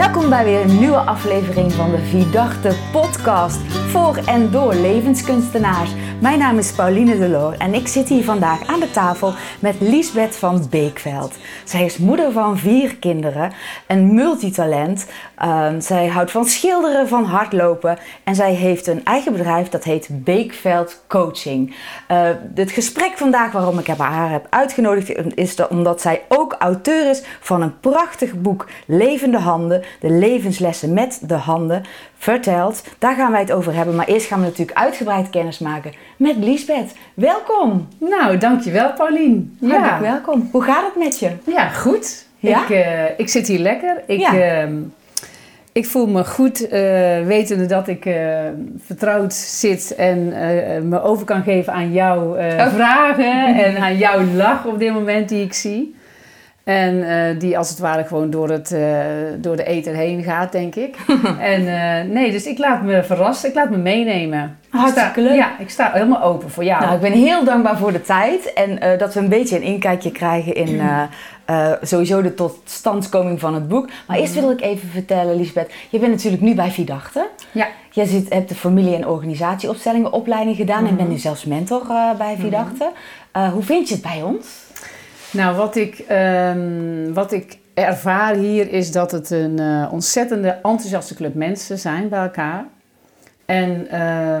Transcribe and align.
Welkom 0.00 0.28
bij 0.28 0.44
weer 0.44 0.60
een 0.60 0.78
nieuwe 0.78 0.96
aflevering 0.96 1.72
van 1.72 1.90
de 1.90 1.98
Vidachte 1.98 2.74
podcast 2.92 3.56
voor 3.72 4.16
en 4.16 4.50
door 4.50 4.74
levenskunstenaars. 4.74 5.90
Mijn 6.20 6.38
naam 6.38 6.58
is 6.58 6.72
Pauline 6.72 7.18
Delor 7.18 7.54
en 7.58 7.74
ik 7.74 7.88
zit 7.88 8.08
hier 8.08 8.24
vandaag 8.24 8.66
aan 8.66 8.80
de 8.80 8.90
tafel 8.90 9.34
met 9.60 9.80
Liesbeth 9.80 10.36
van 10.36 10.66
Beekveld. 10.70 11.34
Zij 11.64 11.84
is 11.84 11.98
moeder 11.98 12.32
van 12.32 12.58
vier 12.58 12.96
kinderen, 12.96 13.52
een 13.86 14.14
multitalent. 14.14 15.06
Ehm, 15.36 15.80
zij 15.80 16.06
houdt 16.06 16.30
van 16.30 16.44
schilderen, 16.44 17.08
van 17.08 17.24
hardlopen 17.24 17.98
en 18.24 18.34
zij 18.34 18.54
heeft 18.54 18.86
een 18.86 19.04
eigen 19.04 19.32
bedrijf 19.32 19.68
dat 19.68 19.84
heet 19.84 20.08
Beekveld 20.10 21.02
Coaching. 21.08 21.74
Uh, 22.10 22.28
het 22.54 22.70
gesprek 22.70 23.12
vandaag 23.16 23.52
waarom 23.52 23.78
ik 23.78 23.86
haar 23.86 24.30
heb 24.30 24.46
uitgenodigd 24.50 25.36
is 25.36 25.66
omdat 25.68 26.00
zij 26.00 26.22
ook 26.28 26.56
auteur 26.58 27.10
is 27.10 27.22
van 27.40 27.62
een 27.62 27.80
prachtig 27.80 28.34
boek 28.34 28.66
Levende 28.86 29.38
Handen, 29.38 29.82
de 30.00 30.10
levenslessen 30.10 30.92
met 30.92 31.20
de 31.22 31.34
handen 31.34 31.82
verteld. 32.20 32.82
Daar 32.98 33.14
gaan 33.14 33.30
wij 33.30 33.40
het 33.40 33.52
over 33.52 33.74
hebben. 33.74 33.94
Maar 33.94 34.06
eerst 34.06 34.26
gaan 34.26 34.40
we 34.40 34.46
natuurlijk 34.46 34.78
uitgebreid 34.78 35.30
kennis 35.30 35.58
maken 35.58 35.92
met 36.16 36.36
Liesbeth. 36.36 36.92
Welkom. 37.14 37.88
Nou, 37.98 38.38
dankjewel 38.38 38.92
Paulien. 38.92 39.56
Ja. 39.60 40.00
welkom. 40.00 40.48
Hoe 40.52 40.62
gaat 40.62 40.84
het 40.84 41.04
met 41.04 41.18
je? 41.18 41.30
Ja, 41.46 41.68
goed. 41.68 42.26
Ja? 42.38 42.62
Ik, 42.62 42.68
uh, 42.68 43.04
ik 43.16 43.28
zit 43.28 43.46
hier 43.46 43.58
lekker. 43.58 44.02
Ik, 44.06 44.18
ja. 44.18 44.64
uh, 44.64 44.72
ik 45.72 45.86
voel 45.86 46.06
me 46.06 46.24
goed, 46.24 46.62
uh, 46.62 46.70
wetende 47.26 47.66
dat 47.66 47.88
ik 47.88 48.04
uh, 48.04 48.14
vertrouwd 48.84 49.34
zit 49.34 49.94
en 49.94 50.28
me 50.88 51.02
over 51.02 51.24
kan 51.24 51.42
geven 51.42 51.72
aan 51.72 51.92
jouw 51.92 52.36
oh. 52.36 52.74
vragen 52.74 53.54
en 53.64 53.76
aan 53.76 53.96
jouw 53.96 54.24
lach 54.24 54.64
op 54.64 54.78
dit 54.78 54.92
moment 54.92 55.28
die 55.28 55.44
ik 55.44 55.52
zie. 55.52 55.94
En 56.70 56.94
uh, 56.96 57.40
die 57.40 57.58
als 57.58 57.68
het 57.68 57.78
ware 57.78 58.04
gewoon 58.04 58.30
door, 58.30 58.48
het, 58.48 58.72
uh, 58.72 58.98
door 59.36 59.56
de 59.56 59.64
eten 59.64 59.94
heen 59.94 60.22
gaat, 60.22 60.52
denk 60.52 60.74
ik. 60.74 60.96
en 61.54 61.62
uh, 61.62 62.14
nee, 62.14 62.30
dus 62.30 62.46
ik 62.46 62.58
laat 62.58 62.82
me 62.82 63.02
verrassen, 63.02 63.48
ik 63.48 63.54
laat 63.54 63.70
me 63.70 63.76
meenemen. 63.76 64.58
Hartstikke 64.68 65.20
leuk. 65.20 65.34
Ja, 65.34 65.58
ik 65.58 65.70
sta 65.70 65.90
helemaal 65.92 66.22
open 66.22 66.50
voor 66.50 66.64
jou. 66.64 66.82
Nou, 66.82 66.94
ik 66.94 67.00
ben 67.00 67.12
heel 67.12 67.44
dankbaar 67.44 67.78
voor 67.78 67.92
de 67.92 68.00
tijd 68.00 68.52
en 68.52 68.98
dat 68.98 69.14
we 69.14 69.20
een 69.20 69.28
beetje 69.28 69.56
een 69.56 69.62
inkijkje 69.62 70.12
krijgen 70.12 70.54
in 70.54 70.80
sowieso 71.82 72.22
de 72.22 72.34
totstandkoming 72.34 73.40
van 73.40 73.54
het 73.54 73.68
boek. 73.68 73.88
Maar 74.06 74.18
eerst 74.18 74.34
wil 74.34 74.50
ik 74.50 74.60
even 74.60 74.88
vertellen, 74.88 75.36
Lisbeth, 75.36 75.72
je 75.88 75.98
bent 75.98 76.12
natuurlijk 76.12 76.42
nu 76.42 76.54
bij 76.54 76.70
Vidachte. 76.70 77.26
Ja. 77.52 77.68
Je 77.90 78.06
zit, 78.06 78.32
hebt 78.32 78.48
de 78.48 78.54
familie- 78.54 78.94
en 78.94 79.06
organisatieopstellingen 79.06 80.12
opleiding 80.12 80.56
gedaan 80.56 80.86
en 80.86 80.96
bent 80.96 81.08
nu 81.08 81.18
zelfs 81.18 81.44
mentor 81.44 81.82
bij 82.18 82.36
Vidachte. 82.38 82.90
hoe 83.52 83.62
vind 83.62 83.88
je 83.88 83.94
het 83.94 84.02
bij 84.02 84.22
ons? 84.22 84.46
Nou, 85.32 85.56
wat 85.56 85.76
ik, 85.76 86.04
um, 86.10 87.14
wat 87.14 87.32
ik 87.32 87.58
ervaar 87.74 88.34
hier 88.34 88.72
is 88.72 88.92
dat 88.92 89.10
het 89.10 89.30
een 89.30 89.60
uh, 89.60 89.88
ontzettende 89.92 90.48
enthousiaste 90.48 91.14
club 91.14 91.34
mensen 91.34 91.78
zijn 91.78 92.08
bij 92.08 92.22
elkaar. 92.22 92.64
En 93.44 93.86
uh, 93.92 94.36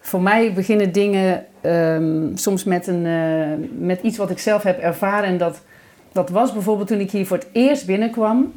voor 0.00 0.20
mij 0.20 0.52
beginnen 0.52 0.92
dingen 0.92 1.44
um, 1.62 2.32
soms 2.34 2.64
met, 2.64 2.86
een, 2.86 3.04
uh, 3.04 3.68
met 3.78 4.00
iets 4.02 4.16
wat 4.16 4.30
ik 4.30 4.38
zelf 4.38 4.62
heb 4.62 4.78
ervaren. 4.78 5.28
En 5.28 5.38
dat, 5.38 5.62
dat 6.12 6.30
was 6.30 6.52
bijvoorbeeld 6.52 6.88
toen 6.88 7.00
ik 7.00 7.10
hier 7.10 7.26
voor 7.26 7.36
het 7.36 7.48
eerst 7.52 7.86
binnenkwam. 7.86 8.52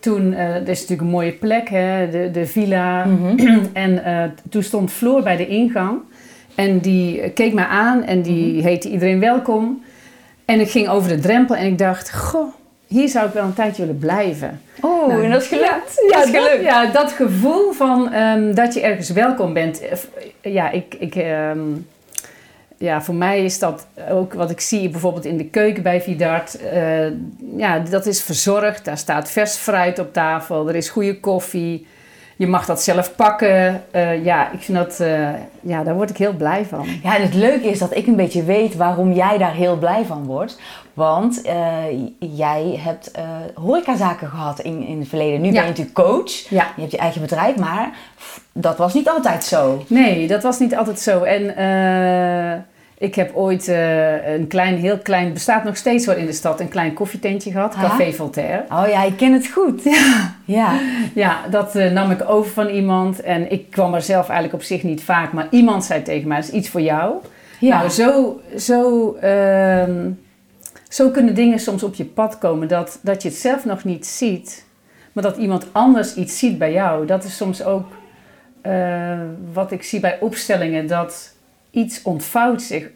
Toen, 0.00 0.30
dat 0.30 0.68
is 0.68 0.80
natuurlijk 0.80 1.00
een 1.00 1.06
mooie 1.06 1.32
plek, 1.32 1.68
hè, 1.68 2.10
de, 2.10 2.30
de 2.30 2.46
villa. 2.46 3.04
Mm 3.04 3.36
-hmm. 3.36 3.68
en 3.72 4.02
toen 4.50 4.62
stond 4.62 4.90
Floor 4.90 5.22
bij 5.22 5.36
de 5.36 5.46
ingang. 5.46 5.98
En 6.54 6.78
die 6.78 7.30
keek 7.30 7.52
mij 7.52 7.64
aan 7.64 8.04
en 8.04 8.22
die 8.22 8.46
mm 8.46 8.54
-hmm. 8.54 8.66
heette 8.66 8.88
iedereen 8.88 9.20
welkom. 9.20 9.82
En 10.48 10.60
ik 10.60 10.70
ging 10.70 10.88
over 10.88 11.08
de 11.08 11.18
drempel 11.18 11.56
en 11.56 11.66
ik 11.66 11.78
dacht, 11.78 12.14
goh, 12.14 12.52
hier 12.86 13.08
zou 13.08 13.26
ik 13.26 13.32
wel 13.32 13.44
een 13.44 13.54
tijdje 13.54 13.82
willen 13.82 13.98
blijven. 13.98 14.60
Oh, 14.80 15.08
nou, 15.08 15.24
en 15.24 15.30
dat 15.30 15.42
is 15.42 15.48
gelukt. 15.48 16.02
Ja, 16.10 16.18
dat, 16.18 16.28
gelukt. 16.28 16.50
Dat, 16.50 16.60
ja 16.60 16.86
dat 16.86 17.12
gevoel 17.12 17.72
van 17.72 18.14
um, 18.14 18.54
dat 18.54 18.74
je 18.74 18.80
ergens 18.80 19.10
welkom 19.10 19.52
bent. 19.52 19.80
Ja, 20.40 20.70
ik, 20.70 20.94
ik, 20.98 21.14
um, 21.14 21.86
ja, 22.76 23.02
voor 23.02 23.14
mij 23.14 23.44
is 23.44 23.58
dat 23.58 23.86
ook 24.10 24.32
wat 24.32 24.50
ik 24.50 24.60
zie 24.60 24.88
bijvoorbeeld 24.88 25.24
in 25.24 25.36
de 25.36 25.48
keuken 25.48 25.82
bij 25.82 26.00
Vidart. 26.00 26.58
Uh, 26.74 27.06
ja, 27.56 27.78
dat 27.78 28.06
is 28.06 28.22
verzorgd. 28.22 28.84
Daar 28.84 28.98
staat 28.98 29.30
vers 29.30 29.56
fruit 29.56 29.98
op 29.98 30.12
tafel. 30.12 30.68
Er 30.68 30.76
is 30.76 30.88
goede 30.88 31.20
koffie. 31.20 31.86
Je 32.38 32.46
mag 32.46 32.66
dat 32.66 32.82
zelf 32.82 33.14
pakken. 33.16 33.82
Uh, 33.92 34.24
ja, 34.24 34.52
ik 34.52 34.60
vind 34.60 34.78
dat, 34.78 34.98
uh, 35.00 35.28
ja, 35.60 35.82
daar 35.82 35.94
word 35.94 36.10
ik 36.10 36.16
heel 36.16 36.32
blij 36.32 36.64
van. 36.64 36.86
Ja, 37.02 37.16
en 37.16 37.22
het 37.22 37.34
leuke 37.34 37.68
is 37.68 37.78
dat 37.78 37.96
ik 37.96 38.06
een 38.06 38.16
beetje 38.16 38.44
weet 38.44 38.76
waarom 38.76 39.12
jij 39.12 39.38
daar 39.38 39.54
heel 39.54 39.76
blij 39.76 40.04
van 40.04 40.24
wordt. 40.24 40.60
Want 40.94 41.46
uh, 41.46 41.52
jij 42.18 42.80
hebt 42.84 43.10
horecazaken 43.54 44.28
gehad 44.28 44.60
in, 44.60 44.86
in 44.86 44.98
het 44.98 45.08
verleden. 45.08 45.40
Nu 45.40 45.46
ja. 45.46 45.52
ben 45.52 45.62
je 45.62 45.68
natuurlijk 45.68 45.96
coach. 45.96 46.30
Ja. 46.48 46.66
Je 46.74 46.80
hebt 46.80 46.92
je 46.92 46.98
eigen 46.98 47.20
bedrijf, 47.20 47.56
maar 47.56 47.90
dat 48.52 48.78
was 48.78 48.94
niet 48.94 49.08
altijd 49.08 49.44
zo. 49.44 49.84
Nee, 49.86 50.26
dat 50.26 50.42
was 50.42 50.58
niet 50.58 50.76
altijd 50.76 51.00
zo. 51.00 51.22
En 51.22 51.54
ik 52.98 53.14
heb 53.14 53.36
ooit 53.36 53.68
uh, 53.68 54.34
een 54.34 54.46
klein, 54.46 54.76
heel 54.76 54.98
klein, 54.98 55.32
bestaat 55.32 55.64
nog 55.64 55.76
steeds 55.76 56.06
wel 56.06 56.16
in 56.16 56.26
de 56.26 56.32
stad, 56.32 56.60
een 56.60 56.68
klein 56.68 56.94
koffietentje 56.94 57.50
gehad, 57.50 57.74
ha? 57.74 57.88
Café 57.88 58.12
Voltaire. 58.12 58.64
Oh 58.70 58.88
ja, 58.88 59.04
ik 59.04 59.16
ken 59.16 59.32
het 59.32 59.46
goed. 59.46 59.82
Ja, 59.82 60.34
ja. 60.44 60.78
ja 61.14 61.48
dat 61.50 61.76
uh, 61.76 61.90
nam 61.90 62.10
ik 62.10 62.28
over 62.28 62.52
van 62.52 62.68
iemand 62.68 63.20
en 63.20 63.50
ik 63.50 63.70
kwam 63.70 63.94
er 63.94 64.02
zelf 64.02 64.28
eigenlijk 64.28 64.54
op 64.54 64.62
zich 64.62 64.82
niet 64.82 65.02
vaak, 65.02 65.32
maar 65.32 65.46
iemand 65.50 65.84
zei 65.84 66.02
tegen 66.02 66.28
mij, 66.28 66.36
dat 66.36 66.48
is 66.48 66.54
iets 66.54 66.68
voor 66.68 66.80
jou. 66.80 67.14
Ja. 67.60 67.78
Nou, 67.78 67.90
zo, 67.90 68.40
zo, 68.56 69.16
uh, 69.22 69.84
zo 70.88 71.10
kunnen 71.10 71.34
dingen 71.34 71.58
soms 71.58 71.82
op 71.82 71.94
je 71.94 72.04
pad 72.04 72.38
komen 72.38 72.68
dat, 72.68 72.98
dat 73.02 73.22
je 73.22 73.28
het 73.28 73.38
zelf 73.38 73.64
nog 73.64 73.84
niet 73.84 74.06
ziet, 74.06 74.64
maar 75.12 75.24
dat 75.24 75.36
iemand 75.36 75.66
anders 75.72 76.14
iets 76.14 76.38
ziet 76.38 76.58
bij 76.58 76.72
jou. 76.72 77.06
Dat 77.06 77.24
is 77.24 77.36
soms 77.36 77.64
ook 77.64 77.86
uh, 78.62 79.18
wat 79.52 79.72
ik 79.72 79.82
zie 79.82 80.00
bij 80.00 80.18
opstellingen, 80.20 80.86
dat 80.86 81.36
iets 81.78 82.02
ontvouwt 82.02 82.62
zich. 82.62 82.90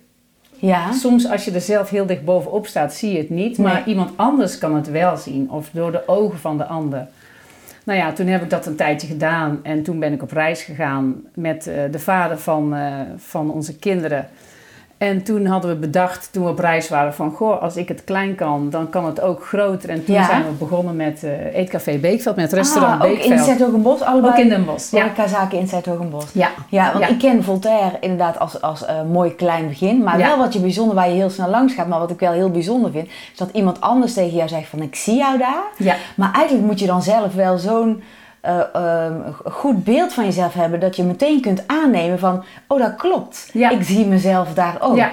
Ja. 0.59 0.93
Soms 0.93 1.31
als 1.31 1.45
je 1.45 1.51
er 1.51 1.61
zelf 1.61 1.91
heel 1.91 2.07
dicht 2.07 2.25
bovenop 2.25 2.67
staat, 2.67 2.95
zie 2.95 3.13
je 3.13 3.19
het 3.19 3.31
niet. 3.31 3.59
Nee. 3.59 3.67
Maar 3.67 3.87
iemand 3.87 4.11
anders 4.17 4.59
kan 4.59 4.75
het 4.75 4.91
wel 4.91 5.17
zien. 5.17 5.51
Of 5.51 5.71
door 5.73 5.93
de 5.93 6.09
ogen 6.09 6.39
van 6.39 6.59
de 6.59 6.65
ander. 6.67 7.07
Nou 7.85 7.99
ja, 7.99 8.13
toen 8.13 8.27
heb 8.27 8.43
ik 8.43 8.51
dat 8.51 8.67
een 8.67 8.77
tijdje 8.77 9.07
gedaan. 9.07 9.61
En 9.63 9.83
toen 9.83 9.99
ben 9.99 10.13
ik 10.13 10.23
op 10.23 10.33
reis 10.33 10.63
gegaan 10.63 11.23
met 11.35 11.67
uh, 11.67 11.75
de 11.91 11.99
vader 11.99 12.39
van, 12.39 12.75
uh, 12.75 13.01
van 13.17 13.51
onze 13.51 13.79
kinderen. 13.79 14.29
En 15.03 15.23
toen 15.23 15.47
hadden 15.47 15.71
we 15.71 15.77
bedacht, 15.77 16.29
toen 16.33 16.45
we 16.45 16.51
op 16.51 16.59
reis 16.59 16.89
waren, 16.89 17.15
van 17.15 17.31
goh, 17.31 17.63
als 17.63 17.77
ik 17.77 17.89
het 17.89 18.05
klein 18.05 18.35
kan, 18.35 18.71
dan 18.71 18.91
kan 18.91 19.07
het 19.07 19.21
ook 19.21 19.45
groter. 19.45 19.91
En 19.91 20.05
toen 20.05 20.15
ja. 20.15 20.27
zijn 20.27 20.43
we 20.45 20.51
begonnen 20.51 20.97
met 20.97 21.23
uh, 21.25 21.55
Eetcafé 21.55 21.99
Beekveld, 21.99 22.37
met 22.37 22.53
restaurant 22.53 22.93
ah, 22.93 23.01
Beekveld. 23.01 23.33
Ook 23.33 23.39
in 23.39 23.45
Zuid-Hogenbos? 23.45 24.01
Allebei? 24.01 24.33
Ook 24.33 24.39
in 24.39 24.49
Den 24.49 24.65
Bosch, 24.65 24.91
ja. 24.91 25.27
zaken 25.27 25.59
in 25.59 25.69
Zuid-Hogenbos. 25.69 26.27
Ja. 26.33 26.51
Ja, 26.69 26.93
want 26.93 27.05
ja. 27.05 27.11
ik 27.11 27.19
ken 27.19 27.45
Voltaire 27.45 27.97
inderdaad 28.01 28.39
als, 28.39 28.61
als 28.61 28.83
uh, 28.83 28.89
mooi 29.13 29.35
klein 29.35 29.69
begin. 29.69 30.03
Maar 30.03 30.19
ja. 30.19 30.27
wel 30.27 30.39
wat 30.39 30.53
je 30.53 30.61
bijzonder, 30.61 30.95
waar 30.95 31.09
je 31.09 31.15
heel 31.15 31.31
snel 31.31 31.49
langs 31.49 31.75
gaat. 31.75 31.89
Maar 31.89 31.99
wat 31.99 32.11
ik 32.11 32.21
wel 32.21 32.33
heel 32.33 32.51
bijzonder 32.51 32.91
vind, 32.91 33.07
is 33.07 33.39
dat 33.39 33.51
iemand 33.53 33.81
anders 33.81 34.15
tegen 34.15 34.37
jou 34.37 34.49
zegt 34.49 34.69
van 34.69 34.83
ik 34.83 34.95
zie 34.95 35.17
jou 35.17 35.39
daar. 35.39 35.63
Ja. 35.77 35.97
Maar 36.17 36.33
eigenlijk 36.35 36.67
moet 36.67 36.79
je 36.79 36.87
dan 36.87 37.03
zelf 37.03 37.35
wel 37.35 37.59
zo'n... 37.59 38.03
Uh, 38.47 39.07
goed 39.45 39.85
beeld 39.85 40.13
van 40.13 40.25
jezelf 40.25 40.55
hebben, 40.55 40.81
dat 40.81 40.97
je 40.97 41.03
meteen 41.03 41.41
kunt 41.41 41.63
aannemen 41.67 42.19
van, 42.19 42.45
oh 42.67 42.79
dat 42.79 42.95
klopt, 42.95 43.51
ja. 43.53 43.71
ik 43.71 43.83
zie 43.83 44.07
mezelf 44.07 44.55
daar 44.55 44.77
ook. 44.81 44.97
Ja. 44.97 45.11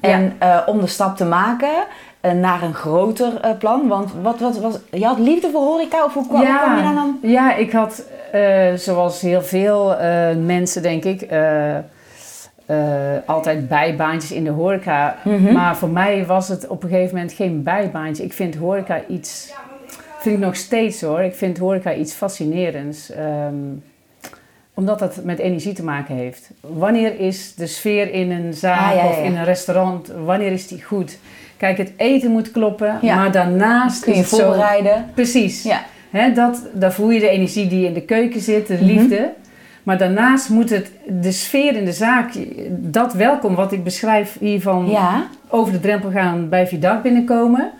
En 0.00 0.36
uh, 0.42 0.58
om 0.66 0.80
de 0.80 0.86
stap 0.86 1.16
te 1.16 1.24
maken 1.24 1.72
uh, 2.22 2.32
naar 2.32 2.62
een 2.62 2.74
groter 2.74 3.56
plan. 3.58 3.88
Want 3.88 4.12
wat, 4.22 4.40
wat 4.40 4.58
was. 4.58 4.74
Je 4.90 5.04
had 5.04 5.18
liefde 5.18 5.50
voor 5.50 5.60
horeca 5.60 6.04
of 6.04 6.14
hoe 6.14 6.26
kwam, 6.26 6.42
ja. 6.42 6.56
kwam 6.56 6.76
je 6.76 6.82
daar 6.82 6.94
dan? 6.94 7.18
Ja, 7.22 7.54
ik 7.54 7.72
had 7.72 8.02
zoals 8.76 9.20
heel 9.20 9.42
veel 9.42 9.96
mensen, 10.44 10.82
denk 10.82 11.04
ik. 11.04 11.28
altijd 13.26 13.68
bijbaantjes 13.68 14.32
in 14.32 14.44
de 14.44 14.50
horeca. 14.50 15.16
Mhm. 15.24 15.36
Mm 15.36 15.46
-hmm. 15.46 15.54
Maar 15.54 15.76
voor 15.76 15.88
mij 15.90 16.26
was 16.26 16.48
het 16.48 16.66
op 16.66 16.82
een 16.82 16.88
gegeven 16.88 17.14
moment 17.14 17.32
geen 17.32 17.62
bijbaantje. 17.62 18.24
Ik 18.24 18.32
vind 18.32 18.56
horeca 18.56 19.00
iets. 19.08 19.52
Vind 20.28 20.40
ik 20.40 20.46
nog 20.46 20.56
steeds 20.56 21.00
hoor. 21.00 21.20
Ik 21.22 21.34
vind 21.34 21.58
horeca 21.58 21.94
iets 21.94 22.12
fascinerends. 22.12 23.10
Um, 23.50 23.82
omdat 24.74 24.98
dat 24.98 25.24
met 25.24 25.38
energie 25.38 25.72
te 25.72 25.82
maken 25.84 26.14
heeft. 26.14 26.50
Wanneer 26.60 27.20
is 27.20 27.54
de 27.54 27.66
sfeer 27.66 28.12
in 28.12 28.30
een 28.30 28.54
zaak 28.54 28.80
Ah, 28.90 28.96
ja, 28.96 29.02
ja, 29.04 29.10
of 29.10 29.18
in 29.18 29.36
een 29.36 29.44
restaurant, 29.44 30.12
wanneer 30.24 30.52
is 30.52 30.68
die 30.68 30.82
goed? 30.82 31.18
Kijk, 31.56 31.78
het 31.78 31.92
eten 31.96 32.30
moet 32.30 32.50
kloppen, 32.50 32.98
Ja. 33.02 33.14
maar 33.14 33.32
daarnaast 33.32 34.02
Kun 34.04 34.12
je 34.12 34.18
is 34.18 34.30
het 34.30 34.40
zo... 34.40 34.46
voorbereiden. 34.46 35.10
Precies. 35.14 35.62
Ja. 35.62 35.82
Dat, 36.34 36.62
daar 36.74 36.92
voel 36.92 37.10
je 37.10 37.20
de 37.20 37.28
energie 37.28 37.66
die 37.68 37.86
in 37.86 37.92
de 37.92 38.02
keuken 38.02 38.40
zit, 38.40 38.66
de 38.66 38.74
Mhm. 38.74 38.84
liefde. 38.84 39.30
Maar 39.82 39.98
daarnaast 39.98 40.48
moet 40.48 40.70
het, 40.70 40.90
de 41.06 41.32
sfeer 41.32 41.76
in 41.76 41.84
de 41.84 41.92
zaak, 41.92 42.32
dat 42.70 43.12
welkom 43.12 43.54
wat 43.54 43.72
ik 43.72 43.84
beschrijf 43.84 44.36
hiervan 44.40 44.96
over 45.48 45.72
de 45.72 45.80
drempel 45.80 46.10
gaan 46.10 46.48
bij 46.48 46.66
Vidak 46.66 47.02
binnenkomen. 47.02 47.70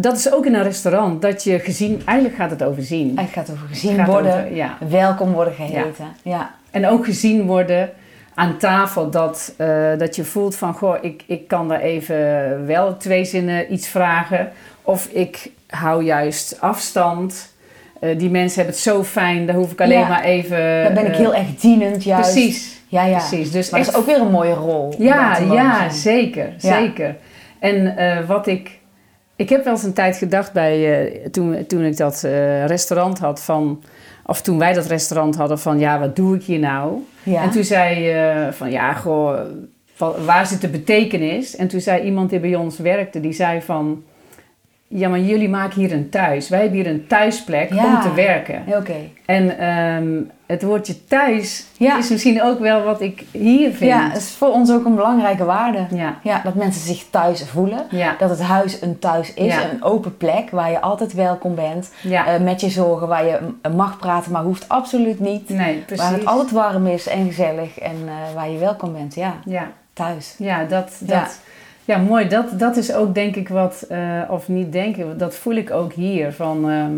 Dat 0.00 0.16
is 0.16 0.32
ook 0.32 0.46
in 0.46 0.54
een 0.54 0.62
restaurant, 0.62 1.22
dat 1.22 1.44
je 1.44 1.58
gezien, 1.58 2.02
eigenlijk 2.04 2.38
gaat 2.38 2.50
het 2.50 2.62
over 2.62 2.82
zien. 2.82 3.18
Het 3.18 3.30
gaat 3.32 3.50
over 3.50 3.66
gezien 3.68 3.94
Gaat 3.96 4.06
worden, 4.06 4.32
over- 4.34 4.54
ja. 4.54 4.76
welkom 4.88 5.32
worden 5.32 5.54
geheten. 5.54 6.06
Ja. 6.22 6.54
En 6.70 6.86
ook 6.86 7.04
gezien 7.04 7.46
worden 7.46 7.90
aan 8.34 8.56
tafel 8.58 9.10
dat, 9.10 9.54
eh, 9.56 9.68
dat 9.98 10.16
je 10.16 10.24
voelt 10.24 10.56
van, 10.56 10.74
goh, 10.74 10.96
ik, 11.00 11.22
ik 11.26 11.48
kan 11.48 11.68
daar 11.68 11.80
even 11.80 12.66
wel 12.66 12.96
twee 12.96 13.24
zinnen 13.24 13.72
iets 13.72 13.88
vragen. 13.88 14.48
Of 14.82 15.06
ik 15.06 15.50
hou 15.66 16.04
juist 16.04 16.60
afstand. 16.60 17.56
eh, 18.00 18.18
die 18.18 18.30
mensen 18.30 18.56
hebben 18.56 18.74
het 18.74 18.82
zo 18.84 19.04
fijn, 19.04 19.46
daar 19.46 19.56
hoef 19.56 19.72
ik 19.72 19.80
alleen 19.80 19.98
Ja. 19.98 20.08
maar 20.08 20.22
even... 20.24 20.84
Dan 20.84 20.94
ben 20.94 21.06
ik 21.06 21.12
eh, 21.12 21.16
heel 21.18 21.34
erg 21.34 21.54
dienend 21.60 22.04
juist. 22.04 22.32
Precies, 22.32 22.80
Ja, 22.88 23.04
ja. 23.04 23.16
precies. 23.18 23.50
Dus 23.50 23.70
Maar 23.70 23.80
dat 23.80 23.88
echt 23.88 23.98
is 23.98 24.02
ook 24.02 24.16
weer 24.16 24.20
een 24.26 24.30
mooie 24.32 24.54
rol. 24.54 24.94
ja, 24.98 25.38
ja, 25.38 25.76
zijn. 25.78 25.92
zeker, 25.92 26.52
zeker. 26.58 27.16
En 27.58 27.94
wat 28.26 28.46
ik... 28.46 28.77
Ik 29.38 29.48
heb 29.48 29.64
wel 29.64 29.72
eens 29.72 29.82
een 29.82 29.92
tijd 29.92 30.16
gedacht 30.16 30.52
bij, 30.52 31.02
eh, 31.06 31.26
toen, 31.30 31.66
toen 31.66 31.82
ik 31.82 31.96
dat 31.96 32.24
eh, 32.24 32.66
restaurant 32.66 33.18
had 33.18 33.42
van... 33.42 33.82
Of 34.26 34.40
toen 34.42 34.58
wij 34.58 34.72
dat 34.72 34.86
restaurant 34.86 35.36
hadden 35.36 35.58
van, 35.58 35.78
ja, 35.78 35.98
wat 35.98 36.16
doe 36.16 36.34
ik 36.36 36.42
hier 36.42 36.58
nou? 36.58 36.98
Ja. 37.22 37.42
En 37.42 37.50
toen 37.50 37.64
zei 37.64 38.10
eh 38.10 38.52
van, 38.52 38.70
ja, 38.70 38.92
goh, 38.92 39.40
wa- 39.96 40.20
waar 40.24 40.46
zit 40.46 40.60
de 40.60 40.68
betekenis? 40.68 41.56
En 41.56 41.68
toen 41.68 41.80
zei 41.80 42.02
iemand 42.02 42.30
die 42.30 42.40
bij 42.40 42.54
ons 42.54 42.78
werkte, 42.78 43.20
die 43.20 43.32
zei 43.32 43.60
van... 43.62 44.02
Ja, 44.90 45.08
maar 45.08 45.18
jullie 45.20 45.48
maken 45.48 45.80
hier 45.80 45.92
een 45.92 46.08
thuis. 46.08 46.48
Wij 46.48 46.60
hebben 46.60 46.78
hier 46.78 46.86
een 46.86 47.06
thuisplek 47.06 47.72
Ja. 47.72 47.84
om 47.84 48.00
te 48.00 48.14
werken. 48.14 48.62
Oké. 48.66 48.94
En 49.26 49.58
ehm, 49.58 50.08
het 50.46 50.62
woordje 50.62 51.04
thuis 51.04 51.64
Ja. 51.76 51.98
is 51.98 52.08
misschien 52.10 52.42
ook 52.42 52.58
wel 52.58 52.82
wat 52.82 53.00
ik 53.00 53.24
hier 53.32 53.70
vind. 53.72 53.90
Ja, 53.90 54.08
dat 54.08 54.16
is 54.16 54.30
voor 54.30 54.48
ons 54.52 54.72
ook 54.72 54.84
een 54.84 54.94
belangrijke 54.94 55.44
waarde. 55.44 55.86
ja. 55.94 56.18
Ja, 56.22 56.40
dat 56.44 56.54
mensen 56.54 56.82
zich 56.82 57.04
thuis 57.10 57.44
voelen. 57.48 57.86
Ja. 57.90 58.14
Dat 58.18 58.30
het 58.30 58.40
huis 58.42 58.82
een 58.82 58.98
thuis 58.98 59.34
is, 59.34 59.54
een 59.56 59.82
open 59.82 60.16
plek 60.16 60.50
waar 60.50 60.70
je 60.70 60.80
altijd 60.80 61.12
welkom 61.12 61.54
bent. 61.54 61.92
Ja. 62.02 62.26
Eh, 62.26 62.40
met 62.40 62.60
je 62.60 62.68
zorgen, 62.70 63.08
waar 63.08 63.24
je 63.26 63.38
m- 63.62 63.76
mag 63.76 63.98
praten, 63.98 64.32
maar 64.32 64.42
hoeft 64.42 64.68
absoluut 64.68 65.20
niet. 65.20 65.48
nee, 65.48 65.76
precies. 65.86 66.04
Waar 66.04 66.12
het 66.18 66.26
altijd 66.26 66.50
warm 66.50 66.86
is 66.86 67.06
en 67.08 67.26
gezellig 67.26 67.78
en 67.78 67.96
eh, 68.06 68.34
waar 68.34 68.50
je 68.50 68.58
welkom 68.58 68.92
bent. 68.92 69.14
Ja, 69.14 69.34
Ja, 69.44 69.70
thuis. 69.92 70.34
ja, 70.38 70.64
dat, 70.64 70.90
dat, 71.00 71.40
Ja. 71.94 71.98
mooi. 71.98 72.28
Dat, 72.28 72.58
dat 72.58 72.76
is 72.76 72.92
ook 72.92 73.14
denk 73.14 73.36
ik 73.36 73.48
wat, 73.48 73.84
eh, 73.88 73.98
of 74.28 74.48
niet 74.48 74.72
denken, 74.72 75.18
dat 75.18 75.34
voel 75.34 75.54
ik 75.54 75.70
ook 75.70 75.92
hier. 75.92 76.32
Van, 76.32 76.70
ehm, 76.70 76.92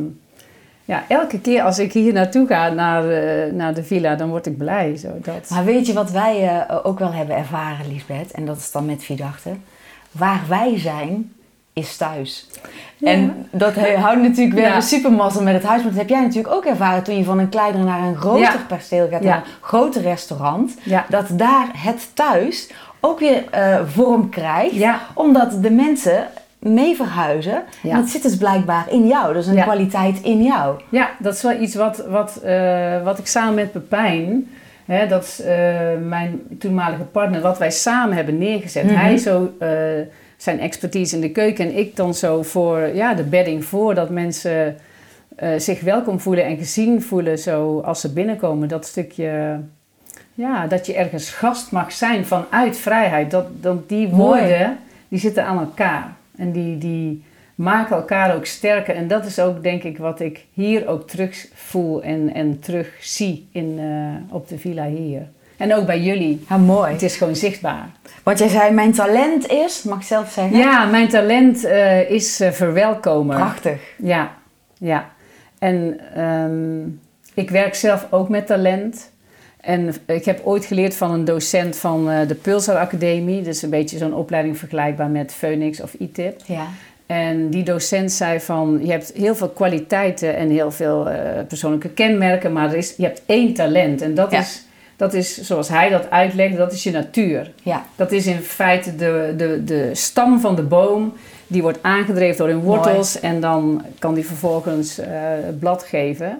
ja, 0.84 1.02
elke 1.08 1.40
keer 1.40 1.62
als 1.62 1.78
ik 1.78 1.92
hier 1.92 2.12
naartoe 2.12 2.46
ga, 2.46 2.68
naar, 2.68 3.10
eh, 3.10 3.52
naar 3.52 3.74
de 3.74 3.82
villa, 3.84 4.14
dan 4.14 4.28
word 4.28 4.46
ik 4.46 4.58
blij. 4.58 4.96
Zo, 4.96 5.08
dat. 5.22 5.48
Maar 5.50 5.64
weet 5.64 5.86
je 5.86 5.92
wat 5.92 6.10
wij 6.10 6.48
eh, 6.68 6.78
ook 6.82 6.98
wel 6.98 7.12
hebben 7.12 7.36
ervaren, 7.36 7.88
Liesbeth? 7.88 8.30
En 8.32 8.44
dat 8.46 8.56
is 8.56 8.70
dan 8.72 8.86
met 8.86 9.04
Vierdachten. 9.04 9.62
Waar 10.10 10.40
wij 10.48 10.78
zijn, 10.78 11.32
is 11.72 11.96
thuis. 11.96 12.48
Ja. 12.96 13.08
En 13.10 13.46
dat 13.50 13.74
houdt 13.74 14.22
natuurlijk 14.22 14.54
weer 14.56 14.66
Ja. 14.66 14.76
een 14.76 14.82
supermazzel 14.82 15.42
met 15.42 15.54
het 15.54 15.62
huis. 15.62 15.82
Maar 15.82 15.90
dat 15.90 16.00
heb 16.00 16.08
jij 16.08 16.20
natuurlijk 16.20 16.54
ook 16.54 16.64
ervaren 16.64 17.02
toen 17.02 17.16
je 17.16 17.24
van 17.24 17.38
een 17.38 17.48
kleiner 17.48 17.84
naar 17.84 18.02
een 18.02 18.16
groter 18.16 18.40
Ja. 18.40 18.64
perceel 18.68 19.08
gaat. 19.10 19.20
Naar 19.20 19.36
een 19.36 19.52
groter 19.60 20.02
restaurant. 20.02 20.76
Ja. 20.82 21.04
Dat 21.08 21.26
daar 21.32 21.68
het 21.72 22.10
thuis 22.14 22.70
ook 23.00 23.18
weer 23.18 23.44
eh, 23.50 23.80
vorm 23.86 24.28
krijgt. 24.28 24.74
Ja. 24.74 25.00
Omdat 25.14 25.62
de 25.62 25.70
mensen 25.70 26.26
mee 26.58 26.96
verhuizen. 26.96 27.62
Ja. 27.82 27.90
En 27.90 27.96
dat 28.00 28.08
zit 28.08 28.22
dus 28.22 28.36
blijkbaar 28.36 28.86
in 28.90 29.06
jou. 29.06 29.32
Dus 29.34 29.46
een 29.46 29.54
Ja. 29.54 29.62
kwaliteit 29.62 30.20
in 30.22 30.42
jou. 30.42 30.80
Ja, 30.88 31.10
dat 31.18 31.34
is 31.34 31.42
wel 31.42 31.60
iets 31.60 31.74
wat, 31.74 32.04
wat, 32.08 32.36
eh, 32.44 33.02
wat 33.02 33.18
ik 33.18 33.26
samen 33.26 33.54
met 33.54 33.72
Pepijn, 33.72 34.50
hè, 34.84 35.06
dat 35.06 35.22
is 35.24 35.40
eh, 35.40 35.56
mijn 36.08 36.40
toenmalige 36.58 37.02
partner, 37.02 37.40
wat 37.40 37.58
wij 37.58 37.70
samen 37.70 38.16
hebben 38.16 38.38
neergezet. 38.38 38.84
Mhm. 38.84 38.94
Hij 38.94 39.16
zo 39.16 39.52
zijn 40.36 40.60
expertise 40.60 41.14
in 41.14 41.20
de 41.20 41.30
keuken 41.30 41.64
en 41.64 41.76
ik 41.78 41.96
dan 41.96 42.14
zo 42.14 42.42
voor 42.42 42.80
ja, 42.94 43.14
de 43.14 43.22
bedding 43.22 43.64
voor 43.64 43.94
dat 43.94 44.10
mensen 44.10 44.76
zich 45.56 45.80
welkom 45.80 46.20
voelen 46.20 46.44
en 46.44 46.56
gezien 46.56 47.02
voelen 47.02 47.38
zo 47.38 47.80
als 47.80 48.00
ze 48.00 48.12
binnenkomen. 48.12 48.68
Dat 48.68 48.86
stukje, 48.86 49.60
ja, 50.40 50.66
dat 50.66 50.86
je 50.86 50.94
ergens 50.94 51.30
gast 51.30 51.72
mag 51.72 51.92
zijn 51.92 52.26
vanuit 52.26 52.76
vrijheid. 52.76 53.30
Dat, 53.30 53.46
dat 53.62 53.88
die 53.88 54.08
Mooi. 54.08 54.40
woorden, 54.40 54.78
die 55.08 55.18
zitten 55.18 55.44
aan 55.44 55.58
elkaar. 55.58 56.12
En 56.36 56.52
die, 56.52 56.78
die 56.78 57.24
maken 57.54 57.96
elkaar 57.96 58.34
ook 58.34 58.46
sterker. 58.46 58.94
En 58.94 59.08
dat 59.08 59.24
is 59.26 59.38
ook 59.38 59.62
denk 59.62 59.82
ik 59.82 59.98
wat 59.98 60.20
ik 60.20 60.44
hier 60.52 60.88
ook 60.88 61.08
terug 61.08 61.46
voel 61.54 62.02
en, 62.02 62.34
en 62.34 62.60
terug 62.60 62.88
zie 63.00 63.48
in, 63.52 63.76
eh, 63.78 64.34
op 64.34 64.48
de 64.48 64.58
villa 64.58 64.86
hier. 64.86 65.28
En 65.56 65.74
ook 65.74 65.86
bij 65.86 66.00
jullie. 66.00 66.44
Ja, 66.48 66.56
mooi. 66.56 66.92
Het 66.92 67.02
is 67.02 67.16
gewoon 67.16 67.36
zichtbaar. 67.36 67.88
Want 68.22 68.38
jij 68.38 68.48
zei, 68.48 68.74
mijn 68.74 68.92
talent 68.92 69.48
is, 69.48 69.82
mag 69.82 69.98
ik 69.98 70.04
zelf 70.04 70.30
zeggen? 70.30 70.58
Ja, 70.58 70.84
mijn 70.84 71.08
talent 71.08 71.64
eh, 71.64 72.10
is 72.10 72.40
eh, 72.40 72.50
verwelkomen. 72.50 73.36
Prachtig. 73.36 73.80
Ja, 73.96 74.32
ja. 74.78 75.10
En 75.58 76.00
ehm, 76.14 76.80
ik 77.34 77.50
werk 77.50 77.74
zelf 77.74 78.06
ook 78.10 78.28
met 78.28 78.46
talent. 78.46 79.10
En 79.60 79.94
ik 80.06 80.24
heb 80.24 80.40
ooit 80.44 80.64
geleerd 80.64 80.94
van 80.96 81.10
een 81.12 81.24
docent 81.24 81.76
van 81.76 82.10
eh, 82.10 82.28
de 82.28 82.34
Pulsar 82.34 82.76
Academie. 82.76 83.42
Dus 83.42 83.62
een 83.62 83.70
beetje 83.70 83.98
zo'n 83.98 84.14
opleiding 84.14 84.58
vergelijkbaar 84.58 85.08
met 85.08 85.32
Phoenix 85.32 85.80
of 85.80 85.94
ITIP. 85.94 86.40
Ja. 86.46 86.66
En 87.06 87.48
die 87.50 87.62
docent 87.62 88.12
zei 88.12 88.40
van, 88.40 88.78
je 88.82 88.90
hebt 88.90 89.12
heel 89.16 89.34
veel 89.34 89.48
kwaliteiten 89.48 90.36
en 90.36 90.50
heel 90.50 90.70
veel 90.70 91.08
eh, 91.08 91.44
persoonlijke 91.48 91.88
kenmerken, 91.88 92.52
maar 92.52 92.70
er 92.70 92.76
is, 92.76 92.94
je 92.96 93.02
hebt 93.02 93.22
één 93.26 93.54
talent. 93.54 94.02
En 94.02 94.14
dat, 94.14 94.30
Ja. 94.30 94.40
is, 94.40 94.64
dat 94.96 95.14
is, 95.14 95.40
zoals 95.40 95.68
hij 95.68 95.88
dat 95.88 96.10
uitlegde, 96.10 96.56
dat 96.56 96.72
is 96.72 96.82
je 96.82 96.90
natuur. 96.90 97.52
Ja. 97.62 97.84
Dat 97.96 98.12
is 98.12 98.26
in 98.26 98.38
feite 98.40 98.96
de, 98.96 99.34
de, 99.36 99.64
de 99.64 99.90
stam 99.92 100.40
van 100.40 100.54
de 100.56 100.62
boom. 100.62 101.12
Die 101.46 101.62
wordt 101.62 101.78
aangedreven 101.82 102.36
door 102.36 102.48
hun 102.48 102.60
wortels 102.60 103.20
en 103.20 103.40
dan 103.40 103.84
kan 103.98 104.14
die 104.14 104.26
vervolgens 104.26 104.98
eh, 104.98 105.10
blad 105.58 105.82
geven. 105.82 106.38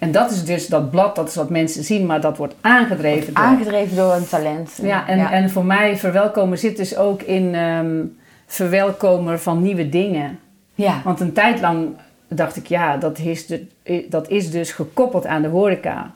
En 0.00 0.12
dat 0.12 0.30
is 0.30 0.44
dus 0.44 0.66
dat 0.66 0.90
blad, 0.90 1.16
dat 1.16 1.28
is 1.28 1.34
wat 1.34 1.50
mensen 1.50 1.84
zien, 1.84 2.06
maar 2.06 2.20
dat 2.20 2.36
wordt 2.36 2.54
aangedreven 2.60 3.34
door... 3.34 3.44
Aangedreven 3.44 3.96
door 3.96 4.14
een 4.14 4.28
talent. 4.28 4.78
Ja, 4.82 5.08
en, 5.08 5.18
en 5.18 5.50
voor 5.50 5.64
mij 5.64 5.96
verwelkomen 5.96 6.58
zit 6.58 6.76
dus 6.76 6.96
ook 6.96 7.22
in 7.22 7.54
ehm, 7.54 8.02
verwelkomen 8.46 9.40
van 9.40 9.62
nieuwe 9.62 9.88
dingen. 9.88 10.38
ja. 10.74 11.00
Want 11.04 11.20
een 11.20 11.32
tijd 11.32 11.60
lang 11.60 11.88
dacht 12.28 12.56
ik, 12.56 12.66
ja, 12.66 12.96
dat 12.96 13.18
is, 13.18 13.46
de, 13.46 13.66
dat 14.08 14.28
is 14.28 14.50
dus 14.50 14.72
gekoppeld 14.72 15.26
aan 15.26 15.42
de 15.42 15.48
horeca. 15.48 16.14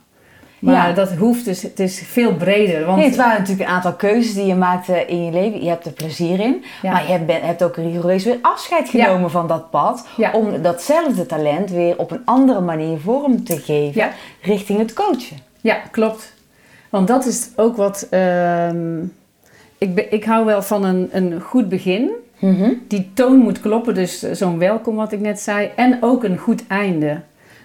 Maar 0.64 0.88
Ja. 0.88 0.92
dat 0.94 1.12
hoeft 1.12 1.44
dus, 1.44 1.62
het 1.62 1.80
is 1.80 2.02
veel 2.06 2.34
breder. 2.34 2.84
Want 2.84 2.96
Nee, 2.98 3.06
het 3.06 3.16
waren 3.16 3.38
natuurlijk 3.40 3.68
een 3.68 3.74
aantal 3.74 3.92
keuzes 3.94 4.34
die 4.34 4.46
je 4.46 4.54
maakte 4.54 5.06
in 5.06 5.24
je 5.24 5.32
leven. 5.32 5.62
Je 5.62 5.68
hebt 5.68 5.86
er 5.86 5.92
plezier 5.92 6.40
in. 6.40 6.64
Ja. 6.82 6.92
Maar 6.92 7.02
je 7.10 7.18
hebt, 7.28 7.62
ook 7.62 7.76
rigoureus 7.76 8.24
weer 8.24 8.38
afscheid 8.42 8.88
genomen 8.88 9.30
van 9.30 9.46
dat 9.48 9.70
pad. 9.70 10.06
Om 10.32 10.62
datzelfde 10.62 11.26
talent 11.26 11.70
weer 11.70 11.98
op 11.98 12.10
een 12.10 12.22
andere 12.24 12.60
manier 12.60 12.98
vorm 12.98 13.44
te 13.44 13.56
geven. 13.58 14.10
Richting 14.42 14.78
het 14.78 14.92
coachen. 14.92 15.36
Ja, 15.60 15.76
klopt. 15.90 16.34
Want 16.90 17.08
dat 17.08 17.26
is 17.26 17.48
ook 17.56 17.76
wat. 17.76 18.06
ehm, 18.10 19.02
ik, 19.78 20.06
ik 20.10 20.24
hou 20.24 20.44
wel 20.44 20.62
van 20.62 20.84
een, 20.84 21.08
een 21.12 21.40
goed 21.40 21.68
begin. 21.68 22.10
Mhm. 22.38 22.72
Die 22.88 23.10
toon 23.14 23.36
moet 23.36 23.60
kloppen, 23.60 23.94
dus 23.94 24.18
zo'n 24.20 24.58
welkom 24.58 24.94
wat 24.96 25.12
ik 25.12 25.20
net 25.20 25.40
zei. 25.40 25.70
En 25.76 25.98
ook 26.00 26.24
een 26.24 26.38
goed 26.38 26.66
einde. 26.66 27.20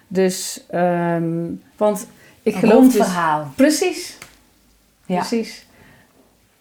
Dus, 0.07 0.63
ehm, 0.69 1.33
want 1.77 2.07
ik 2.43 2.53
Een 2.53 2.59
geloof 2.59 2.83
dus... 2.85 2.95
verhaal. 2.95 3.47
Precies, 3.55 4.17
Ja. 5.05 5.15
precies. 5.17 5.67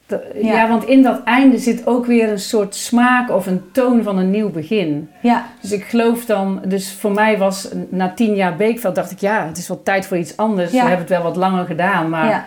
Ja. 0.07 0.19
ja. 0.35 0.69
want 0.69 0.85
in 0.85 1.03
dat 1.03 1.23
einde 1.25 1.59
zit 1.59 1.87
ook 1.87 2.07
weer 2.07 2.29
een 2.29 2.39
soort 2.39 2.75
smaak 2.75 3.31
of 3.31 3.47
een 3.47 3.63
toon 3.73 4.03
van 4.03 4.19
een 4.19 4.31
nieuw 4.31 4.51
begin. 4.51 5.11
Ja. 5.23 5.47
Dus 5.61 5.73
ik 5.73 5.85
geloof 5.85 6.25
dan, 6.25 6.61
dus 6.67 6.93
voor 6.93 7.13
mij 7.13 7.39
was 7.39 7.69
na 7.89 8.13
tien 8.15 8.35
jaar 8.35 8.57
Beekveld, 8.57 8.95
dacht 8.95 9.11
ik 9.11 9.19
ja, 9.21 9.47
het 9.47 9.59
is 9.59 9.69
wel 9.69 9.83
tijd 9.83 10.07
voor 10.07 10.17
iets 10.17 10.37
anders. 10.37 10.71
Ja. 10.73 10.83
We 10.83 10.89
hebben 10.89 11.07
het 11.07 11.09
wel 11.09 11.23
wat 11.23 11.37
langer 11.37 11.65
gedaan, 11.67 12.09
maar 12.09 12.29
ja. 12.29 12.47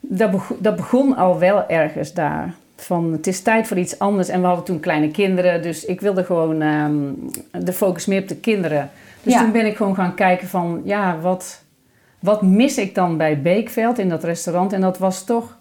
dat, 0.00 0.30
bego- 0.30 0.56
dat 0.60 0.76
begon 0.76 1.16
al 1.16 1.38
wel 1.38 1.68
ergens 1.68 2.12
daar. 2.12 2.54
Van 2.76 3.12
het 3.12 3.26
is 3.26 3.42
tijd 3.42 3.66
voor 3.66 3.78
iets 3.78 3.98
anders. 3.98 4.28
En 4.28 4.40
we 4.40 4.46
hadden 4.46 4.64
toen 4.64 4.80
kleine 4.80 5.10
kinderen, 5.10 5.62
dus 5.62 5.84
ik 5.84 6.00
wilde 6.00 6.24
gewoon 6.24 6.62
ehm, 6.62 6.92
de 7.64 7.72
focus 7.72 8.06
meer 8.06 8.22
op 8.22 8.28
de 8.28 8.36
kinderen. 8.36 8.90
Dus 9.22 9.34
toen 9.36 9.52
ben 9.52 9.66
ik 9.66 9.76
gewoon 9.76 9.94
gaan 9.94 10.14
kijken 10.14 10.48
van, 10.48 10.80
ja, 10.84 11.18
wat, 11.20 11.62
wat 12.20 12.42
mis 12.42 12.78
ik 12.78 12.94
dan 12.94 13.16
bij 13.16 13.40
Beekveld 13.42 13.98
in 13.98 14.08
dat 14.08 14.24
restaurant? 14.24 14.72
En 14.72 14.80
dat 14.80 14.98
was 14.98 15.24
toch, 15.24 15.56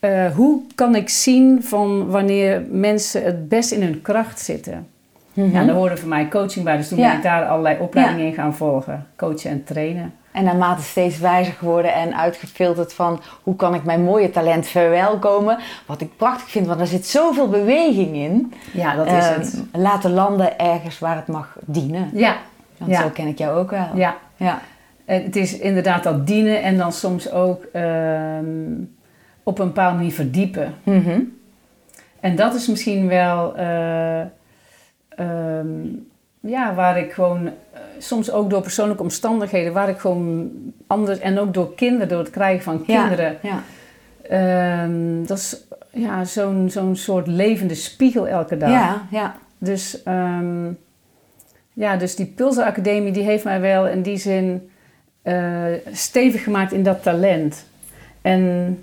eh, 0.00 0.26
hoe 0.34 0.60
kan 0.74 0.94
ik 0.94 1.08
zien 1.08 1.62
van 1.62 2.10
wanneer 2.10 2.62
mensen 2.70 3.24
het 3.24 3.48
best 3.48 3.70
in 3.72 3.82
hun 3.82 4.02
kracht 4.02 4.40
zitten? 4.40 4.88
Mhm. 5.32 5.50
Ja, 5.56 5.64
daar 5.64 5.74
hoorde 5.74 5.96
voor 5.96 6.08
mij 6.08 6.28
coaching 6.28 6.64
bij, 6.64 6.76
dus 6.76 6.88
toen 6.88 6.98
Ja. 6.98 7.08
ben 7.08 7.16
ik 7.16 7.22
daar 7.22 7.46
allerlei 7.48 7.76
opleidingen 7.80 8.26
in 8.26 8.32
gaan 8.34 8.54
volgen. 8.54 9.06
Coachen 9.16 9.50
en 9.50 9.64
trainen. 9.64 10.12
En 10.32 10.44
naarmate 10.44 10.82
steeds 10.82 11.18
wijzer 11.18 11.52
geworden 11.52 11.94
en 11.94 12.16
uitgefilterd 12.16 12.92
van 12.92 13.20
hoe 13.42 13.56
kan 13.56 13.74
ik 13.74 13.84
mijn 13.84 14.02
mooie 14.02 14.30
talent 14.30 14.66
verwelkomen. 14.66 15.58
Wat 15.86 16.00
ik 16.00 16.16
prachtig 16.16 16.50
vind, 16.50 16.66
want 16.66 16.80
er 16.80 16.86
zit 16.86 17.06
zoveel 17.06 17.48
beweging 17.48 18.16
in. 18.16 18.52
Ja, 18.72 18.94
dat 18.94 19.06
is 19.06 19.12
Ehm, 19.12 19.38
het. 19.38 19.62
Laten 19.72 20.12
landen 20.12 20.58
ergens 20.58 20.98
waar 20.98 21.16
het 21.16 21.26
mag 21.26 21.56
dienen. 21.64 22.10
Ja, 22.12 22.36
Want 22.76 22.90
Ja. 22.90 23.02
zo 23.02 23.08
ken 23.08 23.26
ik 23.26 23.38
jou 23.38 23.58
ook 23.58 23.70
wel. 23.70 23.86
ja. 23.94 24.16
Ja. 24.36 24.58
Het 25.16 25.36
is 25.36 25.58
inderdaad 25.58 26.02
dat 26.02 26.26
dienen 26.26 26.62
en 26.62 26.76
dan 26.76 26.92
soms 26.92 27.30
ook 27.30 27.64
ehm, 27.72 28.44
op 29.42 29.58
een 29.58 29.66
bepaalde 29.66 29.96
manier 29.96 30.12
verdiepen. 30.12 30.74
Mhm. 30.82 31.20
En 32.20 32.36
dat 32.36 32.54
is 32.54 32.66
misschien 32.68 33.08
wel 33.08 33.56
eh, 33.56 34.20
ehm, 35.08 35.68
ja, 36.40 36.74
waar 36.74 36.98
ik 36.98 37.12
gewoon, 37.12 37.46
eh, 37.46 37.52
soms 37.98 38.30
ook 38.30 38.50
door 38.50 38.60
persoonlijke 38.62 39.02
omstandigheden, 39.02 39.72
waar 39.72 39.88
ik 39.88 39.98
gewoon 39.98 40.50
anders, 40.86 41.18
en 41.18 41.38
ook 41.38 41.54
door 41.54 41.74
kinderen, 41.74 42.08
door 42.08 42.18
het 42.18 42.30
krijgen 42.30 42.62
van 42.64 42.84
kinderen, 42.84 43.38
Ja. 43.42 43.62
ehm, 44.28 45.24
dat 45.26 45.38
is 45.38 45.62
ja, 45.92 46.24
zo'n 46.24 46.70
zo'n 46.70 46.96
soort 46.96 47.26
levende 47.26 47.74
spiegel 47.74 48.28
elke 48.28 48.56
dag. 48.56 48.70
Ja, 48.70 49.06
ja. 49.10 49.36
Dus 49.58 50.02
ja, 51.72 51.96
dus 51.96 52.16
die 52.16 52.26
Pulsar 52.26 52.64
Academie 52.64 53.12
die 53.12 53.22
heeft 53.22 53.44
mij 53.44 53.60
wel 53.60 53.88
in 53.88 54.02
die 54.02 54.16
zin 54.16 54.70
eh, 55.28 55.92
stevig 55.92 56.42
gemaakt 56.42 56.72
in 56.72 56.82
dat 56.82 57.02
talent. 57.02 57.66
En 58.22 58.78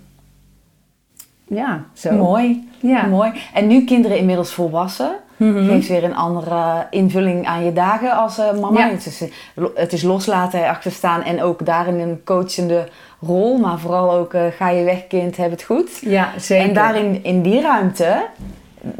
ja, 1.48 1.86
zo. 1.94 2.12
Mooi. 2.12 2.70
Ja. 2.80 3.06
Mooi. 3.06 3.32
En 3.54 3.68
nu 3.68 3.86
kinderen 3.86 4.18
inmiddels 4.18 4.54
volwassen. 4.54 5.16
Mhm. 5.38 5.66
Geeft 5.66 5.88
weer 5.88 6.04
een 6.04 6.16
andere 6.16 6.88
invulling 6.90 7.46
aan 7.46 7.66
je 7.66 7.74
dagen 7.74 8.12
als 8.12 8.38
eh, 8.38 8.60
mama. 8.60 8.80
Ja. 8.80 8.90
Het, 8.90 9.06
is, 9.06 9.24
het 9.75 9.94
is 9.94 10.02
loslaten, 10.02 10.68
achterstaan 10.68 11.24
en 11.24 11.42
ook 11.42 11.66
daarin 11.66 12.00
een 12.00 12.22
coachende 12.24 12.88
rol. 13.20 13.58
Maar 13.58 13.80
vooral 13.80 14.12
ook 14.12 14.34
eh, 14.34 14.42
ga 14.58 14.70
je 14.70 14.84
weg 14.84 15.08
kind, 15.08 15.38
heb 15.38 15.52
het 15.52 15.64
goed. 15.64 16.00
Ja, 16.02 16.30
zeker. 16.38 16.68
En 16.68 16.74
daarin, 16.74 17.24
in 17.24 17.42
die 17.42 17.62
ruimte, 17.62 18.25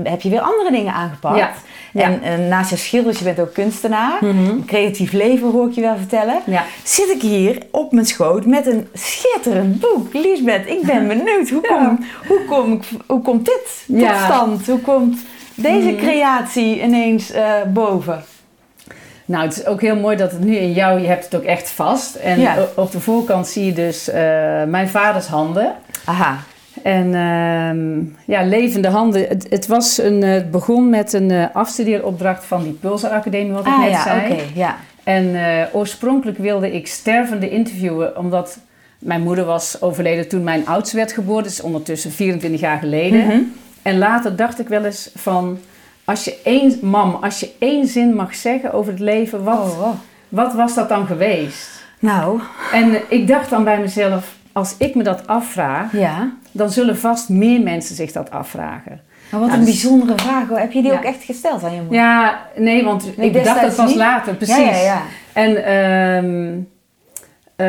heb 0.04 0.22
je 0.22 0.30
weer 0.30 0.42
andere 0.42 0.72
dingen 0.72 0.94
aangepakt. 0.94 1.38
Ja. 1.38 1.52
Ja. 2.00 2.22
En 2.22 2.48
naast 2.48 2.70
je 2.70 2.76
schilders, 2.76 3.18
je 3.18 3.24
bent 3.24 3.40
ook 3.40 3.54
kunstenaar. 3.54 4.18
Mhm. 4.22 4.66
Creatief 4.66 5.12
leven 5.12 5.52
hoor 5.52 5.68
ik 5.68 5.74
je 5.74 5.82
wel 5.82 5.98
vertellen. 5.98 6.42
Ja. 6.46 6.64
Zit 6.84 7.10
ik 7.10 7.22
hier 7.22 7.58
op 7.72 7.92
mijn 7.92 8.06
schoot 8.06 8.46
met 8.46 8.68
een 8.68 8.88
schitterend 8.94 9.80
boek. 9.80 10.14
Liesbeth, 10.14 10.68
ik 10.68 10.82
ben 10.82 11.08
benieuwd. 11.08 11.50
Hoe, 11.50 11.62
kom, 11.62 12.06
hoe, 12.28 12.46
kom 12.48 12.80
hoe 13.08 13.22
komt 13.22 13.46
dit 13.46 13.84
tot. 13.88 13.98
Mhm. 13.98 14.24
stand? 14.24 14.68
Hoe 14.68 14.80
komt 14.80 15.20
deze 15.56 15.96
creatie 15.96 16.82
ineens 16.82 17.32
eh, 17.32 17.54
boven? 17.74 18.24
Nou, 19.26 19.44
het 19.44 19.58
is 19.58 19.66
ook 19.66 19.82
heel 19.82 19.96
mooi 19.96 20.18
dat 20.18 20.32
het 20.32 20.44
nu 20.44 20.56
in 20.56 20.74
jou, 20.74 21.00
je 21.00 21.08
hebt 21.08 21.24
het 21.24 21.36
ook 21.36 21.44
echt 21.44 21.70
vast. 21.70 22.16
En 22.16 22.48
op 22.76 22.92
de 22.92 23.00
voorkant 23.00 23.48
zie 23.48 23.66
je 23.66 23.74
dus 23.74 24.10
eh, 24.10 24.24
mijn 24.64 24.90
vaders 24.90 25.28
handen. 25.28 25.76
Aha. 26.06 26.38
En 26.86 27.16
ehm, 27.16 28.04
ja, 28.32 28.44
levende 28.44 28.88
handen. 28.88 29.28
Het, 29.28 29.48
het, 29.50 29.68
was 29.68 29.98
een, 29.98 30.24
eh, 30.24 30.32
het 30.32 30.52
begon 30.52 30.90
met 30.90 31.14
een 31.14 31.32
eh, 31.32 31.46
afstudeeropdracht 31.54 32.46
van 32.46 32.64
die 32.64 32.72
Pulsar 32.72 33.12
Academie, 33.12 33.52
wat 33.52 33.66
ik 33.66 33.72
Ah 33.72 33.80
net 33.80 33.90
ja, 33.90 34.04
zei. 34.04 34.32
oké. 34.32 34.44
ja. 34.54 34.76
En 35.04 35.36
eh, 35.36 35.76
oorspronkelijk 35.76 36.38
wilde 36.38 36.74
ik 36.74 36.88
stervende 36.88 37.50
interviewen, 37.50 38.18
omdat 38.18 38.58
mijn 39.00 39.22
moeder 39.22 39.46
was 39.46 39.82
overleden 39.82 40.28
toen 40.28 40.44
mijn 40.44 40.68
oudste 40.68 40.96
werd 40.96 41.12
geboren. 41.12 41.44
Dus 41.44 41.62
ondertussen 41.62 42.12
24 42.12 42.60
jaar 42.60 42.78
geleden. 42.80 43.26
Mhm. 43.26 43.40
En 43.82 43.98
later 43.98 44.36
dacht 44.36 44.60
ik 44.60 44.68
wel 44.68 44.86
eens 44.86 45.10
van, 45.16 45.60
als 46.04 46.24
je 46.24 46.38
één, 46.44 46.78
mam, 46.82 47.18
als 47.22 47.40
je 47.40 47.52
één 47.60 47.88
zin 47.88 48.16
mag 48.16 48.36
zeggen 48.36 48.74
over 48.74 48.92
het 48.92 49.02
leven, 49.02 49.44
wat, 49.44 49.60
Oh, 49.60 49.78
wow. 49.80 49.94
wat 50.30 50.54
was 50.54 50.74
dat 50.76 50.90
dan 50.90 51.06
geweest? 51.06 51.70
Nou, 52.00 52.40
En 52.74 53.02
ik 53.10 53.28
dacht 53.28 53.50
dan 53.50 53.64
bij 53.64 53.80
mezelf, 53.80 54.35
als 54.56 54.76
ik 54.78 54.96
me 54.96 55.04
dat 55.04 55.28
afvraag, 55.28 55.92
ja. 55.92 56.32
dan 56.52 56.70
zullen 56.70 56.98
vast 56.98 57.30
meer 57.30 57.62
mensen 57.62 57.96
zich 57.96 58.12
dat 58.12 58.32
afvragen. 58.32 59.02
Maar 59.32 59.40
wat 59.40 59.50
een 59.50 59.56
dus- 59.60 59.66
bijzondere 59.66 60.18
vraag 60.18 60.48
hoor. 60.48 60.58
Heb 60.58 60.72
je 60.72 60.82
die 60.82 60.92
Ja. 60.92 60.98
ook 60.98 61.04
echt 61.04 61.24
gesteld 61.24 61.64
aan 61.64 61.74
je 61.74 61.82
moeder? 61.82 62.00
Ja, 62.00 62.40
nee, 62.56 62.84
want 62.84 63.18
Nee, 63.18 63.28
ik 63.28 63.34
het 63.34 63.44
destijds 63.44 63.76
pas 63.76 63.88
niet? 63.88 63.96
later, 63.96 64.36
precies. 64.36 64.56
Ja, 64.56 64.70
ja, 64.72 64.78
ja. 64.82 65.02
En, 65.34 65.66
ehm, 65.66 66.60
eh, 67.56 67.68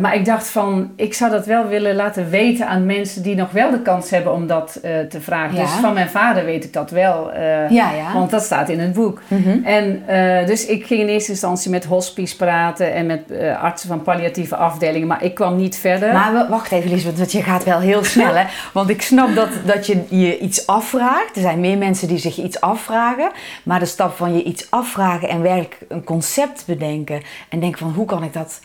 maar 0.00 0.14
ik 0.14 0.24
dacht 0.24 0.48
van, 0.48 0.90
ik 0.96 1.14
zou 1.14 1.30
dat 1.30 1.46
wel 1.46 1.66
willen 1.66 1.94
laten 1.94 2.30
weten 2.30 2.66
aan 2.66 2.86
mensen 2.86 3.22
die 3.22 3.34
nog 3.34 3.50
wel 3.50 3.70
de 3.70 3.82
kans 3.82 4.10
hebben 4.10 4.32
om 4.32 4.46
dat 4.46 4.78
eh, 4.82 4.98
te 5.00 5.20
vragen. 5.20 5.56
Ja. 5.56 5.62
Dus 5.62 5.70
van 5.70 5.92
mijn 5.92 6.08
vader 6.08 6.44
weet 6.44 6.64
ik 6.64 6.72
dat 6.72 6.90
wel, 6.90 7.32
eh, 7.32 7.70
Ja, 7.70 7.92
ja. 7.92 8.12
want 8.12 8.30
dat 8.30 8.42
staat 8.42 8.68
in 8.68 8.80
het 8.80 8.92
boek. 8.92 9.20
Mhm. 9.28 9.64
En 9.64 10.02
dus 10.46 10.66
ik 10.66 10.86
ging 10.86 11.00
in 11.00 11.08
eerste 11.08 11.30
instantie 11.30 11.70
met 11.70 11.84
hospice 11.84 12.36
praten 12.36 12.92
en 12.92 13.06
met 13.06 13.20
artsen 13.60 13.88
van 13.88 14.02
palliatieve 14.02 14.56
afdelingen, 14.56 15.08
maar 15.08 15.24
ik 15.24 15.34
kwam 15.34 15.56
niet 15.56 15.76
verder. 15.76 16.12
Maar 16.12 16.48
wacht 16.48 16.72
even, 16.72 16.90
Lisbeth, 16.90 17.18
want 17.18 17.32
je 17.32 17.42
gaat 17.42 17.64
wel 17.64 17.80
heel 17.80 18.04
snel, 18.04 18.34
hè? 18.34 18.44
Want 18.72 18.88
ik 18.88 19.02
snap 19.02 19.34
dat, 19.34 19.48
dat 19.64 19.86
je 19.86 20.02
je 20.08 20.38
iets 20.38 20.66
afvraagt. 20.66 21.36
Er 21.36 21.40
zijn 21.40 21.60
meer 21.60 21.78
mensen 21.78 22.08
die 22.08 22.18
zich 22.18 22.36
iets 22.36 22.60
afvragen. 22.60 23.30
Maar 23.62 23.78
de 23.78 23.86
stap 23.86 24.16
van 24.16 24.36
je 24.36 24.42
iets 24.42 24.70
afvragen 24.70 25.28
en 25.28 25.42
werkelijk 25.42 25.78
een 25.88 26.04
concept 26.04 26.62
bedenken... 26.66 27.22
en 27.48 27.60
denken 27.60 27.78
van, 27.78 27.92
hoe 27.92 28.06
kan 28.06 28.22
ik 28.22 28.32
dat 28.32 28.60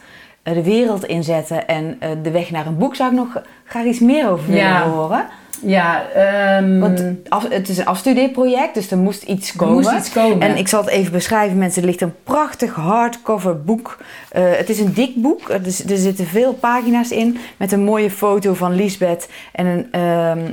de 0.54 0.64
wereld 0.64 1.06
inzetten... 1.06 1.68
en 1.68 1.96
eh, 2.00 2.10
de 2.24 2.32
weg 2.32 2.52
naar 2.52 2.66
een 2.66 2.78
boek 2.78 2.96
zou 2.96 3.12
ik 3.12 3.18
nog 3.18 3.42
graag 3.66 3.86
iets 3.86 4.00
meer 4.00 4.30
over 4.30 4.46
willen 4.46 4.62
Ja. 4.64 4.90
horen. 4.90 5.26
Ja, 5.62 6.10
ehm, 6.10 6.80
Want 6.80 7.04
af- 7.30 7.50
het 7.50 7.70
is 7.70 7.78
een 7.78 7.86
afstudeerproject, 7.86 8.74
dus 8.74 8.92
er 8.92 8.98
moest 8.98 9.24
iets 9.24 9.50
er 9.52 9.58
komen. 9.58 9.74
moest 9.74 9.92
iets 9.92 10.12
komen. 10.12 10.42
En 10.42 10.58
ik 10.58 10.68
zal 10.68 10.82
het 10.82 10.90
even 10.90 11.12
beschrijven, 11.12 11.58
mensen. 11.58 11.82
Er 11.82 11.88
ligt 11.88 12.02
een 12.02 12.14
prachtig 12.24 12.74
hardcover 12.74 13.64
boek. 13.64 13.98
Eh, 14.30 14.44
het 14.52 14.70
is 14.70 14.80
een 14.80 14.94
dik 14.94 15.22
boek. 15.22 15.50
Er, 15.50 15.66
is- 15.68 15.84
er 15.90 15.98
zitten 15.98 16.26
veel 16.26 16.54
pagina's 16.54 17.10
in. 17.10 17.38
Met 17.58 17.72
een 17.72 17.84
mooie 17.84 18.12
foto 18.12 18.54
van 18.54 18.76
Lisbeth. 18.76 19.28
En 19.52 19.66
een 19.66 19.88
ehm, 19.92 20.52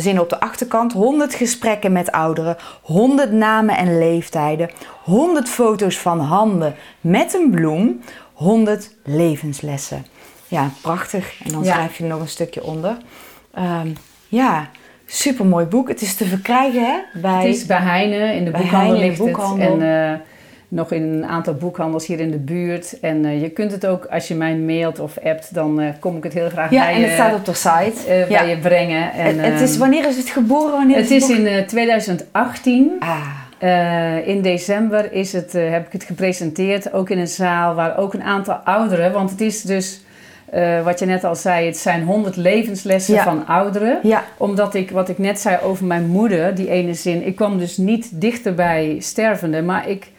zin 0.00 0.20
op 0.20 0.28
de 0.30 0.40
achterkant. 0.40 0.92
100 0.92 1.34
gesprekken 1.34 1.92
met 1.92 2.12
ouderen. 2.12 2.56
100 2.82 3.32
namen 3.32 3.76
en 3.76 3.98
leeftijden. 3.98 4.70
100 5.04 5.48
foto's 5.48 5.98
van 5.98 6.20
handen 6.20 6.74
met 7.00 7.34
een 7.34 7.50
bloem. 7.50 8.00
100 8.32 8.90
levenslessen. 9.04 10.06
Ja, 10.48 10.70
prachtig. 10.82 11.32
En 11.44 11.52
dan 11.52 11.64
Ja. 11.64 11.72
schrijf 11.72 11.96
je 11.96 12.02
er 12.02 12.08
nog 12.10 12.20
een 12.20 12.28
stukje 12.28 12.62
onder. 12.64 12.96
Ehm, 13.54 13.88
ja, 14.28 14.68
supermooi 15.06 15.64
boek. 15.66 15.88
Het 15.88 16.00
is 16.00 16.14
te 16.14 16.24
verkrijgen 16.24 16.82
hè? 16.84 17.20
Bij... 17.20 17.34
Het 17.46 17.54
is 17.56 17.66
bij 17.66 17.80
Heine, 17.80 18.34
in 18.34 18.44
de 18.44 18.50
Bij 18.50 18.60
boekhandel 18.60 18.90
Heine, 18.90 19.06
ligt 19.06 19.18
boekhandel. 19.18 19.72
het. 19.72 19.82
En 19.82 20.12
eh, 20.12 20.18
nog 20.68 20.92
in 20.92 21.02
een 21.02 21.26
aantal 21.26 21.54
boekhandels 21.54 22.06
hier 22.06 22.20
in 22.20 22.30
de 22.30 22.38
buurt. 22.38 23.00
En 23.00 23.24
eh, 23.24 23.42
je 23.42 23.48
kunt 23.50 23.72
het 23.72 23.86
ook, 23.86 24.04
als 24.04 24.28
je 24.28 24.34
mij 24.34 24.56
mailt 24.56 24.98
of 25.00 25.18
appt, 25.24 25.54
dan 25.54 25.80
eh, 25.80 25.88
kom 26.00 26.16
ik 26.16 26.22
het 26.22 26.32
heel 26.32 26.48
graag 26.48 26.70
Ja, 26.70 26.84
bij, 26.84 26.94
en 26.94 27.00
het 27.00 27.08
je, 27.10 27.14
staat 27.14 27.34
op 27.34 27.44
de 27.44 27.54
site. 27.54 28.26
ja. 28.28 28.38
bij 28.38 28.48
je 28.48 28.58
brengen. 28.58 29.12
En, 29.12 29.38
het, 29.38 29.52
het 29.52 29.60
is, 29.60 29.70
ehm, 29.70 29.78
wanneer 29.78 30.08
is 30.08 30.16
het 30.16 30.28
geboren? 30.28 30.72
Wanneer 30.72 30.96
het 30.96 31.08
het 31.08 31.22
is 31.22 31.30
in 31.30 31.46
eh, 31.46 31.62
2018. 31.62 32.92
Ah, 32.98 33.26
in 34.24 34.42
december 34.42 35.12
is 35.12 35.32
het, 35.32 35.52
heb 35.52 35.86
ik 35.86 35.92
het 35.92 36.04
gepresenteerd, 36.04 36.92
ook 36.92 37.10
in 37.10 37.18
een 37.18 37.28
zaal 37.28 37.74
waar 37.74 37.98
ook 37.98 38.14
een 38.14 38.22
aantal 38.22 38.54
ouderen, 38.54 39.12
want 39.12 39.30
het 39.30 39.40
is 39.40 39.62
dus, 39.62 40.00
eh, 40.50 40.84
wat 40.84 40.98
je 40.98 41.06
net 41.06 41.24
al 41.24 41.36
zei, 41.36 41.66
het 41.66 41.76
zijn 41.76 42.02
100 42.04 42.36
levenslessen 42.36 43.14
Ja. 43.14 43.22
van 43.22 43.46
ouderen 43.46 43.98
ja. 44.02 44.24
omdat 44.36 44.74
ik, 44.74 44.90
wat 44.90 45.08
ik 45.08 45.18
net 45.18 45.40
zei 45.40 45.58
over 45.62 45.84
mijn 45.84 46.06
moeder, 46.06 46.54
die 46.54 46.70
ene 46.70 46.94
zin, 46.94 47.26
ik 47.26 47.36
kwam 47.36 47.58
dus 47.58 47.76
niet 47.76 48.20
dichter 48.20 48.54
bij 48.54 48.96
stervende, 49.00 49.62
maar 49.62 49.88
ik 49.88 50.10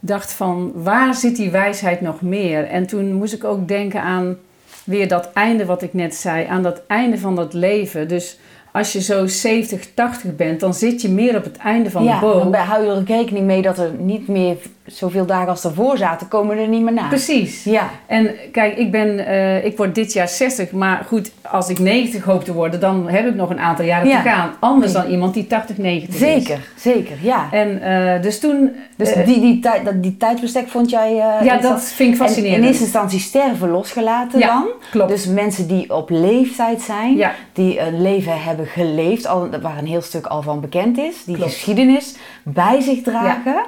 dacht 0.00 0.32
van, 0.32 0.72
waar 0.74 1.14
zit 1.14 1.36
die 1.36 1.50
wijsheid 1.50 2.00
nog 2.00 2.20
meer? 2.20 2.64
En 2.64 2.86
toen 2.86 3.12
moest 3.12 3.32
ik 3.34 3.44
ook 3.44 3.68
denken 3.68 4.02
aan 4.02 4.36
weer 4.84 5.08
dat 5.08 5.30
einde 5.32 5.64
wat 5.64 5.82
ik 5.82 5.94
net 5.94 6.14
zei, 6.14 6.46
aan 6.46 6.62
dat 6.62 6.82
einde 6.86 7.18
van 7.18 7.36
dat 7.36 7.52
leven. 7.54 8.08
Dus 8.08 8.38
als 8.72 8.92
je 8.92 9.00
zo 9.02 9.26
70, 9.26 9.94
80 9.94 10.36
bent, 10.36 10.60
dan 10.60 10.74
zit 10.74 11.02
je 11.02 11.08
meer 11.08 11.36
op 11.36 11.44
het 11.44 11.56
einde 11.56 11.90
van 11.90 12.04
ja, 12.04 12.14
de 12.14 12.26
boom. 12.26 12.38
want 12.38 12.50
wij 12.50 12.64
houden 12.64 12.90
er 12.90 13.00
ook 13.00 13.08
rekening 13.08 13.46
mee 13.46 13.62
dat 13.62 13.78
er 13.78 13.90
niet 13.98 14.28
meer 14.28 14.56
zoveel 14.90 15.26
dagen 15.26 15.48
als 15.48 15.64
ervoor 15.64 15.96
zaten, 15.96 16.28
komen 16.28 16.58
er 16.58 16.68
niet 16.68 16.82
meer 16.82 16.92
na. 16.92 17.08
Precies. 17.08 17.64
Ja, 17.64 17.90
En 18.06 18.30
kijk, 18.52 18.76
ik, 18.76 18.90
ben, 18.90 19.26
eh, 19.26 19.64
ik 19.64 19.76
word 19.76 19.94
dit 19.94 20.12
jaar 20.12 20.28
60, 20.28 20.70
maar 20.70 21.04
goed, 21.06 21.30
als 21.42 21.68
ik 21.68 21.78
90 21.78 22.24
hoop 22.24 22.44
te 22.44 22.52
worden, 22.52 22.80
dan 22.80 23.08
heb 23.08 23.26
ik 23.26 23.34
nog 23.34 23.50
een 23.50 23.60
aantal 23.60 23.84
jaren 23.84 24.08
Ja. 24.08 24.22
te 24.22 24.28
gaan. 24.28 24.50
Anders 24.60 24.92
dan 24.92 25.06
iemand 25.10 25.34
die 25.34 25.46
80, 25.46 25.76
90 25.78 26.14
is. 26.14 26.18
zeker, 26.20 26.58
zeker, 26.76 27.16
ja. 27.22 27.48
En 27.52 27.82
eh, 27.82 28.22
dus 28.22 28.40
toen... 28.40 28.70
Dus 28.96 29.12
eh, 29.12 29.26
die, 29.26 29.40
die, 29.40 29.60
tijd, 29.60 29.84
dat, 29.84 30.02
die 30.02 30.16
tijdsbestek 30.16 30.68
vond 30.68 30.90
jij... 30.90 31.14
ja, 31.14 31.56
dat 31.56 31.82
vind 31.82 32.14
ik 32.14 32.20
En 32.20 32.26
fascinerend. 32.26 32.58
in 32.62 32.66
eerste 32.68 32.82
instantie 32.84 33.20
sterven 33.20 33.70
losgelaten 33.70 34.38
Ja, 34.38 34.46
dan. 34.46 34.64
klopt. 34.90 35.10
Dus 35.10 35.26
mensen 35.26 35.66
die 35.68 35.94
op 35.94 36.10
leeftijd 36.10 36.82
zijn, 36.82 37.16
Ja. 37.16 37.32
die 37.52 37.80
een 37.80 38.02
leven 38.02 38.42
hebben 38.42 38.66
geleefd, 38.66 39.26
al, 39.26 39.48
waar 39.62 39.78
een 39.78 39.86
heel 39.86 40.02
stuk 40.02 40.26
al 40.26 40.42
van 40.42 40.60
bekend 40.60 40.98
is, 40.98 41.24
die 41.24 41.34
Klopt. 41.36 41.52
geschiedenis 41.52 42.14
bij 42.42 42.80
zich 42.80 43.02
dragen. 43.02 43.64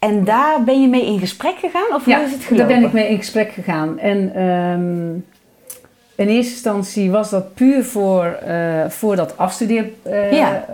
En 0.00 0.24
daar 0.24 0.64
ben 0.64 0.80
je 0.80 0.88
mee 0.88 1.06
in 1.06 1.18
gesprek 1.18 1.58
gegaan? 1.58 1.94
Of 1.94 2.06
ja, 2.06 2.16
hoe 2.16 2.24
is 2.26 2.30
het 2.32 2.40
daar 2.40 2.48
gelopen? 2.48 2.74
ben 2.76 2.84
ik 2.84 2.92
mee 2.92 3.08
in 3.08 3.16
gesprek 3.16 3.52
gegaan. 3.52 3.98
En 3.98 4.34
ehm, 4.34 5.12
in 6.14 6.28
eerste 6.28 6.52
instantie 6.52 7.10
was 7.10 7.30
dat 7.30 7.54
puur 7.54 7.84
voor, 7.84 8.24
eh, 8.24 8.88
voor 8.88 9.16
dat 9.16 9.36
afstudeer, 9.38 9.84
eh, 10.02 10.32
Ja. 10.32 10.64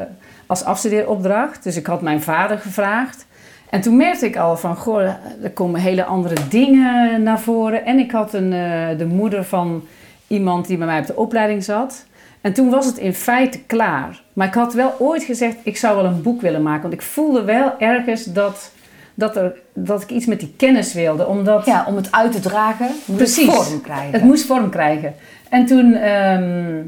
als 0.46 0.64
afstudeeropdracht. 0.64 1.62
Dus 1.62 1.76
ik 1.76 1.86
had 1.86 2.00
mijn 2.00 2.22
vader 2.22 2.58
gevraagd. 2.58 3.26
En 3.70 3.80
toen 3.80 3.96
merkte 3.96 4.26
ik 4.26 4.36
al 4.36 4.56
van, 4.56 4.76
goh, 4.76 5.00
er 5.42 5.50
komen 5.54 5.80
hele 5.80 6.04
andere 6.04 6.36
dingen 6.48 7.22
naar 7.22 7.40
voren. 7.40 7.84
En 7.84 7.98
ik 7.98 8.10
had 8.10 8.32
een, 8.34 8.52
eh, 8.52 8.98
de 8.98 9.06
moeder 9.06 9.44
van 9.44 9.84
iemand 10.26 10.66
die 10.66 10.76
bij 10.76 10.86
mij 10.86 10.98
op 11.00 11.06
de 11.06 11.16
opleiding 11.16 11.64
zat. 11.64 12.04
En 12.40 12.52
toen 12.52 12.70
was 12.70 12.86
het 12.86 12.98
in 12.98 13.14
feite 13.14 13.58
klaar. 13.66 14.22
Maar 14.32 14.46
ik 14.46 14.54
had 14.54 14.74
wel 14.74 14.94
ooit 14.98 15.22
gezegd, 15.22 15.56
ik 15.62 15.76
zou 15.76 15.96
wel 15.96 16.04
een 16.04 16.22
boek 16.22 16.40
willen 16.40 16.62
maken. 16.62 16.82
Want 16.82 16.94
ik 16.94 17.02
voelde 17.02 17.44
wel 17.44 17.72
ergens 17.78 18.24
dat, 18.24 18.72
dat, 19.16 19.36
er, 19.36 19.52
dat 19.74 20.02
ik 20.02 20.10
iets 20.10 20.26
met 20.26 20.40
die 20.40 20.54
kennis 20.56 20.92
wilde. 20.92 21.26
Omdat 21.26 21.66
Ja, 21.66 21.84
om 21.88 21.96
het 21.96 22.12
uit 22.12 22.32
te 22.32 22.40
dragen, 22.40 22.88
Precies. 23.16 23.46
het 23.46 23.54
vorm 23.54 23.80
krijgen. 23.80 24.12
het 24.12 24.22
moest 24.22 24.44
vorm 24.46 24.70
krijgen. 24.70 25.14
En 25.48 25.66
toen, 25.66 25.94
ehm, 25.94 26.82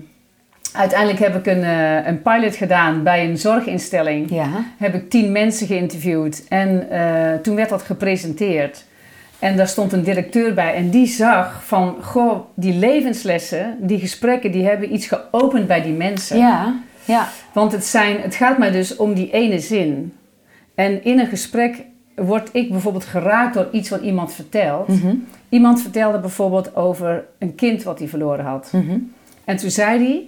uiteindelijk 0.73 1.19
heb 1.19 1.35
ik 1.37 1.47
een, 1.47 1.65
eh, 1.65 2.07
een 2.07 2.23
pilot 2.23 2.57
gedaan 2.57 3.03
bij 3.03 3.29
een 3.29 3.39
zorginstelling. 3.39 4.31
Ja, 4.31 4.49
Heb 4.79 4.95
ik 4.95 5.11
tien 5.11 5.33
mensen 5.33 5.67
geïnterviewd. 5.67 6.45
En 6.49 6.91
eh, 6.91 7.35
toen 7.43 7.55
werd 7.55 7.69
dat 7.69 7.83
gepresenteerd. 7.83 8.85
En 9.39 9.57
daar 9.57 9.69
stond 9.69 9.93
een 9.93 10.03
directeur 10.03 10.55
bij 10.55 10.75
en 10.75 10.91
die 10.91 11.07
zag 11.07 11.61
van, 11.67 11.97
goh, 12.03 12.39
die 12.55 12.75
levenslessen, 12.75 13.77
die 13.81 13.99
gesprekken, 13.99 14.53
die 14.53 14.65
hebben 14.67 14.95
iets 14.95 15.07
geopend 15.07 15.67
bij 15.67 15.83
die 15.83 15.93
mensen. 15.93 16.39
ja, 16.39 16.75
ja. 17.05 17.29
Want 17.53 17.73
het, 17.73 17.85
zijn, 17.85 18.21
het 18.21 18.35
gaat 18.35 18.59
mij 18.59 18.71
dus 18.71 18.97
om 18.97 19.15
die 19.15 19.31
ene 19.31 19.59
zin. 19.59 20.13
En 20.75 21.05
in 21.05 21.19
een 21.19 21.27
gesprek 21.27 21.77
word 22.19 22.49
ik 22.53 22.71
bijvoorbeeld 22.71 23.05
geraakt 23.05 23.55
door 23.55 23.69
iets 23.73 23.89
wat 23.89 24.01
iemand 24.01 24.33
vertelt. 24.33 24.89
Mhm. 24.89 25.15
Iemand 25.49 25.83
vertelde 25.83 26.19
bijvoorbeeld 26.19 26.77
over 26.77 27.25
een 27.39 27.55
kind 27.55 27.83
wat 27.83 27.99
hij 27.99 28.09
verloren 28.09 28.45
had. 28.45 28.69
Mhm. 28.73 28.99
En 29.45 29.57
toen 29.57 29.71
zei 29.71 29.99
hij, 30.05 30.27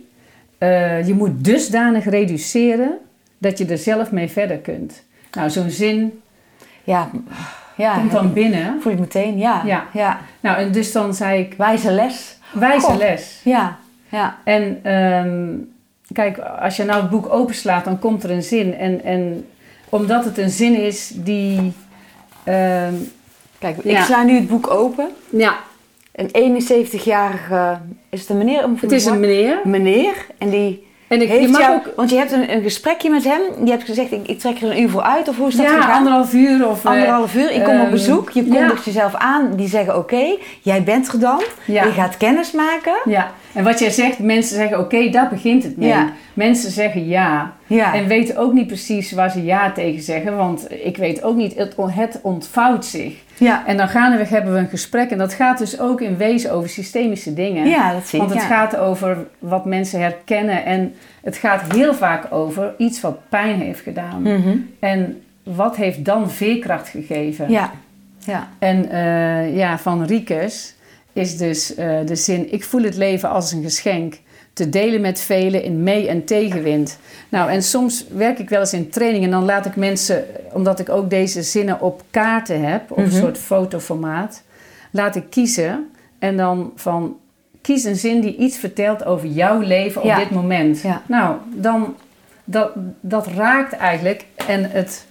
eh, 0.99 1.07
je 1.07 1.15
moet 1.15 1.45
dusdanig 1.45 2.05
reduceren 2.05 2.99
dat 3.39 3.59
je 3.59 3.67
er 3.67 3.79
zelf 3.79 4.11
mee 4.11 4.29
verder 4.29 4.59
kunt. 4.59 5.03
Nou, 5.33 5.51
zo'n 5.51 5.71
zin 5.71 6.21
Ja, 6.85 7.11
ja. 7.77 7.95
komt 7.95 8.13
dan 8.13 8.33
binnen. 8.33 8.81
voel 8.81 8.93
ik 8.93 8.99
meteen, 8.99 9.39
ja. 9.39 9.63
Ja. 9.65 9.85
ja. 9.93 10.21
Nou, 10.41 10.57
en 10.59 10.73
dus 10.73 10.93
dan 10.93 11.15
zei 11.15 11.41
ik, 11.41 11.55
Wijze 11.59 11.91
les. 11.93 12.39
wijze 12.53 12.97
les. 12.97 13.41
Ja, 13.45 13.77
ja. 14.09 14.39
En 14.45 14.79
ehm, 14.83 15.49
kijk, 16.13 16.39
als 16.39 16.77
je 16.77 16.85
nou 16.85 17.01
het 17.01 17.11
boek 17.11 17.33
openslaat, 17.33 17.85
dan 17.85 17.99
komt 17.99 18.25
er 18.25 18.31
een 18.31 18.43
zin. 18.43 18.75
En, 18.75 19.05
en 19.05 19.47
omdat 19.91 20.25
het 20.25 20.39
een 20.39 20.51
zin 20.51 20.75
is 20.81 21.11
die... 21.15 21.73
ehm, 22.45 22.95
Kijk, 23.59 23.77
ik 23.79 23.91
Ja. 23.91 24.05
sla 24.05 24.23
nu 24.23 24.35
het 24.35 24.49
boek 24.49 24.71
open. 24.71 25.09
ja, 25.31 25.59
Een 26.13 26.61
71-jarige, 26.63 27.79
is 28.11 28.21
het 28.21 28.29
een 28.29 28.39
meneer? 28.39 28.65
of 28.65 28.81
het 28.81 28.93
is 28.93 29.05
een 29.05 29.21
meneer. 29.21 29.61
meneer. 29.65 30.27
En 30.39 30.51
die 30.51 30.87
En 31.11 31.23
ik, 31.23 31.29
heeft 31.29 31.43
je 31.43 31.49
mag 31.49 31.61
jou, 31.61 31.75
ook 31.75 31.93
want 31.97 32.11
je 32.11 32.17
hebt 32.17 32.33
een, 32.33 32.53
een 32.53 32.63
gesprekje 32.63 33.11
met 33.11 33.25
hem. 33.25 33.41
Je 33.65 33.71
hebt 33.71 33.85
gezegd, 33.85 34.13
ik, 34.13 34.27
ik 34.27 34.39
trek 34.39 34.61
er 34.61 34.71
een 34.71 34.81
uur 34.83 34.91
voor 34.91 35.03
uit. 35.03 35.29
Of 35.29 35.37
hoe 35.37 35.49
is 35.49 35.55
dat 35.55 35.67
ja, 35.67 35.93
anderhalf 35.93 36.33
uur 36.33 36.69
of... 36.69 36.85
eh, 36.85 36.91
Anderhalf 36.91 37.35
uur. 37.35 37.51
Ik 37.53 37.65
kom 37.65 37.75
op 37.75 37.81
ehm, 37.81 37.91
bezoek. 37.91 38.31
Je 38.31 38.45
ja. 38.47 38.55
kondigt 38.59 38.85
jezelf 38.85 39.15
aan. 39.15 39.57
Die 39.57 39.69
zeggen, 39.69 39.97
oké, 39.97 40.37
jij 40.61 40.83
bent 40.83 41.13
er 41.13 41.21
dan. 41.21 41.43
Ja. 41.65 41.85
Je 41.85 41.91
gaat 41.91 42.17
kennis 42.17 42.53
maken. 42.53 42.95
Ja, 43.05 43.31
en 43.53 43.65
wat 43.65 43.79
jij 43.79 43.91
zegt, 43.91 44.19
mensen 44.19 44.57
zeggen 44.57 44.79
oké, 44.79 45.09
daar 45.11 45.29
begint 45.29 45.63
het 45.63 45.77
mee. 45.77 45.89
Ja. 45.89 46.13
Mensen 46.35 46.71
zeggen 46.71 47.09
ja. 47.09 47.53
Ja. 47.67 47.95
En 47.95 48.07
weten 48.07 48.37
ook 48.37 48.53
niet 48.53 48.67
precies 48.67 49.13
waar 49.13 49.31
ze 49.31 49.45
ja 49.45 49.73
tegen 49.73 50.03
zeggen, 50.03 50.37
want 50.37 50.67
ik 50.85 50.97
weet 50.97 51.23
ook 51.23 51.37
niet, 51.37 51.55
het, 51.57 51.75
het 51.77 52.19
ontvouwt 52.23 52.85
zich. 52.85 53.15
Ja. 53.41 53.67
En 53.67 53.77
dan 53.77 53.89
gaandeweg 53.89 54.29
hebben 54.29 54.53
we 54.53 54.59
een 54.59 54.69
gesprek 54.69 55.11
en 55.11 55.19
dat 55.19 55.33
gaat 55.33 55.59
dus 55.59 55.81
ook 55.81 56.01
in 56.01 56.17
wezen 56.17 56.53
over 56.53 56.69
systemische 56.69 57.35
dingen. 57.35 57.69
ja, 57.69 57.93
dat 57.93 58.07
zie 58.07 58.21
ik. 58.21 58.27
Want 58.29 58.41
het 58.41 58.49
ja. 58.49 58.57
gaat 58.57 58.77
over 58.77 59.17
wat 59.39 59.65
mensen 59.65 60.01
herkennen 60.01 60.65
en 60.65 60.95
het 61.23 61.37
gaat 61.37 61.73
heel 61.73 61.95
vaak 61.95 62.33
over 62.33 62.75
iets 62.79 63.01
wat 63.01 63.19
pijn 63.29 63.61
heeft 63.61 63.81
gedaan. 63.81 64.23
Mhm. 64.23 64.57
En 64.79 65.23
wat 65.43 65.77
heeft 65.77 66.05
dan 66.05 66.31
veerkracht 66.31 66.89
gegeven? 66.89 67.51
Ja. 67.51 67.71
Ja. 68.25 68.49
En 68.59 68.91
eh, 68.91 69.57
ja, 69.57 69.79
van 69.79 70.05
Riekes 70.05 70.75
is 71.13 71.37
dus 71.37 71.75
eh, 71.75 71.99
de 72.07 72.17
zin: 72.17 72.53
Ik 72.53 72.65
voel 72.65 72.83
het 72.83 72.97
leven 72.97 73.31
als 73.31 73.53
een 73.53 73.63
geschenk. 73.63 74.19
Te 74.61 74.69
delen 74.69 75.01
met 75.01 75.21
velen 75.21 75.63
in 75.63 75.83
mee- 75.83 76.09
en 76.09 76.25
tegenwind. 76.25 76.99
Nou, 77.29 77.51
en 77.51 77.63
soms 77.63 78.05
werk 78.15 78.39
ik 78.39 78.49
wel 78.49 78.61
eens 78.61 78.73
in 78.73 78.89
training 78.91 79.25
en 79.25 79.31
dan 79.31 79.45
laat 79.45 79.67
ik 79.67 79.77
mensen, 79.77 80.25
omdat 80.53 80.79
ik 80.79 80.89
ook 80.89 81.11
deze 81.11 81.43
zinnen 81.43 81.81
op 81.81 82.03
kaarten 82.11 82.63
heb, 82.65 82.91
op 82.91 82.97
een 82.97 83.05
Mhm. 83.05 83.17
soort 83.17 83.39
fotoformaat, 83.39 84.43
laat 84.91 85.17
ik 85.17 85.25
kiezen. 85.31 85.91
En 86.19 86.37
dan 86.37 86.73
van 86.77 87.17
kies 87.61 87.85
een 87.85 87.97
zin 87.97 88.21
die 88.21 88.37
iets 88.37 88.57
vertelt 88.57 89.05
over 89.05 89.29
jouw 89.29 89.61
leven 89.61 90.01
op 90.01 90.07
Ja. 90.07 90.17
dit 90.19 90.31
moment. 90.31 90.81
Ja. 90.81 91.03
Nou, 91.07 91.37
dan 91.55 91.95
dat, 92.45 92.71
dat 93.01 93.27
raakt 93.27 93.73
eigenlijk 93.73 94.25
en 94.47 94.71
het, 94.71 95.05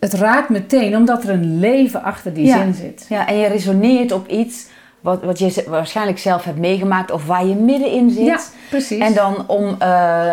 het 0.00 0.12
raakt 0.12 0.48
meteen 0.48 0.96
omdat 0.96 1.22
er 1.24 1.30
een 1.30 1.58
leven 1.58 2.02
achter 2.02 2.34
die 2.34 2.46
Ja. 2.46 2.56
zin 2.62 2.74
zit. 2.74 3.06
Ja, 3.08 3.28
en 3.28 3.36
je 3.36 3.46
resoneert 3.46 4.12
op 4.12 4.28
iets 4.28 4.66
wat, 5.02 5.22
wat 5.22 5.38
je 5.38 5.64
waarschijnlijk 5.66 6.18
zelf 6.18 6.44
hebt 6.44 6.58
meegemaakt 6.58 7.10
of 7.10 7.26
waar 7.26 7.46
je 7.46 7.54
middenin 7.54 8.10
zit. 8.10 8.24
Ja, 8.24 8.40
precies. 8.70 9.00
En 9.00 9.14
dan 9.14 9.48
om 9.48 9.76
eh, 9.78 9.88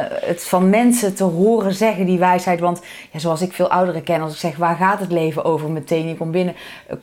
het 0.09 0.43
van 0.43 0.69
mensen 0.69 1.15
te 1.15 1.23
horen 1.23 1.73
zeggen, 1.73 2.05
die 2.05 2.19
wijsheid. 2.19 2.59
Want 2.59 2.81
ja, 3.11 3.19
zoals 3.19 3.41
ik 3.41 3.53
veel 3.53 3.69
ouderen 3.69 4.03
ken, 4.03 4.21
als 4.21 4.34
ik 4.34 4.39
zeg 4.39 4.58
waar 4.58 4.75
gaat 4.75 4.99
het 4.99 5.12
leven 5.12 5.43
over 5.43 5.69
meteen, 5.69 6.08
je 6.08 6.15
komt 6.15 6.32
binnen, 6.32 6.55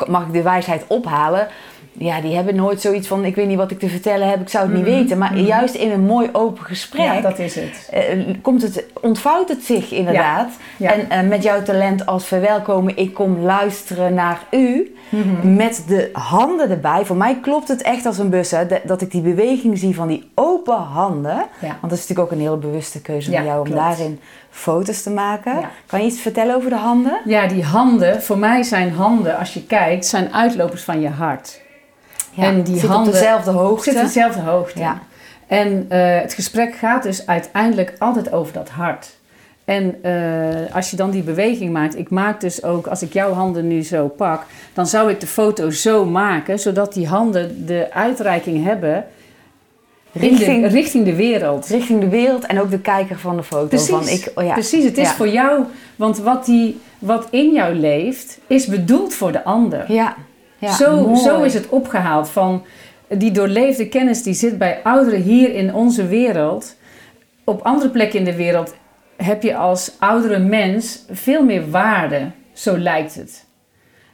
mag 0.07 0.26
ik 0.26 0.33
de 0.33 0.42
wijsheid 0.42 0.85
ophalen? 0.87 1.48
Ja, 1.98 2.20
die 2.20 2.35
hebben 2.35 2.54
nooit 2.54 2.80
zoiets 2.80 3.09
van, 3.09 3.24
ik 3.24 3.35
weet 3.35 3.46
niet 3.46 3.56
wat 3.56 3.70
ik 3.70 3.78
te 3.78 3.88
vertellen 3.88 4.28
heb, 4.28 4.40
ik 4.40 4.48
zou 4.48 4.64
het 4.66 4.74
niet 4.74 4.87
Mhm, 4.87 4.94
weten. 4.94 5.18
Maar 5.18 5.32
mhm. 5.32 5.44
juist 5.44 5.74
in 5.74 5.90
een 5.90 6.04
mooi 6.04 6.28
open 6.32 6.64
gesprek 6.64 7.04
ja, 7.04 7.20
dat 7.20 7.38
is 7.38 7.54
het. 7.54 7.88
eh, 7.92 8.02
komt 8.42 8.62
het, 8.62 8.85
ontvouwt 9.00 9.48
het 9.48 9.64
zich 9.64 9.90
inderdaad. 9.92 10.48
Ja. 10.76 10.92
En 10.92 11.11
eh, 11.11 11.28
met 11.28 11.42
jouw 11.42 11.62
talent 11.62 12.06
als 12.06 12.26
verwelkomen, 12.26 12.96
ik 12.96 13.14
kom 13.14 13.38
luisteren 13.40 14.14
naar 14.14 14.38
u. 14.50 14.94
Mhm. 15.09 15.56
Met 15.56 15.85
de 15.88 16.11
handen 16.12 16.70
erbij. 16.70 17.04
Voor 17.04 17.16
mij 17.16 17.38
klopt 17.42 17.68
het 17.68 17.82
echt 17.82 18.06
als 18.06 18.18
een 18.18 18.30
bus. 18.30 18.50
Hè, 18.50 18.66
dat- 18.85 19.00
ik 19.00 19.11
die 19.11 19.20
beweging 19.22 19.78
zie 19.78 19.94
van 19.94 20.09
die 20.09 20.30
open 20.35 20.74
handen. 20.76 21.37
Want 21.61 21.80
dat 21.80 21.92
is 21.92 21.98
natuurlijk 22.09 22.20
ook 22.20 22.30
een 22.30 22.40
hele 22.44 22.56
bewuste 22.56 23.00
keuze 23.02 23.32
van 23.32 23.44
jou 23.44 23.59
om 23.59 23.64
klopt. 23.64 23.80
daarin 23.80 24.20
foto's 24.50 25.02
te 25.02 25.11
maken. 25.11 25.54
Ja. 25.61 25.70
Kan 25.87 26.00
je 26.00 26.06
iets 26.06 26.20
vertellen 26.20 26.54
over 26.56 26.70
de 26.70 26.76
handen? 26.76 27.18
ja, 27.24 27.46
die 27.46 27.64
handen, 27.64 28.22
voor 28.22 28.38
mij 28.38 28.62
zijn 28.62 28.92
handen, 28.92 29.38
als 29.38 29.54
je 29.54 29.62
kijkt, 29.66 30.06
zijn 30.06 30.35
uitlopers 30.35 30.82
van 30.82 31.00
je 31.00 31.09
hart. 31.09 31.61
En 32.44 32.62
die 32.62 32.79
zit 32.79 32.88
handen- 32.88 33.07
op 33.07 33.12
dezelfde 33.12 33.51
hoogte. 33.51 33.90
Zit 33.90 34.01
dezelfde 34.01 34.40
hoogte. 34.40 34.79
Ja. 34.79 34.99
En 35.46 35.87
eh, 35.88 36.20
het 36.20 36.35
gesprek 36.35 36.75
gaat 36.75 37.03
dus 37.03 37.27
uiteindelijk 37.27 37.94
altijd 37.99 38.33
over 38.33 38.53
dat 38.53 38.68
hart. 38.68 39.14
En 39.64 39.94
eh, 40.03 40.75
als 40.75 40.90
je 40.90 40.96
dan 40.96 41.11
die 41.11 41.22
beweging 41.22 41.72
maakt, 41.72 41.99
ik 41.99 42.11
maak 42.11 42.40
dus 42.40 42.62
ook, 42.62 42.87
als 42.87 43.03
ik 43.03 43.12
jouw 43.12 43.33
handen 43.33 43.68
nu 43.68 43.83
zo 43.83 44.09
pak, 44.09 44.42
dan 44.75 44.87
zou 44.87 45.11
ik 45.11 45.20
de 45.20 45.27
foto 45.27 45.70
zo 45.70 46.05
maken, 46.05 46.59
zodat 46.59 46.92
die 46.92 47.07
handen 47.07 47.66
de 47.66 47.87
uitreiking 47.92 48.64
hebben 48.64 49.05
richting, 50.12 50.38
Richting, 50.38 50.62
de, 50.62 50.68
richting 50.68 51.05
de 51.05 51.14
wereld. 51.14 51.66
richting 51.66 52.01
de 52.01 52.09
wereld 52.09 52.46
en 52.46 52.61
ook 52.61 52.70
de 52.70 52.79
kijker 52.79 53.18
van 53.18 53.37
de 53.37 53.42
foto. 53.42 53.66
Precies, 53.66 53.88
Van 53.88 54.09
ik, 54.09 54.33
oh 54.35 54.44
ja. 54.44 54.53
precies 54.53 54.85
het 54.85 54.99
is 54.99 55.09
Ja. 55.09 55.14
voor 55.14 55.29
jou, 55.29 55.62
want 55.96 56.18
wat, 56.18 56.44
die, 56.44 56.81
wat 56.99 57.27
in 57.31 57.53
jou 57.53 57.75
leeft, 57.75 58.38
is 58.46 58.66
bedoeld 58.66 59.14
voor 59.14 59.33
de 59.33 59.44
ander. 59.44 59.92
Ja. 59.92 60.16
Ja 60.59 60.73
zo, 60.73 61.07
mooi. 61.07 61.16
zo 61.16 61.42
is 61.42 61.55
het 61.55 61.69
opgehaald 61.69 62.29
van 62.29 62.64
die 63.09 63.31
doorleefde 63.31 63.88
kennis 63.88 64.23
die 64.23 64.35
zit 64.35 64.59
bij 64.59 64.81
ouderen 64.83 65.21
hier 65.21 65.55
in 65.55 65.75
onze 65.75 66.07
wereld. 66.07 66.77
Op 67.45 67.62
andere 67.62 67.90
plekken 67.90 68.19
in 68.19 68.25
de 68.25 68.37
wereld 68.37 68.75
heb 69.16 69.42
je 69.42 69.57
als 69.57 69.92
oudere 69.99 70.38
mens 70.38 71.05
veel 71.11 71.45
meer 71.45 71.71
waarde, 71.71 72.31
zo 72.53 72.79
lijkt 72.79 73.14
het. 73.14 73.45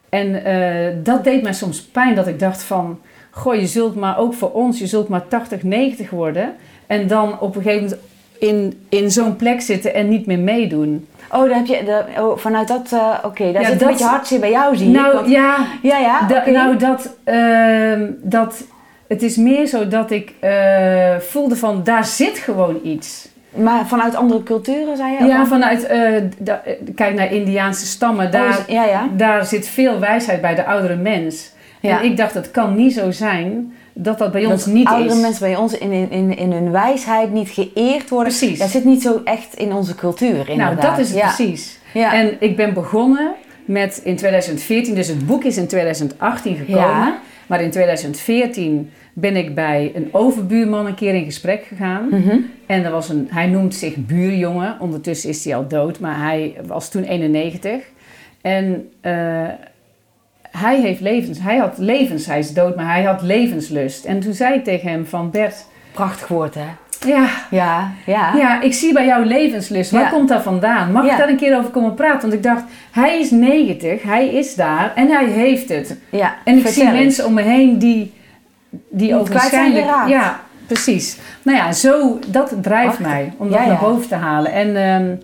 En 0.09 0.45
eh, 0.45 0.97
dat 1.03 1.25
deed 1.25 1.43
mij 1.43 1.53
soms 1.53 1.83
pijn 1.83 2.15
dat 2.15 2.27
ik 2.27 2.39
dacht 2.39 2.63
van, 2.63 3.01
goh, 3.31 3.55
je 3.55 3.67
zult 3.67 3.95
maar 3.95 4.19
ook 4.19 4.35
voor 4.35 4.53
ons, 4.53 4.79
je 4.79 4.87
zult 4.87 5.09
maar 5.09 5.29
80, 5.29 5.63
90 5.63 6.11
worden. 6.11 6.55
En 6.87 7.07
dan 7.07 7.41
op 7.41 7.57
een 7.57 7.63
gegeven 7.63 7.85
moment 7.85 8.01
in, 8.43 8.81
in 8.89 9.11
zo'n 9.11 9.37
plek 9.37 9.61
zitten 9.61 9.95
en 9.95 10.09
niet 10.09 10.27
meer 10.27 10.39
meedoen. 10.39 11.07
Oh, 11.31 11.49
daar 11.49 11.57
heb 11.57 11.67
je, 11.67 11.83
de, 11.85 12.23
oh, 12.23 12.39
vanuit 12.39 12.69
dat, 12.69 12.93
eh, 12.93 13.15
oké, 13.25 13.53
daar 13.53 13.63
Ja, 13.63 13.69
zit 13.69 13.79
dat- 13.79 13.89
een 13.89 13.95
beetje 13.95 14.05
hartzeer 14.11 14.41
bij 14.41 14.51
jou, 14.51 14.77
zie 14.77 14.87
ik. 14.89 14.93
nou 14.95 15.13
Want- 15.15 15.29
ja, 15.29 15.57
ja, 15.83 15.99
ja. 15.99 16.43
Nou, 16.47 16.77
dat, 16.77 17.17
ehm, 17.25 18.11
dat, 18.23 18.65
het 19.09 19.23
is 19.23 19.37
meer 19.37 19.67
zo 19.67 19.89
dat 19.89 20.11
ik 20.11 20.33
eh, 20.41 21.17
voelde 21.19 21.57
van, 21.57 21.81
daar 21.85 22.05
zit 22.05 22.39
gewoon 22.39 22.81
iets. 22.83 23.29
Maar 23.57 23.87
vanuit 23.87 24.15
andere 24.15 24.43
culturen, 24.43 24.97
zei 24.97 25.13
je? 25.19 25.25
Ja, 25.25 25.47
vanuit, 25.47 25.87
eh, 25.87 26.01
da- 26.39 26.63
kijk 26.95 27.15
naar 27.15 27.33
Indiaanse 27.33 27.87
stammen, 27.87 28.27
Oh, 28.27 28.33
daar, 28.33 28.49
is- 28.49 28.75
ja, 28.75 28.85
ja. 28.85 29.09
daar 29.17 29.45
zit 29.45 29.69
veel 29.69 29.99
wijsheid 30.01 30.41
bij 30.41 30.55
de 30.55 30.65
oudere 30.65 30.97
mens. 30.97 31.51
En 31.81 32.05
ik 32.05 32.17
dacht, 32.17 32.35
het 32.35 32.51
kan 32.51 32.75
niet 32.75 32.93
zo 32.95 33.11
zijn 33.11 33.75
dat 33.93 34.19
dat 34.19 34.33
bij 34.33 34.47
ons 34.47 34.65
dat 34.65 34.75
niet 34.75 34.87
oudere 34.87 35.15
is. 35.15 35.21
mensen 35.21 35.47
bij 35.47 35.57
ons 35.57 35.79
in, 35.79 36.11
in, 36.11 36.37
in 36.37 36.53
hun 36.53 36.71
wijsheid 36.71 37.33
niet 37.33 37.49
geëerd 37.49 38.09
worden. 38.09 38.33
Precies. 38.37 38.59
Dat 38.59 38.69
zit 38.69 38.85
niet 38.85 39.03
zo 39.03 39.21
echt 39.25 39.55
in 39.55 39.73
onze 39.73 39.95
cultuur, 39.95 40.49
inderdaad. 40.49 40.81
nou, 40.83 40.91
dat 40.91 40.99
is 40.99 41.09
het 41.09 41.19
ja. 41.19 41.35
precies. 41.35 41.79
Ja. 41.95 42.15
En 42.15 42.37
ik 42.41 42.57
ben 42.57 42.75
begonnen 42.75 43.33
met 43.65 44.01
in 44.05 44.17
2014, 44.17 44.95
dus 44.95 45.09
het 45.09 45.27
boek 45.27 45.45
is 45.45 45.57
in 45.57 45.67
2018 45.67 46.57
gekomen. 46.57 46.81
Ja. 46.81 47.19
Maar 47.47 47.63
in 47.63 47.71
2014 47.71 48.91
ben 49.13 49.37
ik 49.37 49.55
bij 49.55 49.93
een 49.95 50.09
overbuurman 50.13 50.87
een 50.87 50.95
keer 50.95 51.15
in 51.15 51.25
gesprek 51.25 51.65
gegaan. 51.65 52.09
Mhm. 52.11 52.37
En 52.67 52.85
er 52.85 52.91
was 52.91 53.09
een, 53.09 53.29
hij 53.31 53.47
noemt 53.47 53.75
zich 53.75 53.97
buurjongen. 53.97 54.77
Ondertussen 54.81 55.31
is 55.31 55.45
hij 55.45 55.57
al 55.57 55.69
dood, 55.69 56.01
maar 56.01 56.19
hij 56.19 56.57
was 56.67 56.91
toen 56.91 57.03
91. 57.03 57.83
En 58.41 58.91
eh, 59.01 59.49
hij 60.59 60.81
heeft 60.81 61.01
levens, 61.01 61.39
hij 61.41 61.57
had 61.57 61.75
levens, 61.79 62.27
hij 62.27 62.39
is 62.39 62.53
dood, 62.53 62.77
maar 62.77 62.87
hij 62.95 63.03
had 63.03 63.23
levenslust. 63.23 64.05
En 64.05 64.21
toen 64.21 64.33
zei 64.33 64.55
ik 64.55 64.65
tegen 64.65 64.91
hem 64.91 65.07
van 65.07 65.31
Bert, 65.31 65.65
Prachtig 65.93 66.29
woord, 66.29 66.55
hè? 66.55 66.65
ja, 67.07 67.29
Ja, 67.51 67.91
ja. 68.07 68.35
ja, 68.37 68.61
ik 68.61 68.75
zie 68.75 68.93
bij 68.93 69.07
jou 69.07 69.25
levenslust. 69.25 69.91
Waar 69.91 70.03
Ja. 70.03 70.09
komt 70.09 70.29
dat 70.29 70.43
vandaan? 70.43 70.93
Mag 70.93 71.05
Ja. 71.07 71.13
ik 71.13 71.19
daar 71.19 71.29
een 71.29 71.37
keer 71.37 71.59
over 71.59 71.71
komen 71.71 71.95
praten? 71.95 72.21
Want 72.21 72.33
ik 72.33 72.43
dacht, 72.43 72.63
hij 72.91 73.19
is 73.21 73.31
90, 73.31 74.03
hij 74.03 74.29
is 74.29 74.55
daar 74.55 74.93
en 74.95 75.09
hij 75.09 75.25
heeft 75.27 75.69
het. 75.69 75.97
Ja, 76.11 76.35
En 76.45 76.59
ik 76.59 76.67
zie 76.67 76.85
mensen 76.89 77.27
om 77.27 77.35
me 77.35 77.43
heen 77.43 77.79
die, 77.79 78.13
die 78.91 79.15
geraakt. 79.83 80.09
Ja, 80.11 80.41
precies. 80.67 81.19
Nou 81.43 81.59
ja, 81.59 81.73
zo, 81.73 82.19
dat 82.27 82.53
drijft 82.63 82.85
Prachtig. 82.87 83.07
mij 83.07 83.33
om 83.37 83.51
dat 83.51 83.59
ja. 83.61 83.67
naar 83.67 83.79
boven 83.79 84.09
te 84.09 84.15
halen. 84.15 84.53
En 84.53 84.77
ehm, 84.77 85.15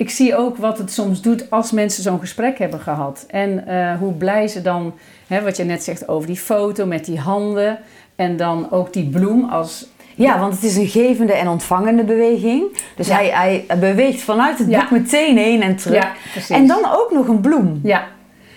ik 0.00 0.10
zie 0.10 0.36
ook 0.36 0.56
wat 0.56 0.78
het 0.78 0.92
soms 0.92 1.22
doet 1.22 1.50
als 1.50 1.70
mensen 1.72 2.02
zo'n 2.02 2.20
gesprek 2.20 2.58
hebben 2.58 2.80
gehad. 2.80 3.24
En 3.28 3.66
eh, 3.66 3.98
hoe 3.98 4.12
blij 4.12 4.48
ze 4.48 4.62
dan, 4.62 4.94
hè, 5.26 5.42
wat 5.42 5.56
je 5.56 5.64
net 5.64 5.84
zegt 5.84 6.08
over 6.08 6.26
die 6.26 6.36
foto 6.36 6.86
met 6.86 7.04
die 7.04 7.18
handen... 7.18 7.78
En 8.16 8.36
dan 8.36 8.70
ook 8.70 8.92
die 8.92 9.08
bloem 9.08 9.44
als... 9.50 9.86
Ja, 10.14 10.38
want 10.38 10.54
het 10.54 10.62
is 10.62 10.76
een 10.76 10.86
gevende 10.88 11.32
en 11.32 11.48
ontvangende 11.48 12.04
beweging. 12.04 12.62
Dus 12.96 13.06
Ja. 13.06 13.14
hij, 13.14 13.30
hij 13.68 13.78
beweegt 13.78 14.20
vanuit 14.20 14.58
het 14.58 14.68
Ja. 14.68 14.78
boek 14.80 14.90
meteen 14.90 15.36
heen 15.36 15.62
en 15.62 15.76
terug. 15.76 16.02
Ja, 16.48 16.54
en 16.56 16.66
dan 16.66 16.78
ook 16.92 17.10
nog 17.12 17.28
een 17.28 17.40
bloem. 17.40 17.80
Ja, 17.82 18.04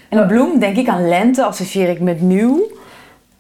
En 0.10 0.18
een 0.18 0.28
bloem, 0.28 0.60
denk 0.60 0.78
ik 0.78 0.88
aan 0.88 1.08
lente, 1.08 1.44
associeer 1.44 1.90
ik 1.90 2.00
met 2.00 2.22
nieuw. 2.22 2.62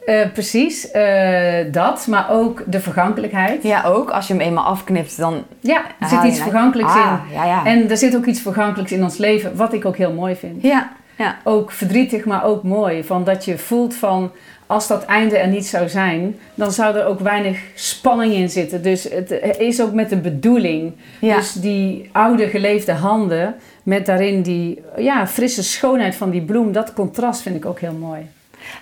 Eh, 0.05 0.31
precies, 0.33 0.91
eh, 0.91 1.71
dat, 1.71 2.07
maar 2.07 2.31
ook 2.31 2.63
de 2.67 2.79
vergankelijkheid. 2.79 3.63
Ja, 3.63 3.83
ook. 3.83 4.09
Als 4.09 4.27
je 4.27 4.33
hem 4.33 4.41
eenmaal 4.41 4.65
afknipt, 4.65 5.17
dan... 5.17 5.43
Ja, 5.59 5.81
er 5.99 6.07
zit 6.07 6.23
iets 6.23 6.41
vergankelijks 6.41 6.93
Ah, 6.93 7.21
in. 7.29 7.35
Ja, 7.35 7.45
ja. 7.45 7.65
En 7.65 7.89
er 7.89 7.97
zit 7.97 8.15
ook 8.15 8.25
iets 8.25 8.41
vergankelijks 8.41 8.91
in 8.91 9.03
ons 9.03 9.17
leven, 9.17 9.55
wat 9.55 9.73
ik 9.73 9.85
ook 9.85 9.97
heel 9.97 10.13
mooi 10.13 10.35
vind. 10.35 10.61
Ja, 10.61 10.91
ja. 11.17 11.37
Ook 11.43 11.71
verdrietig, 11.71 12.25
maar 12.25 12.43
ook 12.43 12.63
mooi. 12.63 13.03
Van 13.03 13.23
dat 13.23 13.45
je 13.45 13.57
voelt 13.57 13.95
van, 13.95 14.31
als 14.67 14.87
dat 14.87 15.05
einde 15.05 15.37
er 15.37 15.47
niet 15.47 15.65
zou 15.65 15.89
zijn, 15.89 16.39
dan 16.55 16.71
zou 16.71 16.95
er 16.97 17.05
ook 17.05 17.19
weinig 17.19 17.59
spanning 17.75 18.33
in 18.33 18.49
zitten. 18.49 18.81
Dus 18.81 19.03
het 19.03 19.57
is 19.57 19.81
ook 19.81 19.93
met 19.93 20.11
een 20.11 20.21
bedoeling. 20.21 20.93
Ja. 21.19 21.35
Dus 21.35 21.53
die 21.53 22.09
oude 22.11 22.47
geleefde 22.47 22.91
handen, 22.91 23.55
met 23.83 24.05
daarin 24.05 24.41
die 24.41 24.81
ja, 24.97 25.27
frisse 25.27 25.63
schoonheid 25.63 26.15
van 26.15 26.29
die 26.29 26.41
bloem, 26.41 26.71
dat 26.71 26.93
contrast 26.93 27.41
vind 27.41 27.55
ik 27.55 27.65
ook 27.65 27.79
heel 27.79 27.97
mooi. 27.99 28.29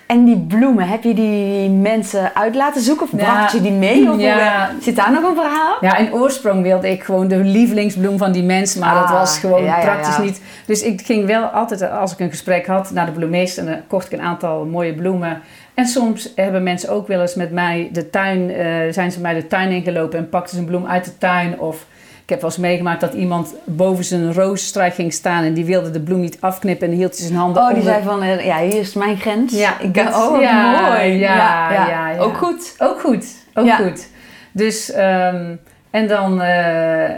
En 0.06 0.24
die 0.24 0.38
bloemen, 0.38 0.88
heb 0.88 1.02
je 1.02 1.14
die 1.14 1.70
mensen 1.70 2.30
uit 2.34 2.54
laten 2.54 2.82
zoeken? 2.82 3.04
Of 3.06 3.10
Ja. 3.12 3.16
bracht 3.16 3.52
je 3.52 3.60
die 3.60 3.70
mee? 3.72 4.10
Of 4.10 4.20
Ja. 4.20 4.70
hoe- 4.72 4.82
zit 4.82 4.96
daar 4.96 5.12
nog 5.12 5.22
een 5.28 5.34
verhaal? 5.34 5.76
Ja, 5.80 5.96
in 5.96 6.12
oorsprong 6.12 6.62
wilde 6.62 6.90
ik 6.90 7.02
gewoon 7.02 7.28
de 7.28 7.36
lievelingsbloem 7.36 8.18
van 8.18 8.32
die 8.32 8.42
mensen, 8.42 8.80
maar 8.80 8.94
dat 8.94 9.04
Ah, 9.04 9.10
was 9.10 9.38
gewoon 9.38 9.64
ja, 9.64 9.78
praktisch 9.80 10.18
niet. 10.18 10.40
Dus 10.66 10.82
ik 10.82 11.00
ging 11.04 11.26
wel 11.26 11.44
altijd, 11.44 11.90
als 11.90 12.12
ik 12.12 12.18
een 12.20 12.30
gesprek 12.30 12.66
had, 12.66 12.90
naar 12.90 13.06
de 13.06 13.12
bloemist 13.12 13.58
en 13.58 13.66
dan 13.66 13.76
kocht 13.88 14.06
ik 14.06 14.18
een 14.18 14.24
aantal 14.24 14.64
mooie 14.64 14.94
bloemen. 14.94 15.40
En 15.74 15.86
soms 15.86 16.32
hebben 16.36 16.62
mensen 16.62 16.88
ook 16.90 17.06
wel 17.06 17.20
eens 17.20 17.34
met 17.34 17.50
mij 17.52 17.88
de 17.92 18.10
tuin, 18.10 18.50
eh, 18.50 18.66
zijn 18.90 19.12
ze 19.12 19.20
mij 19.20 19.34
de 19.34 19.46
tuin 19.46 19.70
ingelopen 19.70 20.18
en 20.18 20.28
pakten 20.28 20.54
ze 20.54 20.58
een 20.60 20.66
bloem 20.68 20.86
uit 20.86 21.04
de 21.04 21.18
tuin. 21.18 21.60
Of 21.60 21.86
heb 22.32 22.40
wel 22.40 22.50
eens 22.50 22.58
meegemaakt 22.58 23.00
dat 23.00 23.12
iemand 23.12 23.54
boven 23.64 24.04
zijn 24.04 24.34
rozenstruik 24.34 24.94
ging 24.94 25.12
staan 25.12 25.44
en 25.44 25.54
die 25.54 25.64
wilde 25.64 25.90
de 25.90 26.00
bloem 26.00 26.20
niet 26.20 26.36
afknippen 26.40 26.88
en 26.90 26.94
hield 26.94 27.16
hij 27.18 27.26
zijn 27.26 27.38
handen 27.38 27.62
Oh, 27.62 27.68
die 27.68 27.76
onder- 27.78 27.92
zei 27.92 28.04
van, 28.04 28.22
eh, 28.22 28.44
ja, 28.44 28.58
hier 28.58 28.80
is 28.80 28.94
mijn 28.94 29.16
grens. 29.16 29.58
Ja, 29.58 29.80
ik 29.80 29.94
dat- 29.94 30.14
oh, 30.14 30.40
ja, 30.40 30.80
mooi. 30.88 31.12
ja, 31.18 31.72
ja, 31.72 31.88
ja. 32.10 32.18
Ook 32.18 32.36
goed. 32.36 32.74
Ook 32.78 33.00
goed, 33.00 33.26
ook 33.54 33.70
goed. 33.74 34.08
Dus, 34.52 34.90
ehm, 34.92 35.54
en 35.90 36.08
dan 36.08 36.40
eh, 36.42 37.10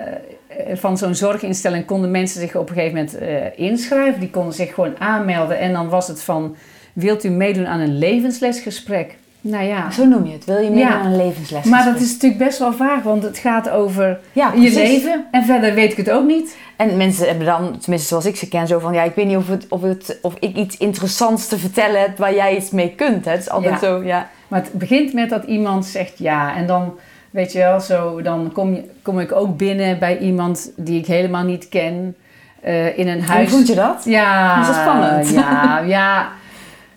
van 0.74 0.98
zo'n 0.98 1.14
zorginstelling 1.14 1.84
konden 1.84 2.10
mensen 2.10 2.40
zich 2.40 2.56
op 2.56 2.68
een 2.68 2.74
gegeven 2.74 2.94
moment 2.96 3.18
eh, 3.18 3.58
inschrijven. 3.58 4.20
Die 4.20 4.30
konden 4.30 4.52
zich 4.54 4.74
gewoon 4.74 5.00
aanmelden. 5.00 5.58
En 5.58 5.72
dan 5.72 5.88
was 5.88 6.08
het 6.08 6.22
van, 6.22 6.56
wilt 6.92 7.24
u 7.24 7.28
meedoen 7.28 7.66
aan 7.66 7.80
een 7.80 7.98
levenslesgesprek? 7.98 9.16
Nou 9.46 9.64
ja, 9.64 9.90
Zo 9.90 10.04
noem 10.04 10.26
je 10.26 10.32
het. 10.32 10.44
Wil 10.44 10.58
je 10.58 10.70
meer 10.70 10.78
Ja. 10.88 11.04
een 11.04 11.16
levensles? 11.16 11.64
maar 11.64 11.84
dat 11.84 12.00
is 12.00 12.12
natuurlijk 12.12 12.44
best 12.44 12.58
wel 12.58 12.72
vaag, 12.72 13.02
want 13.02 13.22
het 13.22 13.38
gaat 13.38 13.70
over 13.70 14.18
ja, 14.32 14.52
je 14.52 14.72
leven. 14.72 15.24
En 15.30 15.44
verder 15.44 15.74
weet 15.74 15.90
ik 15.90 15.96
het 15.96 16.10
ook 16.10 16.26
niet. 16.26 16.56
En 16.76 16.96
mensen 16.96 17.26
hebben 17.28 17.46
dan, 17.46 17.78
tenminste 17.78 18.08
zoals 18.08 18.24
ik 18.26 18.36
ze 18.36 18.48
ken, 18.48 18.66
zo 18.66 18.78
van... 18.78 18.92
Ja, 18.92 19.02
ik 19.02 19.14
weet 19.14 19.26
niet 19.26 19.36
of, 19.36 19.48
het, 19.48 19.66
of, 19.68 19.82
het, 19.82 20.18
of 20.22 20.34
ik 20.38 20.56
iets 20.56 20.76
interessants 20.76 21.48
te 21.48 21.58
vertellen 21.58 22.00
heb 22.00 22.18
waar 22.18 22.34
jij 22.34 22.56
iets 22.56 22.70
mee 22.70 22.90
kunt. 22.96 23.24
Hè? 23.24 23.30
Het 23.30 23.40
is 23.40 23.50
altijd 23.50 23.72
Ja. 23.80 23.86
zo, 23.86 24.02
ja. 24.02 24.28
Maar 24.48 24.60
het 24.60 24.72
begint 24.72 25.12
met 25.12 25.30
dat 25.30 25.44
iemand 25.44 25.86
zegt 25.86 26.18
ja. 26.18 26.56
En 26.56 26.66
dan, 26.66 26.94
weet 27.30 27.52
je 27.52 27.58
wel, 27.58 27.80
zo, 27.80 28.22
dan 28.22 28.50
kom, 28.52 28.74
je, 28.74 28.84
kom 29.02 29.20
ik 29.20 29.32
ook 29.32 29.56
binnen 29.56 29.98
bij 29.98 30.18
iemand 30.18 30.70
die 30.76 30.98
ik 30.98 31.06
helemaal 31.06 31.44
niet 31.44 31.68
ken. 31.68 32.16
eh, 32.60 32.98
in 32.98 33.08
een 33.08 33.18
Hoe 33.24 33.32
huis. 33.32 33.50
vond 33.50 33.66
je 33.66 33.74
dat? 33.74 34.02
Ja. 34.04 34.66
Dat 34.66 34.74
spannend? 34.74 35.30
Ja, 35.30 35.78
ja. 35.78 36.28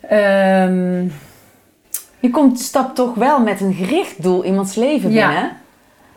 Ehm, 0.10 1.04
Je 2.20 2.30
komt, 2.30 2.60
stap 2.60 2.96
toch 2.96 3.16
wel 3.16 3.40
met 3.40 3.62
een 3.62 3.74
gericht 3.74 4.24
doel 4.24 4.46
iemands 4.46 4.76
leven 4.76 5.12
Ja. 5.12 5.28
binnen. 5.28 5.52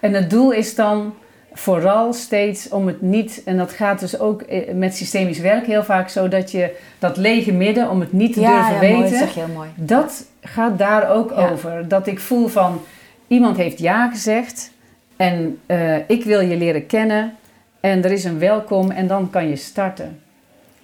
en 0.01 0.13
het 0.15 0.31
doel 0.31 0.51
is 0.51 0.75
dan 0.75 1.15
vooral 1.53 2.13
steeds 2.13 2.69
om 2.69 2.87
het 2.87 3.01
niet... 3.03 3.43
En 3.45 3.57
dat 3.57 3.73
gaat 3.73 4.01
dus 4.01 4.19
ook 4.19 4.43
eh, 4.43 4.75
met 4.75 4.97
systemisch 4.97 5.39
werk 5.39 5.67
heel 5.67 5.85
vaak 5.85 6.09
zo... 6.09 6.29
dat 6.29 6.51
je 6.51 6.77
dat 6.99 7.17
lege 7.17 7.53
midden, 7.53 7.91
om 7.91 8.01
het 8.01 8.13
niet 8.13 8.33
te 8.33 8.41
durven 8.41 8.73
ja, 8.75 8.79
weten... 8.79 8.99
mooi, 8.99 9.11
dat 9.11 9.19
zeg 9.19 9.35
heel 9.35 9.55
mooi. 9.55 9.69
Dat 9.77 10.25
gaat 10.41 10.79
daar 10.79 11.11
ook 11.11 11.31
Ja. 11.31 11.49
over. 11.51 11.89
Dat 11.89 12.07
ik 12.07 12.21
voel 12.21 12.49
van 12.49 12.81
iemand 13.27 13.57
heeft 13.57 13.79
ja 13.79 14.09
gezegd 14.09 14.71
en 15.17 15.59
eh, 15.67 15.97
ik 16.09 16.25
wil 16.25 16.41
je 16.41 16.57
leren 16.57 16.87
kennen 16.87 17.35
en 17.81 18.05
er 18.05 18.11
is 18.13 18.25
een 18.25 18.39
welkom 18.39 18.91
en 18.91 19.07
dan 19.07 19.31
kan 19.31 19.49
je 19.49 19.57
starten. 19.57 20.21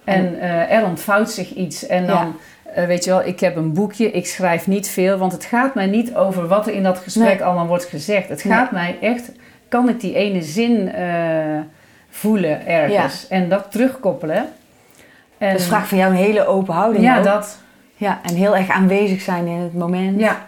En 0.03 0.39
eh, 0.39 0.71
er 0.71 0.85
ontvouwt 0.85 1.31
zich 1.31 1.53
iets 1.53 1.85
en 1.87 2.07
dan, 2.07 2.35
eh, 2.77 2.85
weet 2.85 3.03
je 3.03 3.09
wel, 3.09 3.25
ik 3.25 3.39
heb 3.39 3.55
een 3.55 3.73
boekje, 3.73 4.11
ik 4.11 4.25
schrijf 4.27 4.67
niet 4.67 4.87
veel, 4.89 5.17
want 5.17 5.31
het 5.31 5.45
gaat 5.45 5.75
mij 5.75 5.85
niet 5.85 6.15
over 6.15 6.47
wat 6.47 6.67
er 6.67 6.73
in 6.73 6.83
dat 6.83 6.97
gesprek 6.97 7.27
Nee. 7.27 7.43
allemaal 7.43 7.67
wordt 7.67 7.85
gezegd. 7.85 8.29
Het 8.29 8.43
Nee. 8.43 8.53
gaat 8.57 8.71
mij 8.71 8.97
echt, 9.01 9.31
kan 9.67 9.89
ik 9.89 9.99
die 9.99 10.15
ene 10.15 10.41
zin 10.41 10.91
eh, 10.93 11.05
voelen 12.09 12.67
ergens 12.67 13.27
en 13.27 13.49
dat 13.49 13.71
terugkoppelen. 13.71 14.45
En, 15.37 15.53
Dus 15.53 15.65
vraag 15.65 15.87
van 15.87 15.97
jou 15.97 16.11
een 16.11 16.17
hele 16.17 16.45
open 16.47 16.73
houding 16.73 17.03
ja, 17.03 17.17
ook. 17.17 17.23
dat. 17.23 17.57
Ja, 17.95 18.19
en 18.23 18.35
heel 18.35 18.55
erg 18.55 18.69
aanwezig 18.69 19.21
zijn 19.21 19.47
in 19.47 19.59
het 19.59 19.73
moment. 19.73 20.19
Ja, 20.19 20.45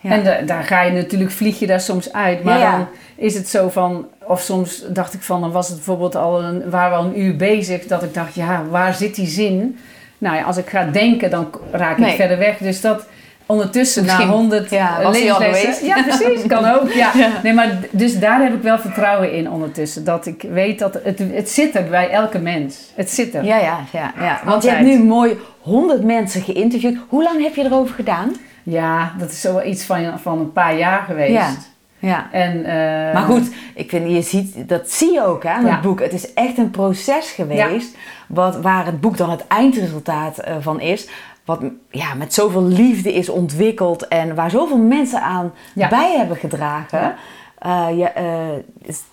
Ja. 0.00 0.10
En 0.10 0.24
da- 0.24 0.40
daar 0.40 0.62
ga 0.62 0.82
je 0.82 0.90
natuurlijk, 0.92 1.30
vlieg 1.30 1.58
je 1.58 1.66
daar 1.66 1.80
soms 1.80 2.12
uit. 2.12 2.44
Maar 2.44 2.58
ja. 2.58 2.70
dan 2.70 2.86
is 3.16 3.34
het 3.34 3.48
zo 3.48 3.68
van, 3.68 4.06
of 4.24 4.40
soms 4.40 4.84
dacht 4.88 5.14
ik 5.14 5.22
van, 5.22 5.40
dan 5.40 5.52
was 5.52 5.66
het 5.66 5.76
bijvoorbeeld 5.76 6.16
al 6.16 6.42
een, 6.42 6.70
waren 6.70 6.90
we 6.90 6.96
al 6.96 7.04
een 7.04 7.20
uur 7.20 7.36
bezig, 7.36 7.86
dat 7.86 8.02
ik 8.02 8.14
dacht, 8.14 8.34
ja, 8.34 8.62
waar 8.70 8.94
zit 8.94 9.14
die 9.14 9.26
zin? 9.26 9.78
Nou 10.24 10.36
ja, 10.36 10.42
als 10.42 10.56
ik 10.56 10.68
ga 10.68 10.84
denken, 10.84 11.30
dan 11.30 11.50
raak 11.70 11.98
ik 11.98 12.04
Nee. 12.04 12.16
verder 12.16 12.38
weg. 12.38 12.58
Dus 12.58 12.80
dat 12.80 13.06
ondertussen 13.46 14.02
Misschien, 14.02 14.26
na 14.26 14.32
100 14.32 14.70
ja, 14.70 15.10
levenslessen-? 15.10 15.86
Ja, 15.96 16.02
precies, 16.02 16.46
kan 16.46 16.64
ook. 16.64 16.92
Ja. 16.92 17.10
Ja. 17.22 17.28
Nee, 17.42 17.52
maar 17.52 17.78
dus 17.90 18.18
daar 18.18 18.42
heb 18.42 18.54
ik 18.54 18.62
wel 18.62 18.78
vertrouwen 18.78 19.32
in 19.32 19.50
ondertussen. 19.50 20.04
Dat 20.04 20.26
ik 20.26 20.44
weet 20.52 20.78
dat 20.78 20.98
het, 21.02 21.18
het 21.32 21.50
zit 21.50 21.74
er 21.74 21.84
bij 21.84 22.10
elke 22.10 22.38
mens. 22.38 22.92
Het 22.94 23.10
zit 23.10 23.34
er. 23.34 23.44
Ja, 23.44 23.58
ja, 23.58 23.78
ja. 23.92 24.12
ja. 24.18 24.40
Want 24.44 24.62
je 24.62 24.70
hebt 24.70 24.86
nu 24.86 24.98
mooi 24.98 25.36
100 25.60 26.04
mensen 26.04 26.42
geïnterviewd. 26.42 26.96
Hoe 27.08 27.22
lang 27.22 27.42
heb 27.42 27.54
je 27.54 27.64
erover 27.64 27.94
gedaan? 27.94 28.36
Ja, 28.62 29.12
dat 29.18 29.30
is 29.30 29.40
zo 29.40 29.60
iets 29.60 29.84
van, 29.84 30.18
van 30.18 30.38
een 30.38 30.52
paar 30.52 30.78
jaar 30.78 31.02
geweest. 31.06 31.72
Ja. 32.04 32.28
En, 32.32 32.64
eh, 32.64 33.14
Maar 33.14 33.22
goed, 33.22 33.50
ik 33.74 33.90
vind, 33.90 34.10
je 34.10 34.22
ziet, 34.22 34.68
dat 34.68 34.90
zie 34.90 35.12
je 35.12 35.24
ook 35.24 35.46
aan 35.46 35.64
Ja. 35.64 35.70
het 35.70 35.80
boek. 35.80 36.00
Het 36.00 36.12
is 36.12 36.32
echt 36.32 36.58
een 36.58 36.70
proces 36.70 37.30
geweest. 37.30 37.96
Wat, 38.28 38.56
waar 38.60 38.86
het 38.86 39.00
boek 39.00 39.16
dan 39.16 39.30
het 39.30 39.46
eindresultaat 39.46 40.38
eh, 40.38 40.56
van 40.60 40.80
is. 40.80 41.08
Wat 41.44 41.60
ja, 41.90 42.14
met 42.14 42.34
zoveel 42.34 42.64
liefde 42.64 43.12
is 43.12 43.28
ontwikkeld. 43.28 44.08
En 44.08 44.34
waar 44.34 44.50
zoveel 44.50 44.78
mensen 44.78 45.22
aan 45.22 45.52
bij 45.74 46.14
hebben 46.16 46.36
gedragen. 46.36 47.14
Eh, 47.58 47.86
je, 47.96 48.10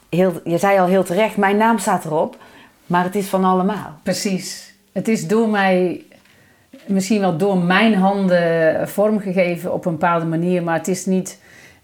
heel, 0.10 0.34
je 0.43 0.58
zei 0.58 0.80
al 0.80 0.88
heel 0.88 1.04
terecht, 1.04 1.38
mijn 1.38 1.58
naam 1.58 1.77
staat 1.77 2.06
erop. 2.06 2.38
Maar 2.86 3.04
het 3.04 3.15
is 3.15 3.27
van 3.27 3.43
allemaal. 3.43 3.93
Precies. 4.04 4.73
Het 4.93 5.08
is 5.08 5.27
door 5.27 5.49
mij, 5.49 6.01
misschien 6.86 7.19
wel 7.19 7.38
door 7.38 7.58
mijn 7.58 7.95
handen 7.95 8.89
vormgegeven 8.89 9.73
op 9.73 9.86
een 9.86 9.91
bepaalde 9.91 10.25
manier, 10.25 10.63
maar 10.63 10.77
het 10.77 10.88
is 10.88 11.06
niet, 11.06 11.40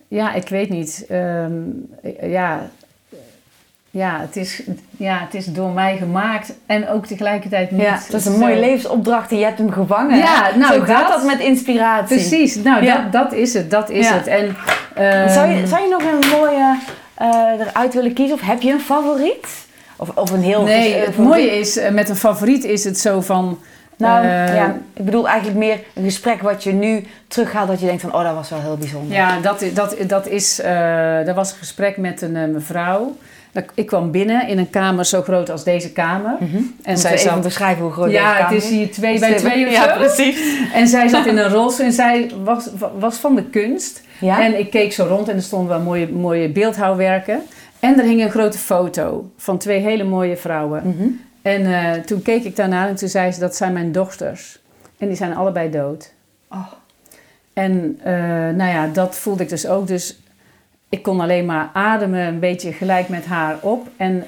ja, 0.08 0.34
ik 0.34 0.50
weet 0.50 0.70
niet. 0.70 1.06
Ehm, 1.10 1.52
ja, 2.22 2.70
ja, 3.90 4.20
het 4.20 4.36
is, 4.36 4.62
ja, 4.98 5.20
het 5.20 5.34
is 5.34 5.46
door 5.46 5.70
mij 5.72 5.98
gemaakt 5.98 6.54
en 6.66 6.90
ook 6.90 7.06
tegelijkertijd 7.06 7.72
niet. 7.72 7.82
Ja, 7.82 8.00
dat 8.10 8.20
is 8.20 8.26
een 8.26 8.40
mooie 8.40 8.60
levensopdracht 8.60 9.32
en 9.32 9.38
je 9.38 9.44
hebt 9.46 9.58
hem 9.58 9.72
gevangen. 9.72 10.18
Ja, 10.18 10.56
nou, 10.56 10.74
Zo 10.74 10.80
gaat 10.82 11.08
dat- 11.08 11.18
dat 11.18 11.26
met 11.26 11.40
inspiratie. 11.40 12.16
Precies, 12.18 12.56
nou 12.56 12.84
Ja. 12.84 12.96
dat, 13.02 13.12
dat 13.12 13.34
is 13.34 13.54
het, 13.54 13.72
dat 13.72 13.90
is 13.90 14.08
Ja. 14.08 14.14
het. 14.14 14.28
En, 14.28 14.56
ehm, 14.96 15.30
Zou 15.30 15.50
je, 15.52 15.68
zou 15.68 15.82
je 15.82 15.90
nog 15.90 16.02
een 16.02 16.30
mooie 16.40 16.80
eh, 17.16 17.28
eruit 17.68 17.94
willen 17.94 18.14
kiezen? 18.14 18.36
Of 18.36 18.42
heb 18.42 18.62
je 18.62 18.72
een 18.72 18.80
favoriet? 18.80 19.48
Of, 19.96 20.10
of 20.16 20.32
een 20.32 20.42
heel... 20.42 20.64
Nee, 20.64 20.94
eh, 20.94 21.06
het 21.06 21.18
mooie 21.18 21.60
is, 21.60 21.78
eh, 21.78 21.92
met 21.92 22.10
een 22.10 22.16
favoriet 22.16 22.64
is 22.64 22.84
het 22.84 23.00
zo 23.00 23.22
van... 23.22 23.60
Nou, 23.98 24.26
eh, 24.26 24.56
ja, 24.56 24.78
ik 24.94 25.06
bedoel 25.06 25.28
eigenlijk 25.28 25.58
meer 25.60 25.80
een 25.94 26.04
gesprek 26.04 26.42
wat 26.42 26.64
je 26.64 26.74
nu 26.74 27.04
teruggaat. 27.28 27.68
Dat 27.68 27.80
je 27.80 27.86
denkt 27.86 28.02
van, 28.02 28.14
oh, 28.14 28.24
dat 28.24 28.34
was 28.34 28.50
wel 28.50 28.62
heel 28.62 28.78
bijzonder. 28.78 29.16
Ja, 29.18 29.40
dat, 29.40 29.64
dat, 29.74 29.96
dat 30.08 30.28
is. 30.28 30.60
eh 30.62 31.28
er 31.28 31.34
was 31.34 31.52
een 31.52 31.58
gesprek 31.58 31.98
met 31.98 32.22
een 32.22 32.36
eh, 32.36 32.48
mevrouw. 32.48 33.16
Dat- 33.52 33.64
Ik 33.74 33.86
kwam 33.86 34.12
binnen 34.12 34.48
in 34.48 34.58
een 34.58 34.70
kamer 34.70 35.06
zo 35.06 35.22
groot 35.22 35.50
als 35.50 35.64
deze 35.64 35.92
kamer. 35.92 36.36
Mhm. 36.40 36.56
En 36.56 36.64
En 36.84 36.98
zij 36.98 37.18
zat. 37.18 37.42
beschrijven 37.42 37.84
hoe 37.84 37.92
groot 37.92 38.12
Ja, 38.12 38.22
deze 38.22 38.30
het 38.34 38.40
kamer 38.44 38.56
is 38.58 38.70
hier 38.70 38.92
twee 38.92 39.20
bij 39.20 39.32
Is 39.32 39.42
twee 39.42 39.66
of 39.66 39.72
Ja, 39.72 39.90
zo. 39.94 39.98
precies. 40.00 40.40
En 40.74 40.88
zij 40.88 41.08
zat 41.08 41.26
in 41.26 41.38
een 41.38 41.50
rolstoel 41.60 41.86
en 41.86 41.92
zij 41.94 42.32
was, 42.44 42.70
was 43.00 43.16
van 43.18 43.36
de 43.36 43.44
kunst. 43.44 44.02
Ja? 44.20 44.42
En 44.44 44.60
ik 44.60 44.70
keek 44.70 44.94
zo 44.94 45.06
rond 45.06 45.28
en 45.30 45.36
er 45.36 45.42
stonden 45.42 45.70
wel 45.70 45.80
mooie, 45.80 46.08
mooie 46.12 46.50
beeldhouwwerken. 46.50 47.42
En 47.80 47.98
er 48.00 48.04
hing 48.06 48.22
een 48.24 48.30
grote 48.32 48.58
foto 48.58 49.30
van 49.38 49.58
twee 49.58 49.80
hele 49.80 50.04
mooie 50.04 50.38
vrouwen. 50.38 50.82
Mhm. 50.86 51.08
En 51.48 51.66
eh, 51.66 52.02
toen 52.02 52.22
keek 52.22 52.44
ik 52.44 52.56
daarnaar 52.56 52.88
en 52.88 52.96
toen 52.96 53.10
zei 53.10 53.32
ze 53.32 53.40
dat 53.40 53.56
zijn 53.56 53.74
mijn 53.74 53.92
dochters. 53.92 54.60
En 54.98 55.08
die 55.08 55.18
zijn 55.18 55.36
allebei 55.36 55.70
dood. 55.70 56.14
Oh. 56.50 56.72
En 57.54 58.00
eh, 58.04 58.14
nou 58.56 58.72
ja, 58.72 58.88
dat 58.88 59.16
voelde 59.16 59.44
ik 59.44 59.50
dus 59.50 59.68
ook. 59.68 59.88
Dus 59.88 60.20
ik 60.90 61.04
kon 61.04 61.20
alleen 61.20 61.46
maar 61.46 61.70
ademen 61.74 62.20
een 62.20 62.40
beetje 62.40 62.72
gelijk 62.72 63.10
met 63.10 63.26
haar 63.26 63.58
op. 63.62 63.88
En 63.98 64.24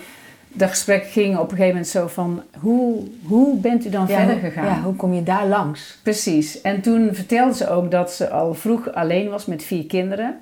dat 0.47 0.69
gesprek 0.69 1.05
ging 1.05 1.37
op 1.37 1.43
een 1.43 1.49
gegeven 1.49 1.67
moment 1.67 1.87
zo 1.87 2.07
van... 2.07 2.43
Hoe, 2.59 3.03
hoe 3.23 3.57
bent 3.57 3.85
u 3.85 3.89
dan 3.89 4.07
Ja, 4.07 4.17
verder 4.17 4.37
gegaan? 4.37 4.65
Ja, 4.65 4.81
hoe 4.81 4.95
kom 4.95 5.13
je 5.13 5.23
daar 5.23 5.47
langs? 5.47 5.97
Precies. 6.03 6.61
En 6.61 6.81
toen 6.81 7.09
vertelde 7.13 7.55
ze 7.55 7.69
ook 7.69 7.91
dat 7.91 8.11
ze 8.11 8.29
al 8.29 8.53
vroeg 8.53 8.93
alleen 8.93 9.29
was 9.29 9.45
met 9.45 9.63
vier 9.63 9.85
kinderen. 9.85 10.39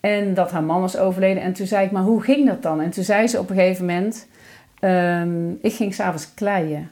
En 0.00 0.34
dat 0.34 0.50
haar 0.50 0.62
man 0.62 0.80
was 0.80 0.96
overleden. 0.96 1.42
En 1.42 1.52
toen 1.52 1.66
zei 1.66 1.84
ik, 1.84 1.90
maar 1.90 2.02
hoe 2.02 2.22
ging 2.22 2.46
dat 2.46 2.62
dan? 2.62 2.80
En 2.80 2.90
toen 2.90 3.04
zei 3.04 3.26
ze 3.26 3.38
op 3.38 3.50
een 3.50 3.56
gegeven 3.56 3.86
moment... 3.86 4.26
ehm, 4.82 5.50
ik 5.60 5.72
ging 5.74 5.94
s'avonds 5.94 6.34
kleien. 6.34 6.90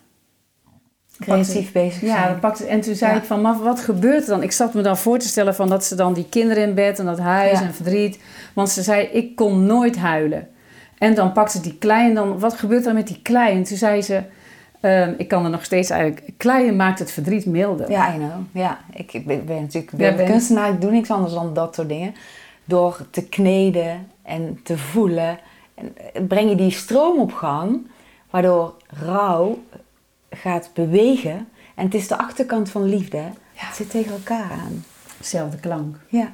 creatief 1.19 1.73
bezig 1.73 2.01
Ja, 2.01 2.23
zijn. 2.25 2.39
pakte, 2.39 2.67
en 2.67 2.81
toen 2.81 2.95
zei 2.95 3.13
Ja. 3.13 3.19
ik 3.19 3.25
van, 3.25 3.41
maar 3.41 3.59
wat 3.59 3.81
gebeurt 3.81 4.23
er 4.23 4.29
dan? 4.29 4.43
Ik 4.43 4.53
zat 4.53 4.75
me 4.75 4.83
dan 4.83 4.97
voor 4.97 5.19
te 5.19 5.29
stellen 5.29 5.55
van 5.55 5.69
dat 5.69 5.85
ze 5.85 5.95
dan 5.95 6.13
die 6.13 6.27
kinderen 6.29 6.63
in 6.63 6.75
bed 6.75 6.99
en 6.99 7.05
dat 7.05 7.19
huis 7.19 7.59
Ja. 7.59 7.65
en 7.67 7.75
verdriet. 7.75 8.21
Want 8.55 8.69
ze 8.69 8.83
zei, 8.83 9.03
ik 9.07 9.37
kon 9.37 9.67
nooit 9.67 9.97
huilen. 9.97 10.49
En 10.99 11.15
dan 11.15 11.33
pakte 11.33 11.57
ze 11.57 11.63
die 11.63 11.79
klei 11.79 12.09
en 12.09 12.15
dan, 12.15 12.39
wat 12.39 12.55
gebeurt 12.55 12.87
er 12.87 12.95
met 12.95 13.07
die 13.07 13.21
klei? 13.23 13.57
En 13.57 13.63
toen 13.63 13.77
zei 13.77 14.03
ze, 14.03 14.23
ehm, 14.81 15.13
ik 15.17 15.29
kan 15.29 15.45
er 15.45 15.51
nog 15.51 15.65
steeds 15.65 15.91
eigenlijk, 15.91 16.31
kleien 16.37 16.77
maakt 16.77 16.99
het 16.99 17.11
verdriet 17.13 17.47
milder. 17.47 17.91
Ja, 17.91 18.15
I 18.15 18.17
know. 18.17 18.31
Ja, 18.53 18.79
ik 18.95 19.13
ik 19.13 19.27
ben, 19.27 19.45
ben 19.45 19.61
natuurlijk 19.61 19.93
Ja, 19.93 19.97
ben 19.99 20.17
ben- 20.17 20.27
kunstenaar. 20.27 20.71
Ik 20.73 20.81
doe 20.81 20.91
niks 20.91 21.11
anders 21.11 21.35
dan 21.35 21.55
dat 21.55 21.75
soort 21.75 21.89
dingen. 21.89 22.15
Door 22.65 23.01
te 23.11 23.23
kneden 23.29 24.07
en 24.23 24.61
te 24.65 24.79
voelen, 24.79 25.39
en 25.81 25.97
eh, 26.13 26.23
breng 26.29 26.49
je 26.49 26.57
die 26.57 26.71
stroom 26.71 27.19
op 27.19 27.33
gang, 27.33 27.87
waardoor 28.31 28.75
rouw 28.87 29.59
gaat 30.31 30.71
bewegen. 30.75 31.49
En 31.75 31.85
het 31.85 31.95
is 31.95 32.09
de 32.09 32.19
achterkant 32.19 32.71
van 32.71 32.85
liefde. 32.85 33.23
Het 33.55 33.77
zit 33.77 33.91
tegen 33.91 34.13
elkaar 34.13 34.51
aan. 34.51 34.85
Zelfde 35.21 35.59
klank. 35.59 35.97
Ja. 36.09 36.31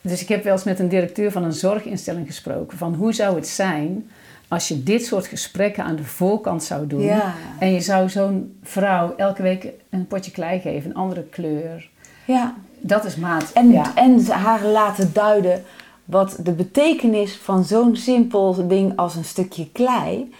Dus 0.00 0.22
ik 0.22 0.28
heb 0.28 0.44
wel 0.44 0.52
eens 0.52 0.64
met 0.64 0.78
een 0.78 0.88
directeur 0.88 1.32
van 1.32 1.44
een 1.44 1.52
zorginstelling 1.52 2.26
gesproken. 2.26 2.78
Van 2.78 2.94
hoe 2.94 3.12
zou 3.12 3.36
het 3.36 3.48
zijn 3.48 4.10
als 4.48 4.68
je 4.68 4.82
dit 4.82 5.06
soort 5.06 5.26
gesprekken 5.26 5.84
aan 5.84 5.96
de 5.96 6.04
voorkant 6.04 6.62
zou 6.62 6.86
doen. 6.86 7.02
Ja. 7.02 7.34
En 7.58 7.72
je 7.72 7.80
zou 7.80 8.08
zo'n 8.08 8.58
vrouw 8.62 9.14
elke 9.16 9.42
week 9.42 9.68
een 9.90 10.06
potje 10.06 10.30
klei 10.30 10.60
geven, 10.60 10.90
een 10.90 10.96
andere 10.96 11.22
kleur. 11.22 11.88
ja. 12.24 12.54
Dat 12.80 13.04
is 13.04 13.16
maat. 13.16 13.52
En, 13.52 13.72
ja. 13.72 13.92
en 13.94 14.26
haar 14.26 14.64
laten 14.64 15.12
duiden 15.12 15.64
wat 16.06 16.38
de 16.42 16.52
betekenis 16.52 17.36
van 17.36 17.64
zo'n 17.64 17.96
simpel 17.96 18.66
ding 18.68 18.96
als 18.96 19.14
een 19.16 19.24
stukje 19.24 19.70
klei 19.72 20.34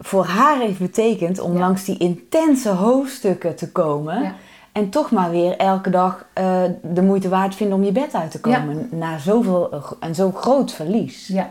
voor 0.00 0.24
haar 0.24 0.58
heeft 0.58 0.78
betekend 0.78 1.38
om 1.40 1.52
Ja. 1.52 1.58
langs 1.58 1.84
die 1.84 1.98
intense 1.98 2.68
hoofdstukken 2.68 3.56
te 3.56 3.72
komen. 3.72 4.22
Ja. 4.22 4.34
En 4.72 4.90
toch 4.90 5.10
maar 5.10 5.30
weer 5.30 5.56
elke 5.56 5.90
dag 5.90 6.26
eh, 6.32 6.62
de 6.82 7.02
moeite 7.02 7.28
waard 7.28 7.54
vinden 7.54 7.76
om 7.76 7.84
je 7.84 7.92
bed 7.92 8.14
uit 8.14 8.30
te 8.30 8.40
komen. 8.40 8.88
Na 8.90 9.18
zoveel 9.18 9.72
eh, 9.72 9.90
en 10.00 10.14
zo 10.14 10.30
groot 10.30 10.72
verlies. 10.72 11.26
Ja, 11.26 11.50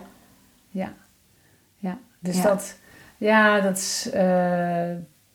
ja, 0.70 0.94
ja. 1.78 1.98
Dus 2.20 2.42
dat, 2.42 2.76
ja, 3.18 3.60
dat 3.60 3.78
is 3.78 4.10
eh, 4.14 4.90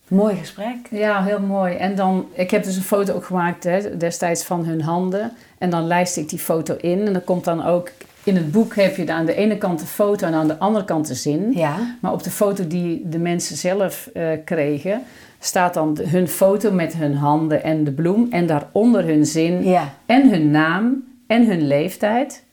Mooi 0.08 0.36
gesprek. 0.36 0.76
ja, 0.90 1.22
heel 1.24 1.40
mooi. 1.40 1.74
En 1.74 1.94
dan, 1.94 2.26
ik 2.32 2.50
heb 2.50 2.64
dus 2.64 2.76
een 2.76 2.82
foto 2.82 3.12
ook 3.14 3.24
gemaakt 3.24 3.64
hè, 3.64 3.96
destijds 3.96 4.44
van 4.44 4.64
hun 4.64 4.80
handen. 4.82 5.32
En 5.58 5.70
dan 5.70 5.86
lijst 5.86 6.16
ik 6.16 6.28
die 6.28 6.38
foto 6.38 6.76
in. 6.80 7.06
En 7.06 7.12
dan 7.12 7.24
komt 7.24 7.44
dan 7.44 7.64
ook, 7.64 7.90
in 8.24 8.36
het 8.36 8.52
boek 8.52 8.74
heb 8.76 8.96
je 8.96 9.12
aan 9.12 9.26
de 9.26 9.34
ene 9.34 9.58
kant 9.58 9.78
de 9.80 9.86
foto 9.86 10.26
en 10.26 10.34
aan 10.34 10.48
de 10.48 10.58
andere 10.58 10.84
kant 10.84 11.06
de 11.06 11.14
zin. 11.14 11.52
Ja. 11.54 11.96
Maar 12.00 12.12
op 12.12 12.22
de 12.22 12.30
foto 12.30 12.66
die 12.66 13.08
de 13.08 13.18
mensen 13.18 13.56
zelf 13.56 14.10
eh, 14.14 14.28
kregen, 14.44 15.02
staat 15.38 15.74
dan 15.74 15.98
hun 16.02 16.28
foto 16.28 16.70
met 16.72 16.92
hun 16.94 17.14
handen 17.14 17.62
en 17.62 17.84
de 17.84 17.92
bloem. 17.92 18.26
En 18.30 18.46
daaronder 18.46 19.04
hun 19.04 19.26
zin 19.26 19.64
Ja. 19.64 19.94
en 20.06 20.30
hun 20.30 20.50
naam 20.50 21.04
en 21.26 21.46
hun 21.46 21.66
leeftijd. 21.66 22.44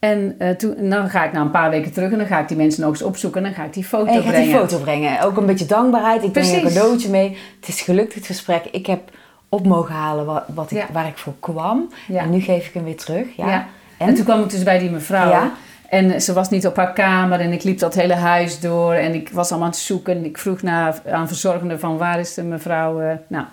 En 0.00 0.34
eh, 0.38 0.50
toen, 0.50 0.76
en 0.76 0.90
dan 0.90 1.10
ga 1.10 1.24
ik 1.24 1.32
na 1.32 1.40
een 1.40 1.50
paar 1.50 1.70
weken 1.70 1.92
terug 1.92 2.12
en 2.12 2.18
dan 2.18 2.26
ga 2.26 2.38
ik 2.40 2.48
die 2.48 2.56
mensen 2.56 2.80
nog 2.82 2.90
eens 2.90 3.02
opzoeken 3.02 3.40
en 3.40 3.46
dan 3.46 3.56
ga 3.60 3.64
ik 3.64 3.72
die 3.72 3.84
foto 3.84 4.06
En 4.06 4.14
je 4.14 4.20
brengen. 4.20 4.42
die 4.42 4.54
foto 4.54 4.78
brengen. 4.78 5.20
Ook 5.22 5.36
een 5.36 5.46
beetje 5.46 5.66
dankbaarheid. 5.66 6.22
Ik 6.22 6.32
breng 6.32 6.52
een 6.52 6.62
cadeautje 6.62 7.10
mee. 7.10 7.36
Het 7.60 7.68
is 7.68 7.80
gelukt 7.80 8.14
het 8.14 8.26
gesprek. 8.26 8.64
Ik 8.64 8.86
heb 8.86 9.00
op 9.48 9.66
mogen 9.66 9.94
halen 9.94 10.24
wat, 10.26 10.44
wat 10.54 10.70
ik, 10.70 10.76
Ja. 10.76 10.86
waar 10.92 11.06
ik 11.06 11.18
voor 11.18 11.34
kwam. 11.40 11.92
Ja. 12.08 12.22
En 12.22 12.30
nu 12.30 12.40
geef 12.40 12.66
ik 12.66 12.74
hem 12.74 12.84
weer 12.84 12.96
terug. 12.96 13.26
Ja. 13.36 13.48
Ja. 13.48 13.66
En? 13.96 14.08
En? 14.08 14.14
toen 14.14 14.24
kwam 14.24 14.42
ik 14.42 14.50
dus 14.50 14.62
bij 14.62 14.78
die 14.78 14.90
mevrouw. 14.90 15.50
En 15.88 16.22
ze 16.22 16.32
was 16.32 16.48
niet 16.48 16.66
op 16.66 16.76
haar 16.76 16.92
kamer 16.92 17.40
en 17.40 17.52
ik 17.52 17.62
liep 17.62 17.78
dat 17.78 17.94
hele 17.94 18.14
huis 18.14 18.60
door 18.60 18.92
en 18.92 19.14
ik 19.14 19.30
was 19.32 19.48
allemaal 19.50 19.68
aan 19.68 19.74
het 19.74 19.82
zoeken. 19.82 20.24
Ik 20.24 20.38
vroeg 20.38 20.62
naar, 20.62 21.02
aan 21.10 21.28
verzorgende 21.28 21.78
van 21.78 21.98
waar 21.98 22.20
is 22.20 22.34
de 22.34 22.42
mevrouw 22.42 23.00
eh, 23.00 23.12
nou, 23.26 23.44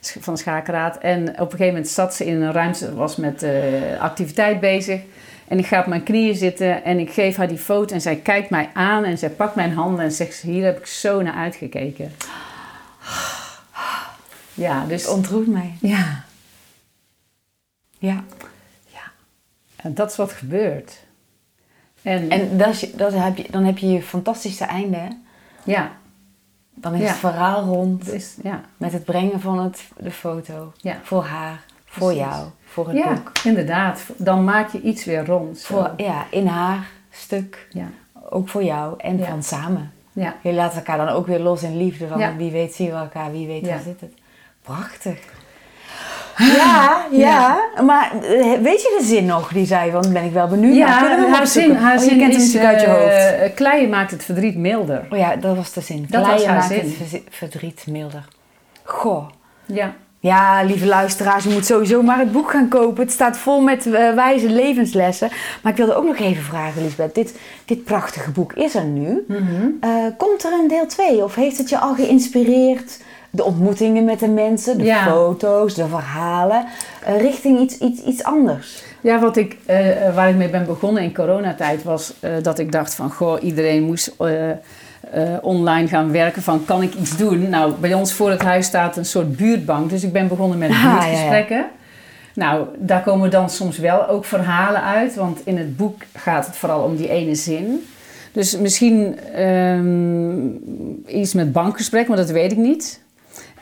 van 0.00 0.34
de 0.34 0.40
schakeraad. 0.40 0.98
En 0.98 1.20
op 1.20 1.26
een 1.38 1.50
gegeven 1.50 1.66
moment 1.66 1.88
zat 1.88 2.14
ze 2.14 2.26
in 2.26 2.42
een 2.42 2.52
ruimte, 2.52 2.94
was 2.94 3.16
met 3.16 3.42
eh, 3.42 3.52
activiteit 4.00 4.60
bezig. 4.60 5.00
En 5.48 5.58
ik 5.58 5.66
ga 5.66 5.80
op 5.80 5.86
mijn 5.86 6.02
knieën 6.02 6.34
zitten 6.34 6.84
en 6.84 6.98
ik 6.98 7.10
geef 7.12 7.36
haar 7.36 7.48
die 7.48 7.58
foto 7.58 7.94
en 7.94 8.00
zij 8.00 8.16
kijkt 8.16 8.50
mij 8.50 8.70
aan 8.74 9.04
en 9.04 9.18
zij 9.18 9.30
pakt 9.30 9.54
mijn 9.54 9.72
handen 9.72 10.04
en 10.04 10.12
zegt 10.12 10.40
hier 10.40 10.64
heb 10.64 10.78
ik 10.78 10.86
zo 10.86 11.22
naar 11.22 11.34
uitgekeken. 11.34 12.12
Ja, 14.54 14.84
dus 14.86 15.02
Het 15.02 15.10
ontroert 15.10 15.46
mij. 15.46 15.76
ja, 15.80 16.24
Ja. 17.98 18.24
en 19.76 19.94
dat 19.94 20.10
is 20.10 20.16
wat 20.16 20.32
gebeurt. 20.32 20.98
En, 22.02 22.30
En 22.30 22.58
dat 22.58 22.68
is, 22.68 22.92
dat 22.92 23.12
heb 23.12 23.36
je, 23.36 23.46
dan 23.50 23.64
heb 23.64 23.78
je 23.78 23.86
je 23.92 24.02
fantastische 24.02 24.64
einde. 24.64 24.96
hè? 24.96 25.08
ja, 25.64 25.92
Dan 26.74 26.94
is 26.94 27.00
Ja. 27.00 27.06
het 27.06 27.16
verhaal 27.16 27.64
rond 27.64 28.04
dus, 28.04 28.34
ja. 28.42 28.60
met 28.76 28.92
het 28.92 29.04
brengen 29.04 29.40
van 29.40 29.58
het, 29.58 29.84
de 29.96 30.10
foto. 30.10 30.72
Ja. 30.76 30.96
Voor 31.02 31.24
haar, 31.24 31.64
voor 31.88 32.14
jou, 32.14 32.44
voor 32.64 32.88
het 32.88 32.96
Ja, 32.96 33.12
boek. 33.12 33.32
inderdaad. 33.44 34.00
Dan 34.16 34.44
maak 34.44 34.72
je 34.72 34.80
iets 34.80 35.04
weer 35.04 35.26
rond. 35.26 35.62
Voor, 35.64 35.90
ja, 35.96 36.24
in 36.30 36.46
haar 36.46 36.86
stuk. 37.10 37.66
Ja. 37.70 37.86
Ook 38.30 38.48
voor 38.48 38.64
jou 38.64 38.94
en 38.98 39.24
van 39.24 39.42
samen. 39.42 39.92
Ja. 40.12 40.34
Je 40.42 40.52
laat 40.52 40.74
elkaar 40.74 40.96
dan 40.96 41.08
ook 41.08 41.26
weer 41.26 41.38
los 41.40 41.62
in 41.62 41.76
liefde. 41.76 42.06
Van 42.06 42.36
wie 42.36 42.50
weet 42.50 42.74
zien 42.74 42.90
we 42.90 42.96
elkaar, 42.96 43.32
wie 43.32 43.46
weet 43.46 43.66
waar 43.68 43.80
zit 43.84 44.00
het. 44.00 44.12
Prachtig. 44.62 45.18
Ja, 46.36 47.06
ja, 47.10 47.58
maar 47.84 48.12
eh, 48.22 48.58
weet 48.60 48.82
je 48.82 48.96
de 49.00 49.04
zin 49.06 49.24
nog 49.26 49.52
die 49.52 49.66
zei? 49.66 49.90
Want 49.90 50.12
ben 50.12 50.24
ik 50.24 50.32
wel 50.32 50.48
benieuwd. 50.48 50.76
naar. 50.78 50.88
Ja, 50.88 50.98
Kunnen 50.98 51.16
we 51.18 51.22
hem 51.24 51.32
haar 51.32 51.40
opzoeken? 51.42 51.70
zin, 51.72 51.82
haar 51.82 51.96
Oh, 51.96 52.02
je 52.02 52.08
zin 52.08 52.18
kent 52.18 52.32
hem 52.32 52.40
is, 52.42 52.52
natuurlijk 52.52 52.72
uit 52.72 52.80
je 52.80 52.88
hoofd. 52.88 53.40
eh, 53.50 53.54
kleien 53.54 53.88
maakt 53.90 54.10
het 54.10 54.24
verdriet 54.24 54.56
milder. 54.56 55.06
Oh 55.10 55.18
ja, 55.18 55.36
dat 55.36 55.56
was 55.56 55.72
de 55.72 55.80
zin. 55.80 56.06
Dat 56.08 56.22
Kleien 56.24 56.54
maakt 56.54 56.66
zin. 56.66 56.96
het 56.98 57.22
verdriet 57.30 57.86
milder. 57.86 58.24
Goh. 58.82 59.28
Ja. 59.66 59.94
Ja, 60.20 60.62
lieve 60.64 60.86
luisteraars, 60.86 61.44
je 61.44 61.50
moet 61.50 61.66
sowieso 61.66 62.02
maar 62.02 62.18
het 62.18 62.32
boek 62.32 62.50
gaan 62.50 62.68
kopen. 62.68 63.02
Het 63.02 63.12
staat 63.12 63.36
vol 63.38 63.60
met 63.60 63.86
eh, 63.86 64.14
wijze 64.14 64.50
levenslessen. 64.50 65.28
Maar 65.62 65.72
ik 65.72 65.78
wilde 65.78 65.94
ook 65.94 66.04
nog 66.04 66.18
even 66.18 66.42
vragen, 66.42 66.82
Lisbeth. 66.82 67.14
Dit, 67.14 67.34
dit 67.64 67.84
prachtige 67.84 68.30
boek 68.30 68.52
is 68.52 68.74
er 68.74 68.84
nu. 68.84 69.24
Mhm. 69.28 69.66
Eh, 69.80 69.90
komt 70.16 70.44
er 70.44 70.52
een 70.52 70.68
deel 70.68 70.86
2? 70.86 71.24
Of 71.24 71.34
heeft 71.34 71.58
het 71.58 71.68
je 71.68 71.78
al 71.78 71.94
geïnspireerd? 71.94 73.00
De 73.30 73.44
ontmoetingen 73.44 74.04
met 74.04 74.20
de 74.20 74.28
mensen, 74.28 74.78
de 74.78 74.84
Ja. 74.84 75.04
foto's, 75.06 75.74
de 75.74 75.86
verhalen. 75.88 76.64
eh, 77.04 77.20
richting 77.20 77.60
iets, 77.60 77.78
iets, 77.78 78.02
iets 78.02 78.22
anders. 78.24 78.82
Ja, 79.00 79.18
wat 79.20 79.36
ik, 79.36 79.56
waar 80.14 80.28
ik 80.28 80.36
mee 80.36 80.50
ben 80.50 80.66
begonnen 80.66 81.02
in 81.02 81.14
coronatijd 81.14 81.82
was 81.82 82.14
dat 82.42 82.58
ik 82.58 82.72
dacht 82.72 82.94
van... 82.94 83.10
Goh, 83.10 83.42
iedereen 83.42 83.82
moest 83.82 84.14
eh, 85.12 85.22
online 85.42 85.88
gaan 85.88 86.12
werken 86.12 86.42
van 86.42 86.64
kan 86.64 86.82
ik 86.82 86.94
iets 86.94 87.16
doen? 87.16 87.48
Nou, 87.48 87.72
bij 87.80 87.94
ons 87.94 88.12
voor 88.12 88.30
het 88.30 88.42
huis 88.42 88.66
staat 88.66 88.96
een 88.96 89.04
soort 89.04 89.36
buurtbank. 89.36 89.90
Dus 89.90 90.02
ik 90.04 90.12
ben 90.12 90.28
begonnen 90.28 90.58
met 90.58 90.70
Ah, 90.72 90.74
ja, 90.82 90.88
ja. 90.90 90.98
buurtgesprekken. 90.98 91.66
Nou, 92.34 92.66
daar 92.78 93.02
komen 93.02 93.30
dan 93.30 93.50
soms 93.50 93.78
wel 93.78 94.08
ook 94.08 94.24
verhalen 94.24 94.82
uit. 94.82 95.14
Want 95.14 95.40
in 95.44 95.58
het 95.58 95.76
boek 95.76 96.02
gaat 96.16 96.46
het 96.46 96.56
vooral 96.56 96.82
om 96.82 96.96
die 96.96 97.08
ene 97.10 97.34
zin. 97.34 97.86
Dus 98.32 98.56
misschien 98.58 99.18
ehm, 99.34 100.46
iets 101.18 101.34
met 101.34 101.52
bankgesprek, 101.52 102.08
maar 102.08 102.16
dat 102.16 102.30
weet 102.30 102.52
ik 102.52 102.58
niet. 102.58 103.00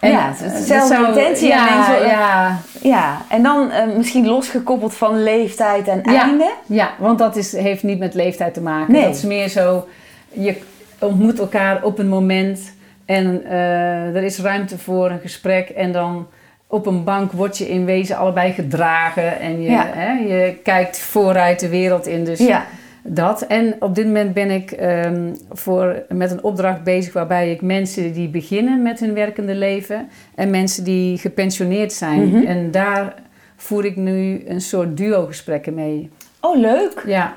Ja, 0.00 0.32
het 0.36 0.52
is 0.64 0.70
eh, 0.70 0.98
intentie, 1.08 1.48
Ja, 1.48 1.84
zo- 1.84 2.04
ja, 2.06 2.58
Ja, 2.82 3.18
en 3.28 3.42
dan 3.42 3.70
eh, 3.70 3.96
misschien 3.96 4.26
losgekoppeld 4.26 4.94
van 4.94 5.22
leeftijd 5.22 5.88
en 5.88 6.00
Ja. 6.02 6.22
einde. 6.22 6.50
Ja, 6.66 6.90
want 6.98 7.18
dat 7.18 7.36
is, 7.36 7.52
heeft 7.52 7.82
niet 7.82 7.98
met 7.98 8.14
leeftijd 8.14 8.54
te 8.54 8.60
maken. 8.60 8.92
Nee. 8.92 9.02
Dat 9.04 9.14
is 9.14 9.22
meer 9.22 9.48
zo, 9.48 9.86
je 10.32 10.56
ontmoet 10.98 11.38
elkaar 11.38 11.84
op 11.84 11.98
een 11.98 12.08
moment 12.08 12.74
en 13.04 13.44
eh, 13.44 14.16
er 14.16 14.22
is 14.22 14.38
ruimte 14.38 14.78
voor 14.78 15.10
een 15.10 15.20
gesprek 15.20 15.68
en 15.68 15.92
dan 15.92 16.26
op 16.66 16.86
een 16.86 17.04
bank 17.04 17.32
word 17.32 17.58
je 17.58 17.68
in 17.68 17.84
wezen 17.84 18.16
allebei 18.16 18.52
gedragen 18.52 19.38
en 19.40 19.62
je, 19.62 19.70
Ja. 19.70 19.86
hè, 19.94 20.12
je 20.12 20.56
kijkt 20.62 20.98
vooruit 20.98 21.60
de 21.60 21.68
wereld 21.68 22.06
in. 22.06 22.24
Dus 22.24 22.38
Ja. 22.38 22.66
dat. 23.02 23.42
En 23.42 23.74
op 23.80 23.94
dit 23.94 24.06
moment 24.06 24.34
ben 24.34 24.50
ik 24.50 24.70
ehm, 24.70 25.34
voor, 25.50 26.02
met 26.08 26.30
een 26.30 26.42
opdracht 26.42 26.82
bezig 26.82 27.12
waarbij 27.12 27.50
ik 27.50 27.62
mensen 27.62 28.12
die 28.12 28.28
beginnen 28.28 28.82
met 28.82 29.00
hun 29.00 29.14
werkende 29.14 29.54
leven 29.54 30.08
en 30.34 30.50
mensen 30.50 30.84
die 30.84 31.18
gepensioneerd 31.18 31.92
zijn. 31.92 32.28
Mhm. 32.28 32.46
En 32.46 32.70
daar 32.70 33.14
voer 33.56 33.84
ik 33.84 33.96
nu 33.96 34.44
een 34.46 34.60
soort 34.60 34.96
duo-gesprekken 34.96 35.74
mee. 35.74 36.10
Oh, 36.40 36.56
leuk. 36.58 37.02
Ja, 37.06 37.36